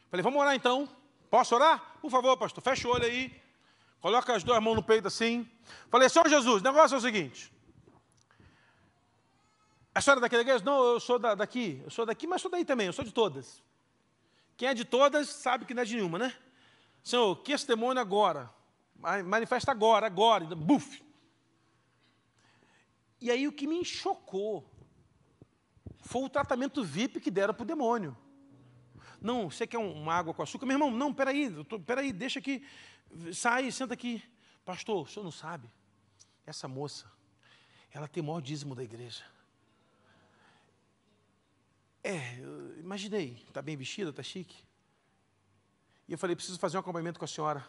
Falei, 0.10 0.24
vamos 0.24 0.40
orar 0.40 0.56
então. 0.56 0.88
Posso 1.30 1.56
orar? 1.56 1.98
Por 2.02 2.10
favor, 2.10 2.38
pastor, 2.38 2.64
fecha 2.64 2.88
o 2.88 2.92
olho 2.92 3.06
aí. 3.06 3.47
Coloca 4.00 4.36
as 4.36 4.44
duas 4.44 4.62
mãos 4.62 4.76
no 4.76 4.84
peito 4.84 5.08
assim. 5.08 5.50
Falei, 5.90 6.10
Senhor 6.10 6.28
Jesus, 6.30 6.62
o 6.62 6.64
negócio 6.64 6.96
é 6.96 6.98
o 6.98 7.02
seguinte. 7.02 7.52
A 9.94 10.02
senhora 10.02 10.20
é 10.20 10.22
daqui 10.22 10.36
da 10.36 10.42
igreja? 10.42 10.64
Não, 10.64 10.84
eu 10.94 11.00
sou 11.00 11.18
da, 11.18 11.34
daqui. 11.34 11.82
Eu 11.84 11.90
sou 11.90 12.06
daqui, 12.06 12.28
mas 12.28 12.42
sou 12.42 12.52
daí 12.52 12.64
também, 12.64 12.88
eu 12.88 12.94
sou 12.94 13.04
de 13.04 13.12
todas. 13.12 13.64
Quem 14.56 14.70
é 14.70 14.74
de 14.74 14.86
todas 14.86 15.28
sabe 15.30 15.66
que 15.66 15.74
não 15.74 15.82
é 15.82 15.86
de 15.86 15.96
nenhuma, 15.96 16.20
né? 16.20 16.36
Senhor, 17.04 17.36
que 17.38 17.52
esse 17.52 17.68
demônio 17.68 18.02
agora, 18.02 18.50
manifesta 19.26 19.72
agora, 19.72 20.06
agora, 20.06 20.46
buf. 20.56 21.04
E 23.20 23.32
aí 23.32 23.48
o 23.48 23.52
que 23.52 23.66
me 23.66 23.84
chocou 23.84 24.70
foi 26.02 26.24
o 26.24 26.30
tratamento 26.30 26.84
VIP 26.84 27.20
que 27.20 27.32
deram 27.32 27.54
para 27.54 27.64
o 27.64 27.68
demônio. 27.68 28.16
Não, 29.22 29.50
você 29.50 29.66
quer 29.66 29.78
uma 29.78 30.14
água 30.14 30.34
com 30.34 30.44
açúcar? 30.44 30.66
Meu 30.66 30.76
irmão, 30.76 30.92
não, 30.92 31.14
peraí, 31.14 31.52
peraí, 31.86 32.14
deixa 32.14 32.40
aqui, 32.40 32.64
sai, 33.34 33.72
senta 33.72 33.94
aqui. 33.94 34.24
Pastor, 34.66 35.04
o 35.04 35.10
senhor 35.10 35.24
não 35.24 35.32
sabe? 35.32 35.70
Essa 36.46 36.68
moça, 36.68 37.10
ela 37.92 38.08
tem 38.08 38.22
o 38.22 38.26
maior 38.26 38.42
dízimo 38.42 38.76
da 38.76 38.84
igreja. 38.84 39.24
É, 42.04 42.36
imaginei, 42.80 43.44
está 43.48 43.62
bem 43.62 43.76
vestida, 43.76 44.12
está 44.12 44.24
chique. 44.24 44.64
E 46.08 46.14
eu 46.14 46.18
falei, 46.18 46.36
preciso 46.36 46.58
fazer 46.58 46.78
um 46.78 46.80
acompanhamento 46.80 47.20
com 47.20 47.26
a 47.26 47.28
senhora. 47.28 47.68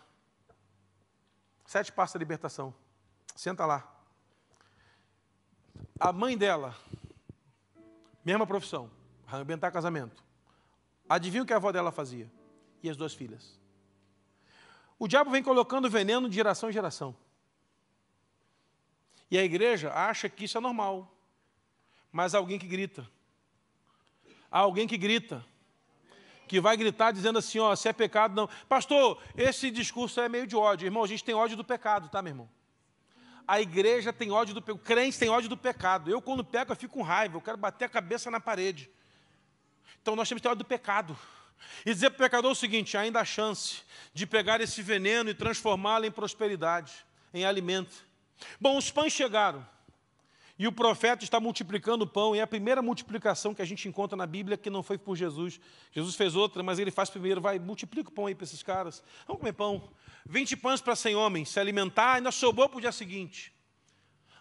Sete 1.66 1.92
passos 1.92 2.14
da 2.14 2.20
libertação. 2.20 2.72
Senta 3.34 3.66
lá. 3.66 3.94
A 5.98 6.12
mãe 6.12 6.38
dela, 6.38 6.76
mesma 8.24 8.46
profissão, 8.46 8.90
arrebentar 9.26 9.72
casamento. 9.72 10.22
Adivinha 11.08 11.42
o 11.42 11.46
que 11.46 11.52
a 11.52 11.56
avó 11.56 11.72
dela 11.72 11.90
fazia? 11.90 12.30
E 12.82 12.88
as 12.88 12.96
duas 12.96 13.14
filhas. 13.14 13.58
O 14.98 15.06
diabo 15.06 15.30
vem 15.30 15.42
colocando 15.42 15.88
veneno 15.88 16.28
de 16.28 16.34
geração 16.34 16.68
em 16.68 16.72
geração. 16.72 17.14
E 19.30 19.38
a 19.38 19.44
igreja 19.44 19.92
acha 19.92 20.28
que 20.28 20.44
isso 20.44 20.58
é 20.58 20.60
normal. 20.60 21.14
Mas 22.10 22.34
há 22.34 22.38
alguém 22.38 22.58
que 22.58 22.66
grita. 22.66 23.08
Há 24.50 24.58
alguém 24.60 24.88
que 24.88 24.96
grita. 24.96 25.44
Que 26.48 26.60
vai 26.60 26.76
gritar 26.76 27.12
dizendo 27.12 27.38
assim, 27.38 27.58
ó, 27.58 27.76
se 27.76 27.88
é 27.88 27.92
pecado, 27.92 28.34
não. 28.34 28.48
Pastor, 28.68 29.22
esse 29.36 29.70
discurso 29.70 30.20
é 30.20 30.28
meio 30.28 30.46
de 30.46 30.56
ódio. 30.56 30.86
Irmão, 30.86 31.04
a 31.04 31.06
gente 31.06 31.22
tem 31.22 31.34
ódio 31.34 31.56
do 31.56 31.64
pecado, 31.64 32.08
tá, 32.08 32.22
meu 32.22 32.30
irmão? 32.30 32.48
A 33.46 33.60
igreja 33.60 34.12
tem 34.12 34.30
ódio 34.30 34.54
do 34.54 34.62
pecado. 34.62 34.76
O 34.76 34.84
crente 34.84 35.18
tem 35.18 35.28
ódio 35.28 35.48
do 35.48 35.56
pecado. 35.56 36.10
Eu, 36.10 36.20
quando 36.20 36.42
peco, 36.42 36.72
eu 36.72 36.76
fico 36.76 36.94
com 36.94 37.02
raiva. 37.02 37.36
Eu 37.36 37.40
quero 37.40 37.56
bater 37.56 37.84
a 37.84 37.88
cabeça 37.88 38.30
na 38.30 38.40
parede. 38.40 38.90
Então 40.00 40.16
nós 40.16 40.28
temos 40.28 40.40
que 40.40 40.42
ter 40.42 40.48
ódio 40.48 40.64
do 40.64 40.68
pecado. 40.68 41.16
E 41.84 41.92
dizer 41.92 42.10
para 42.10 42.16
o 42.16 42.26
pecador 42.26 42.52
o 42.52 42.54
seguinte: 42.54 42.96
ainda 42.96 43.20
há 43.20 43.24
chance 43.24 43.82
de 44.12 44.26
pegar 44.26 44.60
esse 44.60 44.82
veneno 44.82 45.30
e 45.30 45.34
transformá-lo 45.34 46.06
em 46.06 46.10
prosperidade, 46.10 46.92
em 47.32 47.44
alimento. 47.44 48.04
Bom, 48.60 48.76
os 48.76 48.90
pães 48.90 49.12
chegaram. 49.12 49.66
E 50.58 50.66
o 50.66 50.72
profeta 50.72 51.22
está 51.22 51.38
multiplicando 51.38 52.04
o 52.04 52.06
pão, 52.06 52.34
e 52.34 52.40
é 52.40 52.42
a 52.42 52.46
primeira 52.46 52.82
multiplicação 52.82 53.54
que 53.54 53.62
a 53.62 53.64
gente 53.64 53.86
encontra 53.88 54.16
na 54.16 54.26
Bíblia 54.26 54.56
que 54.56 54.68
não 54.68 54.82
foi 54.82 54.98
por 54.98 55.14
Jesus. 55.14 55.60
Jesus 55.92 56.16
fez 56.16 56.34
outra, 56.34 56.64
mas 56.64 56.80
ele 56.80 56.90
faz 56.90 57.08
primeiro, 57.08 57.40
vai, 57.40 57.60
multiplica 57.60 58.10
o 58.10 58.12
pão 58.12 58.26
aí 58.26 58.34
para 58.34 58.42
esses 58.42 58.60
caras. 58.60 59.00
Vamos 59.24 59.38
comer 59.38 59.52
pão. 59.52 59.88
20 60.26 60.56
pães 60.56 60.80
para 60.80 60.96
100 60.96 61.14
homens, 61.14 61.48
se 61.48 61.60
alimentar, 61.60 62.14
ainda 62.14 62.32
sobrou 62.32 62.68
para 62.68 62.78
o 62.78 62.80
dia 62.80 62.90
seguinte. 62.90 63.52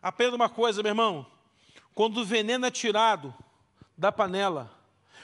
Aprenda 0.02 0.36
uma 0.36 0.50
coisa, 0.50 0.82
meu 0.82 0.90
irmão: 0.90 1.24
quando 1.94 2.18
o 2.18 2.26
veneno 2.26 2.66
é 2.66 2.72
tirado 2.72 3.32
da 3.96 4.12
panela, 4.12 4.72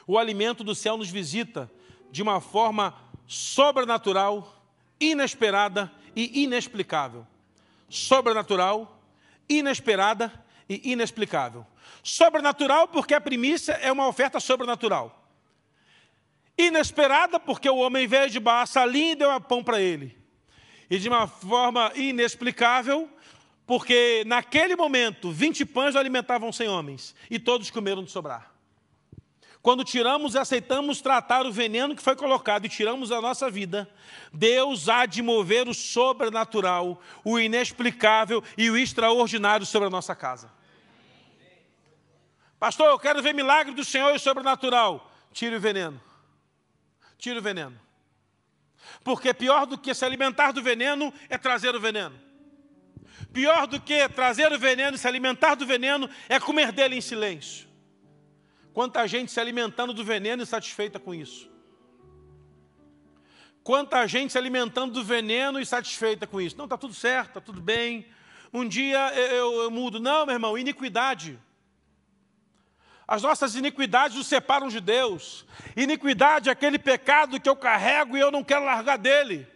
o 0.05 0.17
alimento 0.17 0.63
do 0.63 0.75
céu 0.75 0.95
nos 0.95 1.09
visita 1.09 1.71
de 2.13 2.21
uma 2.21 2.39
forma 2.39 2.93
sobrenatural, 3.25 4.63
inesperada 4.99 5.91
e 6.15 6.43
inexplicável. 6.43 7.25
Sobrenatural, 7.89 9.01
inesperada 9.49 10.31
e 10.69 10.91
inexplicável. 10.91 11.65
Sobrenatural 12.03 12.87
porque 12.87 13.15
a 13.15 13.19
primícia 13.19 13.71
é 13.81 13.91
uma 13.91 14.07
oferta 14.07 14.39
sobrenatural. 14.39 15.27
Inesperada 16.55 17.39
porque 17.39 17.67
o 17.67 17.77
homem 17.77 18.05
veio 18.05 18.29
de 18.29 18.39
baixo 18.39 18.77
ali 18.77 19.13
e 19.13 19.15
deu 19.15 19.41
pão 19.41 19.63
para 19.63 19.81
ele. 19.81 20.15
E 20.91 20.99
de 20.99 21.09
uma 21.09 21.25
forma 21.25 21.91
inexplicável 21.95 23.09
porque 23.65 24.21
naquele 24.27 24.75
momento 24.75 25.31
20 25.31 25.65
pães 25.65 25.95
alimentavam 25.95 26.51
100 26.51 26.67
homens 26.67 27.15
e 27.27 27.39
todos 27.39 27.71
comeram 27.71 28.03
de 28.03 28.11
sobrar. 28.11 28.52
Quando 29.63 29.85
tiramos 29.85 30.35
e 30.35 30.37
aceitamos 30.37 30.99
tratar 30.99 31.45
o 31.45 31.51
veneno 31.51 31.95
que 31.95 32.01
foi 32.01 32.17
colocado 32.17 32.65
e 32.65 32.69
tiramos 32.69 33.07
da 33.07 33.21
nossa 33.21 33.49
vida, 33.49 33.89
Deus 34.33 34.89
há 34.89 35.05
de 35.05 35.21
mover 35.21 35.69
o 35.69 35.73
sobrenatural, 35.73 37.01
o 37.23 37.39
inexplicável 37.39 38.43
e 38.57 38.69
o 38.69 38.77
extraordinário 38.77 39.65
sobre 39.65 39.87
a 39.87 39.89
nossa 39.89 40.13
casa. 40.13 40.51
Pastor, 42.59 42.89
eu 42.89 42.99
quero 42.99 43.23
ver 43.23 43.33
milagre 43.33 43.73
do 43.73 43.85
Senhor 43.85 44.13
e 44.13 44.19
sobrenatural. 44.19 45.09
Tire 45.31 45.55
o 45.55 45.61
veneno. 45.61 46.01
Tire 47.17 47.39
o 47.39 47.41
veneno. 47.41 47.79
Porque 49.01 49.33
pior 49.33 49.65
do 49.65 49.77
que 49.77 49.93
se 49.93 50.03
alimentar 50.03 50.51
do 50.51 50.61
veneno 50.61 51.13
é 51.29 51.37
trazer 51.37 51.73
o 51.73 51.79
veneno. 51.79 52.19
Pior 53.31 53.65
do 53.65 53.79
que 53.79 54.09
trazer 54.09 54.51
o 54.51 54.59
veneno 54.59 54.97
e 54.97 54.99
se 54.99 55.07
alimentar 55.07 55.55
do 55.55 55.65
veneno 55.65 56.09
é 56.27 56.37
comer 56.37 56.73
dele 56.73 56.97
em 56.97 57.01
silêncio. 57.01 57.71
Quanta 58.73 59.07
gente 59.07 59.31
se 59.31 59.39
alimentando 59.39 59.93
do 59.93 60.03
veneno 60.03 60.41
e 60.41 60.45
satisfeita 60.45 60.99
com 60.99 61.13
isso. 61.13 61.49
Quanta 63.63 64.05
gente 64.07 64.31
se 64.31 64.37
alimentando 64.37 64.93
do 64.93 65.03
veneno 65.03 65.59
e 65.59 65.65
satisfeita 65.65 66.27
com 66.27 66.41
isso. 66.41 66.57
Não, 66.57 66.65
está 66.65 66.77
tudo 66.77 66.93
certo, 66.93 67.29
está 67.29 67.41
tudo 67.41 67.61
bem. 67.61 68.05
Um 68.51 68.67
dia 68.67 69.13
eu, 69.13 69.27
eu, 69.27 69.61
eu 69.63 69.71
mudo. 69.71 69.99
Não, 69.99 70.25
meu 70.25 70.33
irmão, 70.33 70.57
iniquidade. 70.57 71.39
As 73.07 73.21
nossas 73.21 73.55
iniquidades 73.55 74.17
nos 74.17 74.27
separam 74.27 74.67
de 74.67 74.81
Deus. 74.81 75.45
Iniquidade 75.77 76.49
é 76.49 76.51
aquele 76.51 76.79
pecado 76.79 77.39
que 77.39 77.47
eu 77.47 77.55
carrego 77.55 78.17
e 78.17 78.19
eu 78.19 78.31
não 78.31 78.43
quero 78.43 78.65
largar 78.65 78.97
dele 78.97 79.52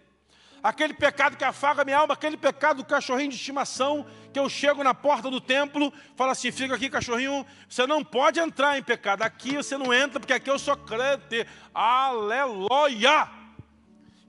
aquele 0.61 0.93
pecado 0.93 1.37
que 1.37 1.43
afaga 1.43 1.85
minha 1.85 1.97
alma, 1.97 2.13
aquele 2.13 2.37
pecado 2.37 2.77
do 2.77 2.85
cachorrinho 2.85 3.29
de 3.29 3.35
estimação, 3.35 4.05
que 4.33 4.39
eu 4.39 4.49
chego 4.49 4.83
na 4.83 4.93
porta 4.93 5.29
do 5.29 5.39
templo, 5.39 5.93
falo 6.15 6.31
assim: 6.31 6.51
fica 6.51 6.75
aqui, 6.75 6.89
cachorrinho, 6.89 7.45
você 7.67 7.85
não 7.85 8.03
pode 8.03 8.39
entrar 8.39 8.77
em 8.77 8.83
pecado, 8.83 9.23
aqui 9.23 9.55
você 9.55 9.77
não 9.77 9.93
entra, 9.93 10.19
porque 10.19 10.33
aqui 10.33 10.49
eu 10.49 10.59
sou 10.59 10.75
crente, 10.75 11.47
aleluia! 11.73 13.36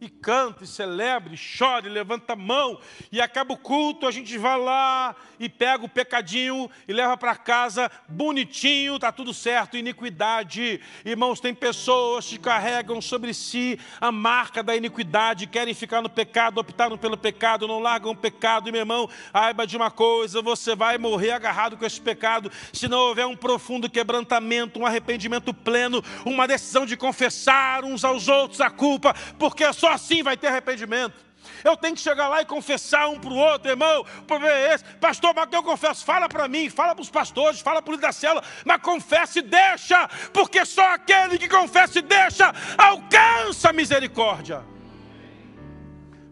E 0.00 0.08
canta, 0.08 0.62
e 0.62 0.66
celebra, 0.66 1.34
e 1.34 1.38
chora, 1.58 1.86
e 1.86 1.90
levanta 1.90 2.34
a 2.34 2.36
mão, 2.36 2.78
e 3.10 3.20
acaba 3.20 3.54
o 3.54 3.56
culto, 3.56 4.06
a 4.06 4.10
gente 4.10 4.38
vai 4.38 4.58
lá 4.58 5.14
e 5.40 5.48
pega 5.48 5.84
o 5.84 5.88
pecadinho 5.88 6.70
e 6.86 6.92
leva 6.92 7.16
para 7.16 7.34
casa 7.34 7.90
bonitinho, 8.08 8.96
está 8.96 9.10
tudo 9.10 9.34
certo, 9.34 9.76
iniquidade. 9.76 10.80
Irmãos, 11.04 11.40
tem 11.40 11.52
pessoas 11.52 12.26
que 12.26 12.38
carregam 12.38 13.00
sobre 13.00 13.34
si 13.34 13.78
a 14.00 14.12
marca 14.12 14.62
da 14.62 14.76
iniquidade, 14.76 15.46
querem 15.46 15.74
ficar 15.74 16.00
no 16.00 16.08
pecado, 16.08 16.58
optaram 16.58 16.96
pelo 16.96 17.16
pecado, 17.16 17.66
não 17.66 17.80
largam 17.80 18.12
o 18.12 18.16
pecado, 18.16 18.68
e 18.68 18.72
meu 18.72 18.82
irmão, 18.82 19.08
saiba 19.32 19.66
de 19.66 19.76
uma 19.76 19.90
coisa, 19.90 20.40
você 20.40 20.76
vai 20.76 20.96
morrer 20.96 21.32
agarrado 21.32 21.76
com 21.76 21.84
esse 21.84 22.00
pecado, 22.00 22.50
se 22.72 22.86
não 22.86 22.98
houver 22.98 23.26
um 23.26 23.36
profundo 23.36 23.90
quebrantamento, 23.90 24.78
um 24.78 24.86
arrependimento 24.86 25.52
pleno, 25.52 26.02
uma 26.24 26.46
decisão 26.46 26.86
de 26.86 26.96
confessar 26.96 27.84
uns 27.84 28.04
aos 28.04 28.28
outros 28.28 28.60
a 28.60 28.70
culpa, 28.70 29.14
porque 29.38 29.64
é 29.64 29.72
só 29.72 29.87
só 29.88 29.92
assim 29.92 30.22
vai 30.22 30.36
ter 30.36 30.48
arrependimento. 30.48 31.26
Eu 31.64 31.76
tenho 31.76 31.94
que 31.94 32.00
chegar 32.00 32.28
lá 32.28 32.42
e 32.42 32.44
confessar 32.44 33.08
um 33.08 33.18
para 33.18 33.30
o 33.30 33.36
outro, 33.36 33.70
irmão. 33.70 34.00
O 34.00 34.22
problema 34.24 34.54
é 34.54 34.74
esse. 34.74 34.84
Pastor, 34.96 35.32
mas 35.34 35.48
eu 35.50 35.62
confesso? 35.62 36.04
Fala 36.04 36.28
para 36.28 36.46
mim, 36.46 36.68
fala 36.68 36.94
para 36.94 37.02
os 37.02 37.10
pastores, 37.10 37.60
fala 37.60 37.80
para 37.80 37.94
o 37.94 37.96
da 37.96 38.12
célula, 38.12 38.44
mas 38.64 38.82
confesse 38.82 39.38
e 39.38 39.42
deixa, 39.42 40.06
porque 40.32 40.64
só 40.66 40.94
aquele 40.94 41.38
que 41.38 41.48
confessa 41.48 42.00
e 42.00 42.02
deixa 42.02 42.52
alcança 42.76 43.70
a 43.70 43.72
misericórdia. 43.72 44.62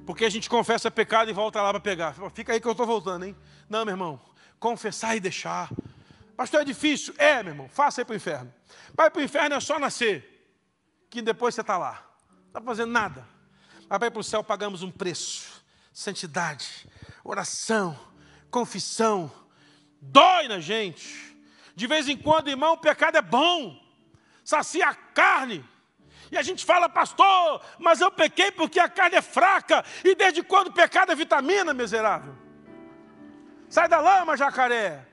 Porque 0.05 0.25
a 0.25 0.31
gente 0.31 0.51
confessa 0.51 0.91
pecado 0.91 1.31
e 1.31 1.33
volta 1.33 1.63
lá 1.63 1.71
para 1.71 1.81
pegar. 1.81 2.15
Fica 2.35 2.53
aí 2.53 2.61
que 2.61 2.69
eu 2.69 2.73
estou 2.73 2.87
voltando, 2.87 3.25
hein? 3.25 3.37
Não, 3.69 3.85
meu 3.85 3.93
irmão, 3.93 4.21
confessar 4.61 5.17
e 5.17 5.21
deixar. 5.21 5.71
Pastor, 6.37 6.61
é 6.61 6.65
difícil? 6.65 7.15
É, 7.17 7.43
meu 7.43 7.53
irmão, 7.53 7.69
faça 7.69 8.03
aí 8.03 8.05
para 8.05 8.13
o 8.13 8.17
inferno. 8.17 8.53
Vai 8.95 9.11
para 9.11 9.21
o 9.21 9.25
inferno 9.25 9.57
é 9.57 9.61
só 9.61 9.79
nascer, 9.79 10.47
que 11.09 11.23
depois 11.23 11.55
você 11.55 11.63
está 11.63 11.79
lá. 11.79 12.05
Não 12.31 12.49
está 12.49 12.61
fazendo 12.61 12.93
nada. 12.93 13.36
Mas 13.89 13.99
para 13.99 14.09
ir 14.09 14.11
para 14.11 14.21
o 14.21 14.25
céu 14.25 14.43
pagamos 14.43 14.83
um 14.83 14.91
preço. 14.91 15.65
Santidade, 15.93 16.87
oração, 17.25 17.99
confissão. 18.51 19.31
Dói 20.01 20.49
na 20.49 20.61
gente. 20.61 21.37
De 21.75 21.87
vez 21.87 22.09
em 22.09 22.17
quando, 22.17 22.49
irmão, 22.49 22.75
o 22.75 22.79
pecado 22.79 23.17
é 23.17 23.23
bom. 23.23 23.81
Sacia 24.45 24.89
a 24.89 24.95
carne. 24.95 25.65
E 26.31 26.37
a 26.37 26.43
gente 26.43 26.65
fala, 26.65 26.89
pastor, 26.89 27.63
mas 27.79 28.01
eu 28.01 28.11
pequei 28.11 28.51
porque 28.51 28.81
a 28.81 28.89
carne 28.89 29.17
é 29.17 29.23
fraca. 29.23 29.85
E 30.05 30.15
desde 30.15 30.43
quando 30.43 30.69
o 30.69 30.73
pecado 30.73 31.13
é 31.13 31.15
vitamina, 31.15 31.73
miserável? 31.73 32.37
Sai 33.69 33.89
da 33.89 34.01
lama, 34.01 34.37
jacaré. 34.37 35.07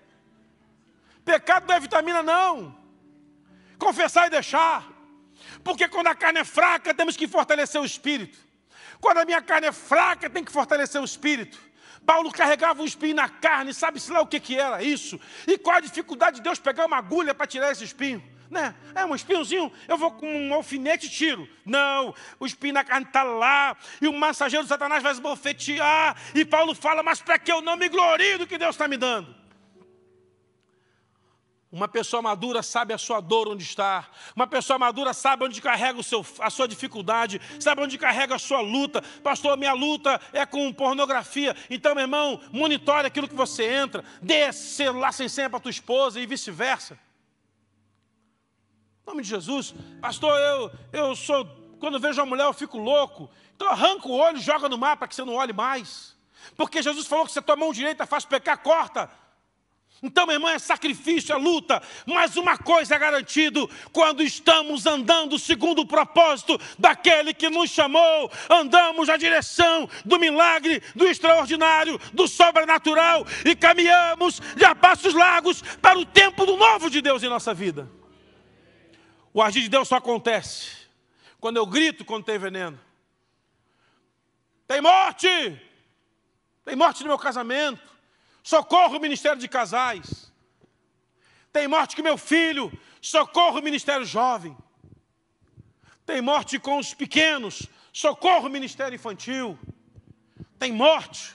Pecado 1.23 1.67
não 1.67 1.75
é 1.75 1.79
vitamina, 1.79 2.21
não. 2.21 2.75
Confessar 3.77 4.27
e 4.27 4.31
deixar. 4.31 4.87
Porque 5.63 5.87
quando 5.87 6.07
a 6.07 6.15
carne 6.15 6.39
é 6.39 6.43
fraca, 6.43 6.93
temos 6.93 7.15
que 7.15 7.27
fortalecer 7.27 7.79
o 7.79 7.85
espírito. 7.85 8.37
Quando 9.03 9.17
a 9.17 9.25
minha 9.25 9.41
carne 9.41 9.67
é 9.67 9.71
fraca, 9.73 10.29
tem 10.29 10.45
que 10.45 10.51
fortalecer 10.51 11.01
o 11.01 11.03
espírito. 11.03 11.59
Paulo 12.05 12.31
carregava 12.31 12.81
um 12.81 12.85
espinho 12.85 13.13
na 13.13 13.27
carne, 13.27 13.73
sabe-se 13.73 14.09
lá 14.09 14.21
o 14.21 14.25
que, 14.25 14.39
que 14.39 14.57
era 14.57 14.81
isso? 14.81 15.19
E 15.45 15.57
qual 15.57 15.75
a 15.75 15.81
dificuldade 15.81 16.37
de 16.37 16.41
Deus 16.41 16.57
pegar 16.57 16.85
uma 16.85 16.95
agulha 16.99 17.33
para 17.33 17.45
tirar 17.45 17.69
esse 17.73 17.83
espinho? 17.83 18.23
Né? 18.49 18.73
É 18.95 19.03
um 19.03 19.13
espinhozinho, 19.13 19.69
eu 19.89 19.97
vou 19.97 20.09
com 20.09 20.25
um 20.25 20.53
alfinete 20.53 21.07
e 21.07 21.09
tiro. 21.09 21.49
Não, 21.65 22.15
o 22.39 22.45
espinho 22.45 22.75
na 22.75 22.83
carne 22.85 23.05
está 23.05 23.23
lá, 23.23 23.75
e 24.01 24.07
o 24.07 24.13
massageiro 24.13 24.63
do 24.63 24.69
Satanás 24.69 25.03
vai 25.03 25.11
esbofetear. 25.11 26.15
E 26.33 26.45
Paulo 26.45 26.73
fala, 26.73 27.03
mas 27.03 27.21
para 27.21 27.37
que 27.37 27.51
eu 27.51 27.61
não 27.61 27.75
me 27.75 27.89
glorie 27.89 28.37
do 28.37 28.47
que 28.47 28.57
Deus 28.57 28.73
está 28.73 28.87
me 28.87 28.95
dando? 28.95 29.35
Uma 31.73 31.87
pessoa 31.87 32.21
madura 32.21 32.61
sabe 32.61 32.93
a 32.93 32.99
sua 32.99 33.19
dor 33.19 33.49
onde 33.49 33.63
está. 33.63 34.07
Uma 34.35 34.45
pessoa 34.45 34.77
madura 34.77 35.11
sabe 35.11 35.43
onde 35.43 35.59
carrega 35.59 35.99
o 35.99 36.03
seu, 36.03 36.23
a 36.37 36.51
sua 36.51 36.67
dificuldade, 36.67 37.41
sabe 37.59 37.81
onde 37.81 37.97
carrega 37.97 38.35
a 38.35 38.39
sua 38.39 38.61
luta. 38.61 39.01
Pastor, 39.23 39.57
minha 39.57 39.73
luta 39.73 40.21
é 40.31 40.45
com 40.45 40.71
pornografia. 40.71 41.55
Então, 41.71 41.95
meu 41.95 42.03
irmão, 42.03 42.39
monitore 42.51 43.07
aquilo 43.07 43.27
que 43.27 43.33
você 43.33 43.65
entra. 43.65 44.05
Dê 44.21 44.53
celular 44.53 45.11
sem 45.13 45.27
senha 45.27 45.49
para 45.49 45.59
tua 45.59 45.71
esposa 45.71 46.19
e 46.19 46.27
vice-versa. 46.27 46.93
Em 49.03 49.09
nome 49.09 49.23
de 49.23 49.29
Jesus. 49.29 49.73
Pastor, 49.99 50.31
eu, 50.39 50.71
eu 50.91 51.15
sou. 51.15 51.43
Quando 51.79 51.99
vejo 51.99 52.21
uma 52.21 52.27
mulher, 52.27 52.45
eu 52.45 52.53
fico 52.53 52.77
louco. 52.77 53.31
Então 53.55 53.67
arranca 53.67 54.07
o 54.07 54.11
olho 54.11 54.37
e 54.37 54.41
joga 54.41 54.69
no 54.69 54.77
mar 54.77 54.95
para 54.95 55.07
que 55.07 55.15
você 55.15 55.25
não 55.25 55.33
olhe 55.33 55.53
mais. 55.53 56.15
Porque 56.55 56.83
Jesus 56.83 57.07
falou 57.07 57.25
que 57.25 57.31
se 57.31 57.39
a 57.39 57.41
tua 57.41 57.55
mão 57.55 57.73
direita 57.73 58.05
faz 58.05 58.25
pecar, 58.25 58.59
corta. 58.59 59.09
Então, 60.03 60.25
meu 60.25 60.35
irmão, 60.35 60.49
é 60.49 60.59
sacrifício, 60.59 61.33
é 61.33 61.37
luta, 61.37 61.81
mas 62.05 62.35
uma 62.35 62.57
coisa 62.57 62.93
é 62.93 62.99
garantido: 62.99 63.69
quando 63.93 64.21
estamos 64.21 64.85
andando 64.85 65.39
segundo 65.39 65.79
o 65.79 65.87
propósito 65.87 66.59
daquele 66.77 67.33
que 67.33 67.49
nos 67.49 67.69
chamou, 67.69 68.29
andamos 68.49 69.07
na 69.07 69.15
direção 69.15 69.89
do 70.03 70.19
milagre, 70.19 70.83
do 70.93 71.07
extraordinário, 71.07 71.97
do 72.11 72.27
sobrenatural 72.27 73.25
e 73.45 73.55
caminhamos 73.55 74.41
de 74.57 74.65
a 74.65 74.75
passos 74.75 75.13
largos 75.13 75.61
para 75.81 75.97
o 75.97 76.05
tempo 76.05 76.45
do 76.45 76.57
novo 76.57 76.89
de 76.89 77.01
Deus 77.01 77.23
em 77.23 77.29
nossa 77.29 77.53
vida. 77.53 77.89
O 79.33 79.41
agir 79.41 79.61
de 79.61 79.69
Deus 79.69 79.87
só 79.87 79.95
acontece 79.95 80.83
quando 81.39 81.55
eu 81.55 81.65
grito 81.65 82.03
quando 82.03 82.25
tem 82.25 82.37
veneno. 82.37 82.77
Tem 84.67 84.81
morte! 84.81 85.61
Tem 86.65 86.75
morte 86.75 87.03
no 87.03 87.09
meu 87.09 87.17
casamento 87.17 87.92
socorro 88.43 88.97
o 88.97 88.99
ministério 88.99 89.39
de 89.39 89.47
casais. 89.47 90.31
Tem 91.51 91.67
morte 91.67 91.95
com 91.95 92.01
meu 92.01 92.17
filho, 92.17 92.71
socorro 93.01 93.59
o 93.59 93.63
ministério 93.63 94.05
jovem. 94.05 94.55
Tem 96.05 96.21
morte 96.21 96.59
com 96.59 96.77
os 96.77 96.93
pequenos, 96.93 97.67
socorro 97.93 98.47
o 98.47 98.51
ministério 98.51 98.95
infantil. 98.95 99.57
Tem 100.59 100.71
morte, 100.71 101.33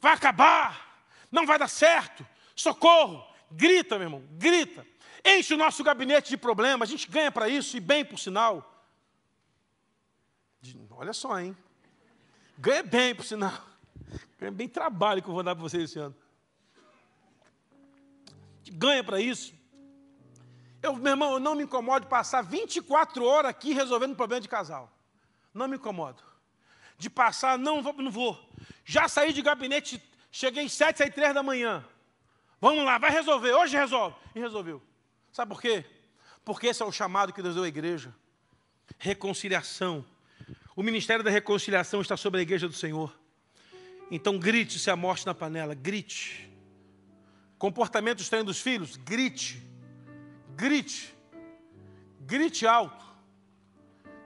vai 0.00 0.14
acabar, 0.14 1.04
não 1.30 1.44
vai 1.44 1.58
dar 1.58 1.68
certo, 1.68 2.26
socorro. 2.56 3.26
Grita, 3.50 3.96
meu 3.96 4.06
irmão, 4.06 4.24
grita. 4.32 4.86
Enche 5.24 5.54
o 5.54 5.58
nosso 5.58 5.84
gabinete 5.84 6.30
de 6.30 6.36
problemas, 6.36 6.88
a 6.88 6.90
gente 6.90 7.08
ganha 7.10 7.30
para 7.30 7.48
isso 7.48 7.76
e 7.76 7.80
bem 7.80 8.04
por 8.04 8.18
sinal. 8.18 8.74
Olha 10.90 11.12
só, 11.12 11.38
hein? 11.38 11.56
Ganha 12.56 12.82
bem 12.82 13.14
por 13.14 13.24
sinal. 13.24 13.64
Ganha 14.38 14.50
bem 14.50 14.68
trabalho 14.68 15.22
que 15.22 15.28
eu 15.28 15.34
vou 15.34 15.42
dar 15.42 15.54
para 15.54 15.62
vocês 15.62 15.84
esse 15.84 15.98
ano 15.98 16.14
ganha 18.70 19.02
para 19.02 19.20
isso. 19.20 19.54
Eu, 20.82 20.94
meu 20.94 21.12
irmão, 21.12 21.32
eu 21.32 21.40
não 21.40 21.54
me 21.54 21.64
incomodo 21.64 22.04
de 22.04 22.10
passar 22.10 22.42
24 22.42 23.24
horas 23.24 23.50
aqui 23.50 23.72
resolvendo 23.72 24.14
problema 24.14 24.40
de 24.40 24.48
casal. 24.48 24.92
Não 25.52 25.66
me 25.66 25.76
incomodo. 25.76 26.22
De 26.96 27.10
passar, 27.10 27.58
não 27.58 27.82
vou, 27.82 27.92
não 27.94 28.10
vou. 28.10 28.38
Já 28.84 29.08
saí 29.08 29.32
de 29.32 29.42
gabinete, 29.42 30.02
cheguei 30.30 30.68
7, 30.68 30.98
saí 30.98 31.10
3 31.10 31.34
da 31.34 31.42
manhã. 31.42 31.84
Vamos 32.60 32.84
lá, 32.84 32.98
vai 32.98 33.10
resolver, 33.10 33.52
hoje 33.52 33.76
resolve. 33.76 34.16
E 34.34 34.40
resolveu. 34.40 34.82
Sabe 35.32 35.50
por 35.50 35.60
quê? 35.60 35.84
Porque 36.44 36.68
esse 36.68 36.82
é 36.82 36.86
o 36.86 36.92
chamado 36.92 37.32
que 37.32 37.42
Deus 37.42 37.54
deu 37.54 37.64
à 37.64 37.68
igreja. 37.68 38.14
Reconciliação. 38.98 40.04
O 40.74 40.82
ministério 40.82 41.24
da 41.24 41.30
reconciliação 41.30 42.00
está 42.00 42.16
sobre 42.16 42.40
a 42.40 42.42
igreja 42.42 42.68
do 42.68 42.74
Senhor. 42.74 43.16
Então 44.10 44.38
grite 44.38 44.78
se 44.78 44.90
a 44.90 44.96
morte 44.96 45.26
na 45.26 45.34
panela, 45.34 45.74
grite. 45.74 46.48
Comportamento 47.58 48.20
estranho 48.20 48.44
dos 48.44 48.60
filhos, 48.60 48.96
grite. 48.96 49.62
Grite. 50.54 51.14
Grite 52.20 52.66
alto. 52.66 53.04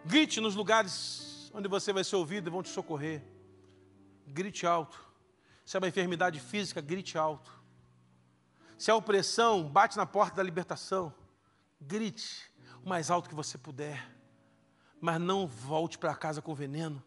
Grite 0.04 0.40
nos 0.40 0.54
lugares 0.54 1.50
onde 1.54 1.68
você 1.68 1.92
vai 1.92 2.04
ser 2.04 2.16
ouvido 2.16 2.48
e 2.48 2.50
vão 2.50 2.62
te 2.62 2.68
socorrer. 2.68 3.22
Grite 4.26 4.66
alto. 4.66 5.00
Se 5.64 5.76
é 5.76 5.78
uma 5.78 5.88
enfermidade 5.88 6.40
física, 6.40 6.80
grite 6.80 7.16
alto. 7.16 7.50
Se 8.76 8.90
é 8.90 8.94
opressão, 8.94 9.68
bate 9.68 9.96
na 9.96 10.04
porta 10.04 10.36
da 10.36 10.42
libertação. 10.42 11.14
Grite 11.80 12.50
o 12.84 12.88
mais 12.88 13.10
alto 13.10 13.28
que 13.28 13.34
você 13.34 13.56
puder. 13.56 14.10
Mas 15.00 15.20
não 15.20 15.46
volte 15.46 15.98
para 15.98 16.14
casa 16.14 16.42
com 16.42 16.54
veneno. 16.54 17.02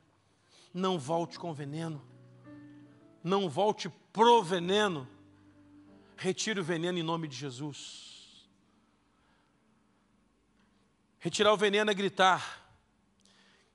Não 0.73 0.97
volte 0.97 1.37
com 1.37 1.53
veneno. 1.53 2.01
Não 3.23 3.49
volte 3.49 3.89
pro 4.11 4.41
veneno. 4.43 5.07
Retire 6.17 6.59
o 6.59 6.63
veneno 6.63 6.97
em 6.97 7.03
nome 7.03 7.27
de 7.27 7.35
Jesus. 7.35 8.47
Retirar 11.19 11.53
o 11.53 11.57
veneno 11.57 11.91
é 11.91 11.93
gritar. 11.93 12.61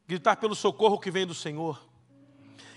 Gritar 0.06 0.36
pelo 0.36 0.54
socorro 0.54 0.98
que 0.98 1.10
vem 1.10 1.26
do 1.26 1.34
Senhor. 1.34 1.80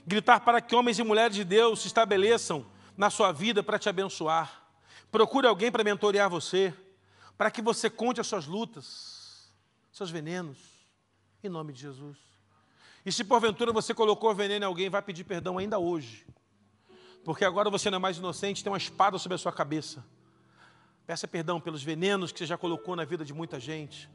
Gritar 0.06 0.42
para 0.42 0.60
que 0.60 0.76
homens 0.76 1.00
e 1.00 1.04
mulheres 1.04 1.36
de 1.36 1.44
Deus 1.44 1.82
se 1.82 1.88
estabeleçam 1.88 2.66
na 2.98 3.10
sua 3.10 3.32
vida 3.32 3.64
para 3.64 3.80
te 3.80 3.88
abençoar. 3.88 4.64
Procure 5.12 5.48
alguém 5.48 5.72
para 5.72 5.84
mentorear 5.84 6.30
você, 6.30 6.74
para 7.38 7.52
que 7.52 7.62
você 7.62 7.90
conte 7.90 8.20
as 8.20 8.28
suas 8.28 8.48
lutas, 8.48 9.54
seus 9.92 10.10
venenos, 10.10 10.58
em 11.44 11.50
nome 11.50 11.72
de 11.72 11.82
Jesus. 11.82 12.18
E 13.06 13.12
se 13.12 13.24
porventura 13.24 13.72
você 13.72 13.94
colocou 13.94 14.34
veneno 14.34 14.66
em 14.66 14.68
alguém, 14.68 14.90
vai 14.90 15.02
pedir 15.02 15.24
perdão 15.24 15.58
ainda 15.58 15.78
hoje. 15.78 16.26
Porque 17.24 17.46
agora 17.46 17.70
você 17.70 17.90
não 17.90 17.98
é 17.98 18.00
mais 18.00 18.18
inocente, 18.18 18.64
tem 18.64 18.72
uma 18.72 18.78
espada 18.78 19.18
sobre 19.18 19.36
a 19.36 19.38
sua 19.38 19.52
cabeça. 19.52 20.04
Peça 21.06 21.28
perdão 21.28 21.60
pelos 21.60 21.84
venenos 21.84 22.32
que 22.32 22.40
você 22.40 22.46
já 22.46 22.58
colocou 22.58 22.96
na 22.96 23.06
vida 23.06 23.24
de 23.26 23.34
muita 23.34 23.60
gente. 23.60 24.10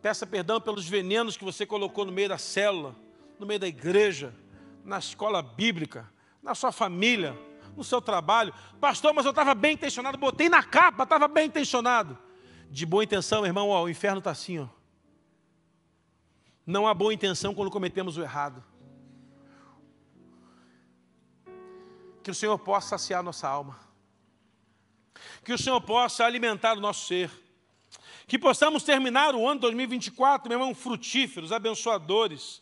Peça 0.00 0.26
perdão 0.26 0.60
pelos 0.60 0.88
venenos 0.88 1.36
que 1.36 1.44
você 1.44 1.66
colocou 1.66 2.04
no 2.04 2.12
meio 2.12 2.28
da 2.28 2.38
célula, 2.38 2.94
no 3.38 3.46
meio 3.46 3.58
da 3.58 3.66
igreja, 3.66 4.34
na 4.84 4.98
escola 4.98 5.42
bíblica, 5.42 6.08
na 6.42 6.54
sua 6.54 6.70
família, 6.70 7.36
no 7.76 7.82
seu 7.82 8.00
trabalho. 8.00 8.54
Pastor, 8.80 9.12
mas 9.12 9.24
eu 9.24 9.30
estava 9.30 9.54
bem 9.54 9.74
intencionado, 9.74 10.16
botei 10.18 10.48
na 10.48 10.62
capa, 10.62 11.02
estava 11.02 11.26
bem 11.26 11.46
intencionado. 11.46 12.16
De 12.70 12.86
boa 12.86 13.02
intenção, 13.02 13.46
irmão, 13.46 13.68
ó, 13.68 13.82
o 13.82 13.88
inferno 13.88 14.18
está 14.18 14.30
assim. 14.30 14.58
Ó. 14.58 14.68
Não 16.66 16.86
há 16.86 16.94
boa 16.94 17.14
intenção 17.14 17.54
quando 17.54 17.70
cometemos 17.70 18.16
o 18.16 18.22
errado. 18.22 18.62
Que 22.28 22.32
o 22.32 22.34
Senhor 22.34 22.58
possa 22.58 22.88
saciar 22.88 23.22
nossa 23.22 23.48
alma. 23.48 23.80
Que 25.42 25.50
o 25.50 25.56
Senhor 25.56 25.80
possa 25.80 26.26
alimentar 26.26 26.76
o 26.76 26.80
nosso 26.80 27.06
ser. 27.06 27.30
Que 28.26 28.38
possamos 28.38 28.82
terminar 28.82 29.34
o 29.34 29.48
ano 29.48 29.60
2024, 29.60 30.46
meu 30.46 30.58
irmão, 30.58 30.74
frutíferos, 30.74 31.52
abençoadores, 31.52 32.60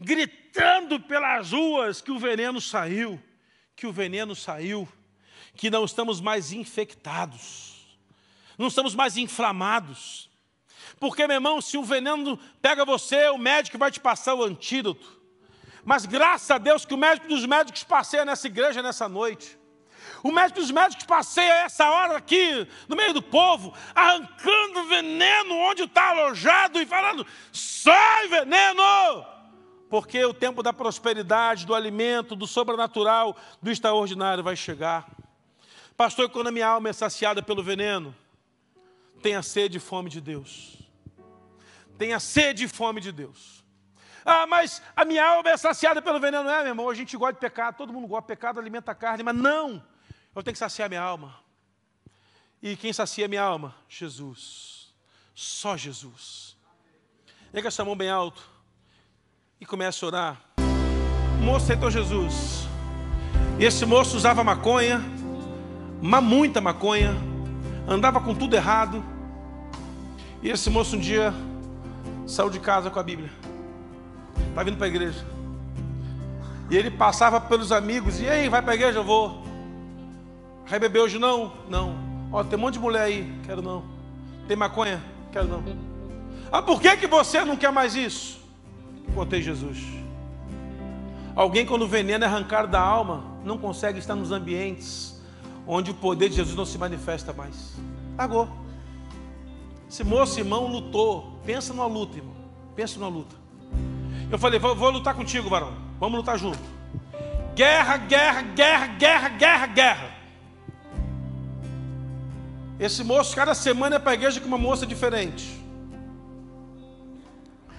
gritando 0.00 1.00
pelas 1.00 1.50
ruas 1.50 2.00
que 2.00 2.12
o 2.12 2.18
veneno 2.20 2.60
saiu, 2.60 3.20
que 3.74 3.88
o 3.88 3.92
veneno 3.92 4.36
saiu, 4.36 4.88
que 5.56 5.68
não 5.68 5.84
estamos 5.84 6.20
mais 6.20 6.52
infectados, 6.52 7.98
não 8.56 8.68
estamos 8.68 8.94
mais 8.94 9.16
inflamados. 9.16 10.30
Porque, 11.00 11.26
meu 11.26 11.38
irmão, 11.38 11.60
se 11.60 11.76
o 11.76 11.82
veneno 11.82 12.38
pega 12.62 12.84
você, 12.84 13.28
o 13.30 13.36
médico 13.36 13.78
vai 13.78 13.90
te 13.90 13.98
passar 13.98 14.36
o 14.36 14.44
antídoto. 14.44 15.17
Mas 15.88 16.04
graças 16.04 16.50
a 16.50 16.58
Deus 16.58 16.84
que 16.84 16.92
o 16.92 16.98
médico 16.98 17.28
dos 17.28 17.46
médicos 17.46 17.82
passeia 17.82 18.22
nessa 18.22 18.46
igreja 18.46 18.82
nessa 18.82 19.08
noite. 19.08 19.58
O 20.22 20.30
médico 20.30 20.60
dos 20.60 20.70
médicos 20.70 21.06
passeia 21.06 21.64
essa 21.64 21.90
hora 21.90 22.18
aqui, 22.18 22.68
no 22.86 22.94
meio 22.94 23.14
do 23.14 23.22
povo, 23.22 23.72
arrancando 23.94 24.84
veneno 24.84 25.54
onde 25.54 25.84
está 25.84 26.10
alojado 26.10 26.78
e 26.78 26.84
falando: 26.84 27.26
sai 27.50 28.28
veneno! 28.28 29.24
Porque 29.88 30.22
o 30.26 30.34
tempo 30.34 30.62
da 30.62 30.74
prosperidade, 30.74 31.64
do 31.64 31.74
alimento, 31.74 32.36
do 32.36 32.46
sobrenatural, 32.46 33.34
do 33.62 33.70
extraordinário 33.70 34.44
vai 34.44 34.56
chegar. 34.56 35.08
Pastor, 35.96 36.28
quando 36.28 36.48
a 36.48 36.52
minha 36.52 36.68
alma 36.68 36.90
é 36.90 36.92
saciada 36.92 37.42
pelo 37.42 37.62
veneno, 37.62 38.14
tenha 39.22 39.40
sede 39.40 39.78
e 39.78 39.80
fome 39.80 40.10
de 40.10 40.20
Deus. 40.20 40.76
Tenha 41.96 42.20
sede 42.20 42.64
e 42.64 42.68
fome 42.68 43.00
de 43.00 43.10
Deus. 43.10 43.57
Ah, 44.30 44.46
mas 44.46 44.82
a 44.94 45.06
minha 45.06 45.26
alma 45.26 45.48
é 45.48 45.56
saciada 45.56 46.02
pelo 46.02 46.20
veneno. 46.20 46.44
Não 46.44 46.50
é, 46.50 46.58
meu 46.58 46.72
irmão, 46.72 46.90
a 46.90 46.94
gente 46.94 47.16
gosta 47.16 47.32
de 47.32 47.40
pecado, 47.40 47.78
todo 47.78 47.94
mundo 47.94 48.06
gosta 48.06 48.24
de 48.24 48.26
pecado, 48.26 48.60
alimenta 48.60 48.92
a 48.92 48.94
carne, 48.94 49.22
mas 49.22 49.34
não, 49.34 49.82
eu 50.36 50.42
tenho 50.42 50.52
que 50.52 50.58
saciar 50.58 50.86
minha 50.86 51.00
alma. 51.00 51.34
E 52.62 52.76
quem 52.76 52.92
sacia 52.92 53.26
minha 53.26 53.42
alma? 53.42 53.74
Jesus. 53.88 54.92
Só 55.34 55.78
Jesus. 55.78 56.54
Pega 57.50 57.68
essa 57.68 57.82
mão 57.82 57.96
bem 57.96 58.10
alto 58.10 58.42
e 59.58 59.64
começa 59.64 60.04
a 60.04 60.06
orar. 60.08 60.40
O 61.40 61.42
moço 61.42 61.64
aceitou 61.64 61.90
Jesus. 61.90 62.68
E 63.58 63.64
esse 63.64 63.86
moço 63.86 64.14
usava 64.14 64.44
maconha, 64.44 65.00
mas 66.02 66.22
muita 66.22 66.60
maconha, 66.60 67.14
andava 67.88 68.20
com 68.20 68.34
tudo 68.34 68.54
errado. 68.54 69.02
E 70.42 70.50
esse 70.50 70.68
moço 70.68 70.96
um 70.96 71.00
dia 71.00 71.32
saiu 72.26 72.50
de 72.50 72.60
casa 72.60 72.90
com 72.90 72.98
a 72.98 73.02
Bíblia. 73.02 73.47
Está 74.48 74.62
vindo 74.62 74.76
para 74.76 74.86
a 74.86 74.88
igreja. 74.88 75.24
E 76.70 76.76
ele 76.76 76.90
passava 76.90 77.40
pelos 77.40 77.72
amigos, 77.72 78.20
e 78.20 78.28
aí, 78.28 78.48
vai 78.48 78.60
para 78.60 78.72
a 78.72 78.74
igreja? 78.74 78.98
Eu 78.98 79.04
vou. 79.04 79.42
Vai 80.68 80.78
beber 80.78 81.00
hoje 81.00 81.18
não? 81.18 81.52
Não. 81.68 81.94
Ó, 82.30 82.44
tem 82.44 82.58
um 82.58 82.62
monte 82.62 82.74
de 82.74 82.80
mulher 82.80 83.02
aí, 83.02 83.40
quero 83.44 83.62
não. 83.62 83.84
Tem 84.46 84.56
maconha? 84.56 85.02
Quero 85.32 85.48
não. 85.48 85.62
Ah, 86.52 86.60
por 86.60 86.80
que, 86.80 86.96
que 86.96 87.06
você 87.06 87.44
não 87.44 87.56
quer 87.56 87.72
mais 87.72 87.94
isso? 87.94 88.38
Contei 89.14 89.40
Jesus. 89.40 89.78
Alguém, 91.34 91.64
quando 91.64 91.82
o 91.82 91.88
veneno 91.88 92.24
é 92.24 92.26
arrancado 92.26 92.68
da 92.68 92.80
alma, 92.80 93.24
não 93.44 93.56
consegue 93.56 93.98
estar 93.98 94.14
nos 94.14 94.32
ambientes 94.32 95.18
onde 95.66 95.90
o 95.90 95.94
poder 95.94 96.30
de 96.30 96.36
Jesus 96.36 96.56
não 96.56 96.64
se 96.64 96.78
manifesta 96.78 97.32
mais. 97.32 97.74
Largou. 98.16 98.48
Esse 99.88 100.02
moço, 100.02 100.40
irmão, 100.40 100.66
lutou. 100.66 101.38
Pensa 101.44 101.72
numa 101.72 101.86
luta, 101.86 102.16
irmão. 102.16 102.34
Pensa 102.74 102.98
numa 102.98 103.08
luta. 103.08 103.36
Eu 104.30 104.38
falei, 104.38 104.58
vou, 104.58 104.74
vou 104.74 104.90
lutar 104.90 105.14
contigo, 105.14 105.48
varão. 105.48 105.72
Vamos 105.98 106.18
lutar 106.18 106.38
junto. 106.38 106.58
Guerra, 107.54 107.96
guerra, 107.96 108.42
guerra, 108.42 108.86
guerra, 108.86 109.28
guerra, 109.30 109.66
guerra. 109.66 110.10
Esse 112.78 113.02
moço, 113.02 113.34
cada 113.34 113.54
semana 113.54 113.96
é 113.96 113.98
para 113.98 114.12
a 114.12 114.14
igreja 114.14 114.40
com 114.40 114.46
uma 114.46 114.58
moça 114.58 114.86
diferente. 114.86 115.58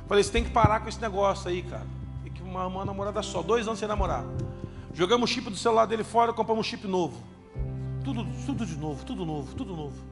Falei, 0.07 0.23
você 0.23 0.31
tem 0.31 0.43
que 0.43 0.49
parar 0.49 0.79
com 0.79 0.89
esse 0.89 0.99
negócio 0.99 1.49
aí, 1.49 1.61
cara. 1.61 1.85
E 2.25 2.29
que 2.29 2.41
uma, 2.41 2.65
uma 2.65 2.83
namorada 2.83 3.21
só, 3.21 3.41
dois 3.41 3.67
anos 3.67 3.79
sem 3.79 3.87
namorar. 3.87 4.25
Jogamos 4.93 5.29
o 5.29 5.33
chip 5.33 5.49
do 5.49 5.55
celular 5.55 5.85
dele 5.85 6.03
fora, 6.03 6.33
compramos 6.33 6.65
um 6.65 6.69
chip 6.69 6.87
novo. 6.87 7.23
Tudo, 8.03 8.25
tudo 8.45 8.65
de 8.65 8.75
novo, 8.75 9.05
tudo 9.05 9.25
novo, 9.25 9.55
tudo 9.55 9.75
novo. 9.75 10.03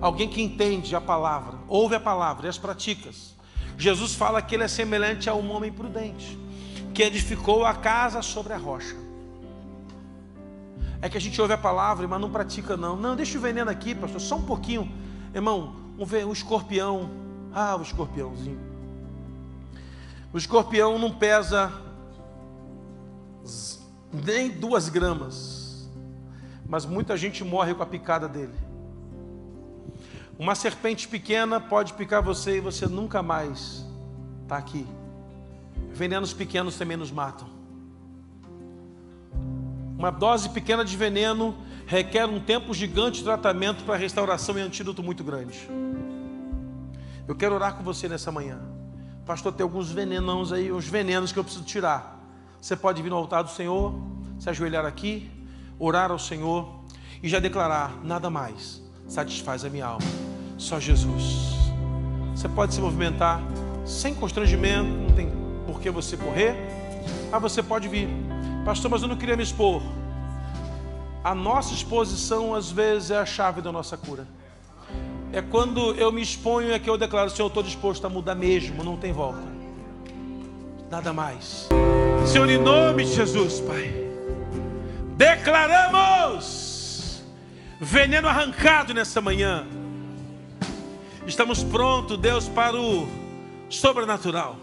Alguém 0.00 0.28
que 0.28 0.42
entende 0.42 0.94
a 0.96 1.00
palavra, 1.00 1.56
ouve 1.68 1.94
a 1.94 2.00
palavra 2.00 2.46
e 2.46 2.48
as 2.48 2.58
praticas. 2.58 3.36
Jesus 3.80 4.14
fala 4.14 4.42
que 4.42 4.54
ele 4.54 4.64
é 4.64 4.68
semelhante 4.68 5.30
a 5.30 5.34
um 5.34 5.50
homem 5.50 5.72
prudente, 5.72 6.38
que 6.92 7.02
edificou 7.02 7.64
a 7.64 7.72
casa 7.72 8.20
sobre 8.20 8.52
a 8.52 8.58
rocha. 8.58 8.94
É 11.00 11.08
que 11.08 11.16
a 11.16 11.20
gente 11.20 11.40
ouve 11.40 11.54
a 11.54 11.58
palavra, 11.58 12.06
mas 12.06 12.20
não 12.20 12.30
pratica, 12.30 12.76
não. 12.76 12.94
Não, 12.94 13.16
deixa 13.16 13.38
o 13.38 13.40
veneno 13.40 13.70
aqui, 13.70 13.94
pastor, 13.94 14.20
só 14.20 14.36
um 14.36 14.42
pouquinho. 14.42 14.92
Irmão, 15.34 15.74
um, 15.98 16.04
um 16.26 16.32
escorpião. 16.32 17.10
Ah, 17.54 17.74
o 17.74 17.80
escorpiãozinho. 17.80 18.60
O 20.30 20.36
escorpião 20.36 20.98
não 20.98 21.10
pesa 21.10 21.72
nem 24.12 24.50
duas 24.50 24.90
gramas, 24.90 25.88
mas 26.68 26.84
muita 26.84 27.16
gente 27.16 27.42
morre 27.42 27.72
com 27.72 27.82
a 27.82 27.86
picada 27.86 28.28
dele. 28.28 28.69
Uma 30.40 30.54
serpente 30.54 31.06
pequena 31.06 31.60
pode 31.60 31.92
picar 31.92 32.22
você 32.22 32.56
e 32.56 32.60
você 32.60 32.86
nunca 32.86 33.22
mais 33.22 33.84
está 34.42 34.56
aqui. 34.56 34.86
Venenos 35.92 36.32
pequenos 36.32 36.78
também 36.78 36.96
nos 36.96 37.10
matam. 37.10 37.46
Uma 39.98 40.10
dose 40.10 40.48
pequena 40.48 40.82
de 40.82 40.96
veneno 40.96 41.54
requer 41.86 42.24
um 42.24 42.40
tempo 42.40 42.72
gigante 42.72 43.18
de 43.18 43.24
tratamento 43.24 43.84
para 43.84 43.98
restauração 43.98 44.58
e 44.58 44.62
antídoto 44.62 45.02
muito 45.02 45.22
grande. 45.22 45.68
Eu 47.28 47.36
quero 47.36 47.54
orar 47.54 47.74
com 47.74 47.84
você 47.84 48.08
nessa 48.08 48.32
manhã. 48.32 48.62
Pastor, 49.26 49.52
tem 49.52 49.62
alguns 49.62 49.92
venenãos 49.92 50.54
aí, 50.54 50.72
uns 50.72 50.88
venenos 50.88 51.32
que 51.32 51.38
eu 51.38 51.44
preciso 51.44 51.66
tirar. 51.66 52.18
Você 52.58 52.74
pode 52.74 53.02
vir 53.02 53.10
no 53.10 53.16
altar 53.16 53.42
do 53.42 53.50
Senhor, 53.50 53.92
se 54.38 54.48
ajoelhar 54.48 54.86
aqui, 54.86 55.30
orar 55.78 56.10
ao 56.10 56.18
Senhor 56.18 56.82
e 57.22 57.28
já 57.28 57.38
declarar: 57.38 58.02
nada 58.02 58.30
mais 58.30 58.88
satisfaz 59.10 59.64
a 59.64 59.68
minha 59.68 59.86
alma, 59.86 60.06
só 60.56 60.78
Jesus. 60.78 61.56
Você 62.32 62.48
pode 62.48 62.72
se 62.72 62.80
movimentar 62.80 63.42
sem 63.84 64.14
constrangimento, 64.14 64.88
não 64.88 65.10
tem 65.10 65.28
por 65.66 65.80
que 65.80 65.90
você 65.90 66.16
correr, 66.16 66.54
mas 67.28 67.42
você 67.42 67.60
pode 67.60 67.88
vir. 67.88 68.08
Pastor, 68.64 68.88
mas 68.88 69.02
eu 69.02 69.08
não 69.08 69.16
queria 69.16 69.36
me 69.36 69.42
expor. 69.42 69.82
A 71.24 71.34
nossa 71.34 71.74
exposição, 71.74 72.54
às 72.54 72.70
vezes, 72.70 73.10
é 73.10 73.18
a 73.18 73.26
chave 73.26 73.60
da 73.60 73.72
nossa 73.72 73.96
cura. 73.96 74.26
É 75.32 75.42
quando 75.42 75.92
eu 75.96 76.12
me 76.12 76.22
exponho, 76.22 76.72
é 76.72 76.78
que 76.78 76.88
eu 76.88 76.96
declaro: 76.96 77.30
Senhor, 77.30 77.46
eu 77.46 77.48
estou 77.48 77.62
disposto 77.64 78.04
a 78.06 78.08
mudar 78.08 78.36
mesmo, 78.36 78.84
não 78.84 78.96
tem 78.96 79.12
volta. 79.12 79.42
Nada 80.88 81.12
mais. 81.12 81.68
Senhor, 82.26 82.48
em 82.48 82.58
nome 82.58 83.04
de 83.04 83.14
Jesus, 83.14 83.60
Pai, 83.60 83.92
declaramos 85.16 86.69
veneno 87.80 88.28
arrancado 88.28 88.92
nessa 88.92 89.20
manhã. 89.20 89.66
Estamos 91.26 91.64
prontos, 91.64 92.18
Deus, 92.18 92.48
para 92.48 92.76
o 92.76 93.08
sobrenatural 93.68 94.56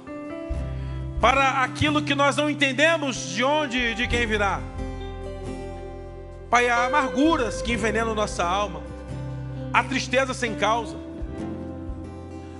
para 1.19 1.63
aquilo 1.63 2.01
que 2.01 2.13
nós 2.13 2.35
não 2.35 2.49
entendemos 2.49 3.29
de 3.29 3.43
onde, 3.43 3.95
de 3.95 4.07
quem 4.07 4.25
virá. 4.27 4.61
Pai, 6.49 6.69
há 6.69 6.85
amarguras 6.85 7.61
que 7.61 7.73
envenenam 7.73 8.13
nossa 8.13 8.43
alma, 8.43 8.81
há 9.73 9.83
tristeza 9.83 10.33
sem 10.33 10.55
causa, 10.55 10.95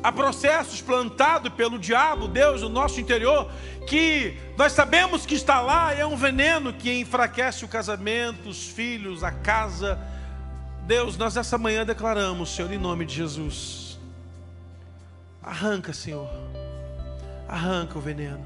há 0.04 0.12
processos 0.12 0.82
plantados 0.82 1.54
pelo 1.54 1.78
diabo, 1.78 2.28
Deus, 2.28 2.62
no 2.62 2.70
nosso 2.70 3.00
interior, 3.00 3.50
que 3.88 4.38
nós 4.58 4.74
sabemos 4.74 5.26
que 5.26 5.36
está 5.36 5.62
lá 5.62 5.94
é 5.94 6.06
um 6.06 6.18
veneno 6.18 6.74
que 6.74 7.00
enfraquece 7.00 7.64
o 7.64 7.68
casamento, 7.68 8.50
os 8.50 8.68
filhos, 8.68 9.24
a 9.24 9.32
casa. 9.32 9.98
Deus, 10.88 11.18
nós 11.18 11.38
essa 11.38 11.58
manhã 11.58 11.86
declaramos, 11.86 12.50
Senhor, 12.50 12.72
em 12.72 12.80
nome 12.80 13.06
de 13.06 13.14
Jesus. 13.14 14.00
Arranca, 15.44 15.94
Senhor 15.94 16.28
arranca 17.48 17.98
o 17.98 18.02
veneno. 18.02 18.46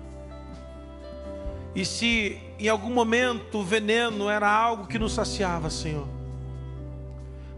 E 1.74 1.86
se 1.86 2.40
em 2.60 2.68
algum 2.68 2.94
momento 2.94 3.60
o 3.60 3.64
veneno 3.64 4.30
era 4.30 4.50
algo 4.50 4.88
que 4.88 5.00
nos 5.00 5.14
saciava, 5.14 5.70
Senhor, 5.70 6.08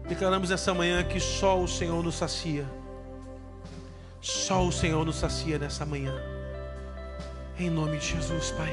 declaramos 0.08 0.50
essa 0.50 0.72
manhã 0.72 1.02
que 1.02 1.20
só 1.20 1.60
o 1.60 1.68
Senhor 1.68 2.02
nos 2.02 2.14
sacia. 2.14 2.64
Só 4.20 4.64
o 4.64 4.72
Senhor 4.72 5.04
nos 5.04 5.16
sacia 5.16 5.58
nessa 5.58 5.84
manhã. 5.84 6.14
Em 7.58 7.68
nome 7.68 7.98
de 7.98 8.06
Jesus, 8.06 8.52
Pai. 8.52 8.72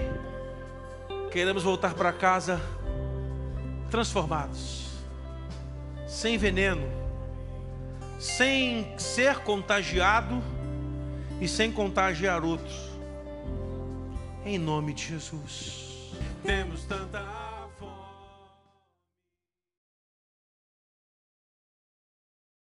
Queremos 1.30 1.64
voltar 1.64 1.94
para 1.94 2.14
casa 2.14 2.62
transformados, 3.90 4.91
sem 6.12 6.38
veneno, 6.38 6.86
sem 8.20 8.94
ser 9.00 9.38
contagiado 9.40 10.44
e 11.40 11.48
sem 11.48 11.72
contagiar 11.72 12.44
outros. 12.44 12.92
Em 14.46 14.60
nome 14.60 14.94
de 14.94 15.08
Jesus. 15.08 16.12
Temos 16.44 16.84
tanta 16.84 17.41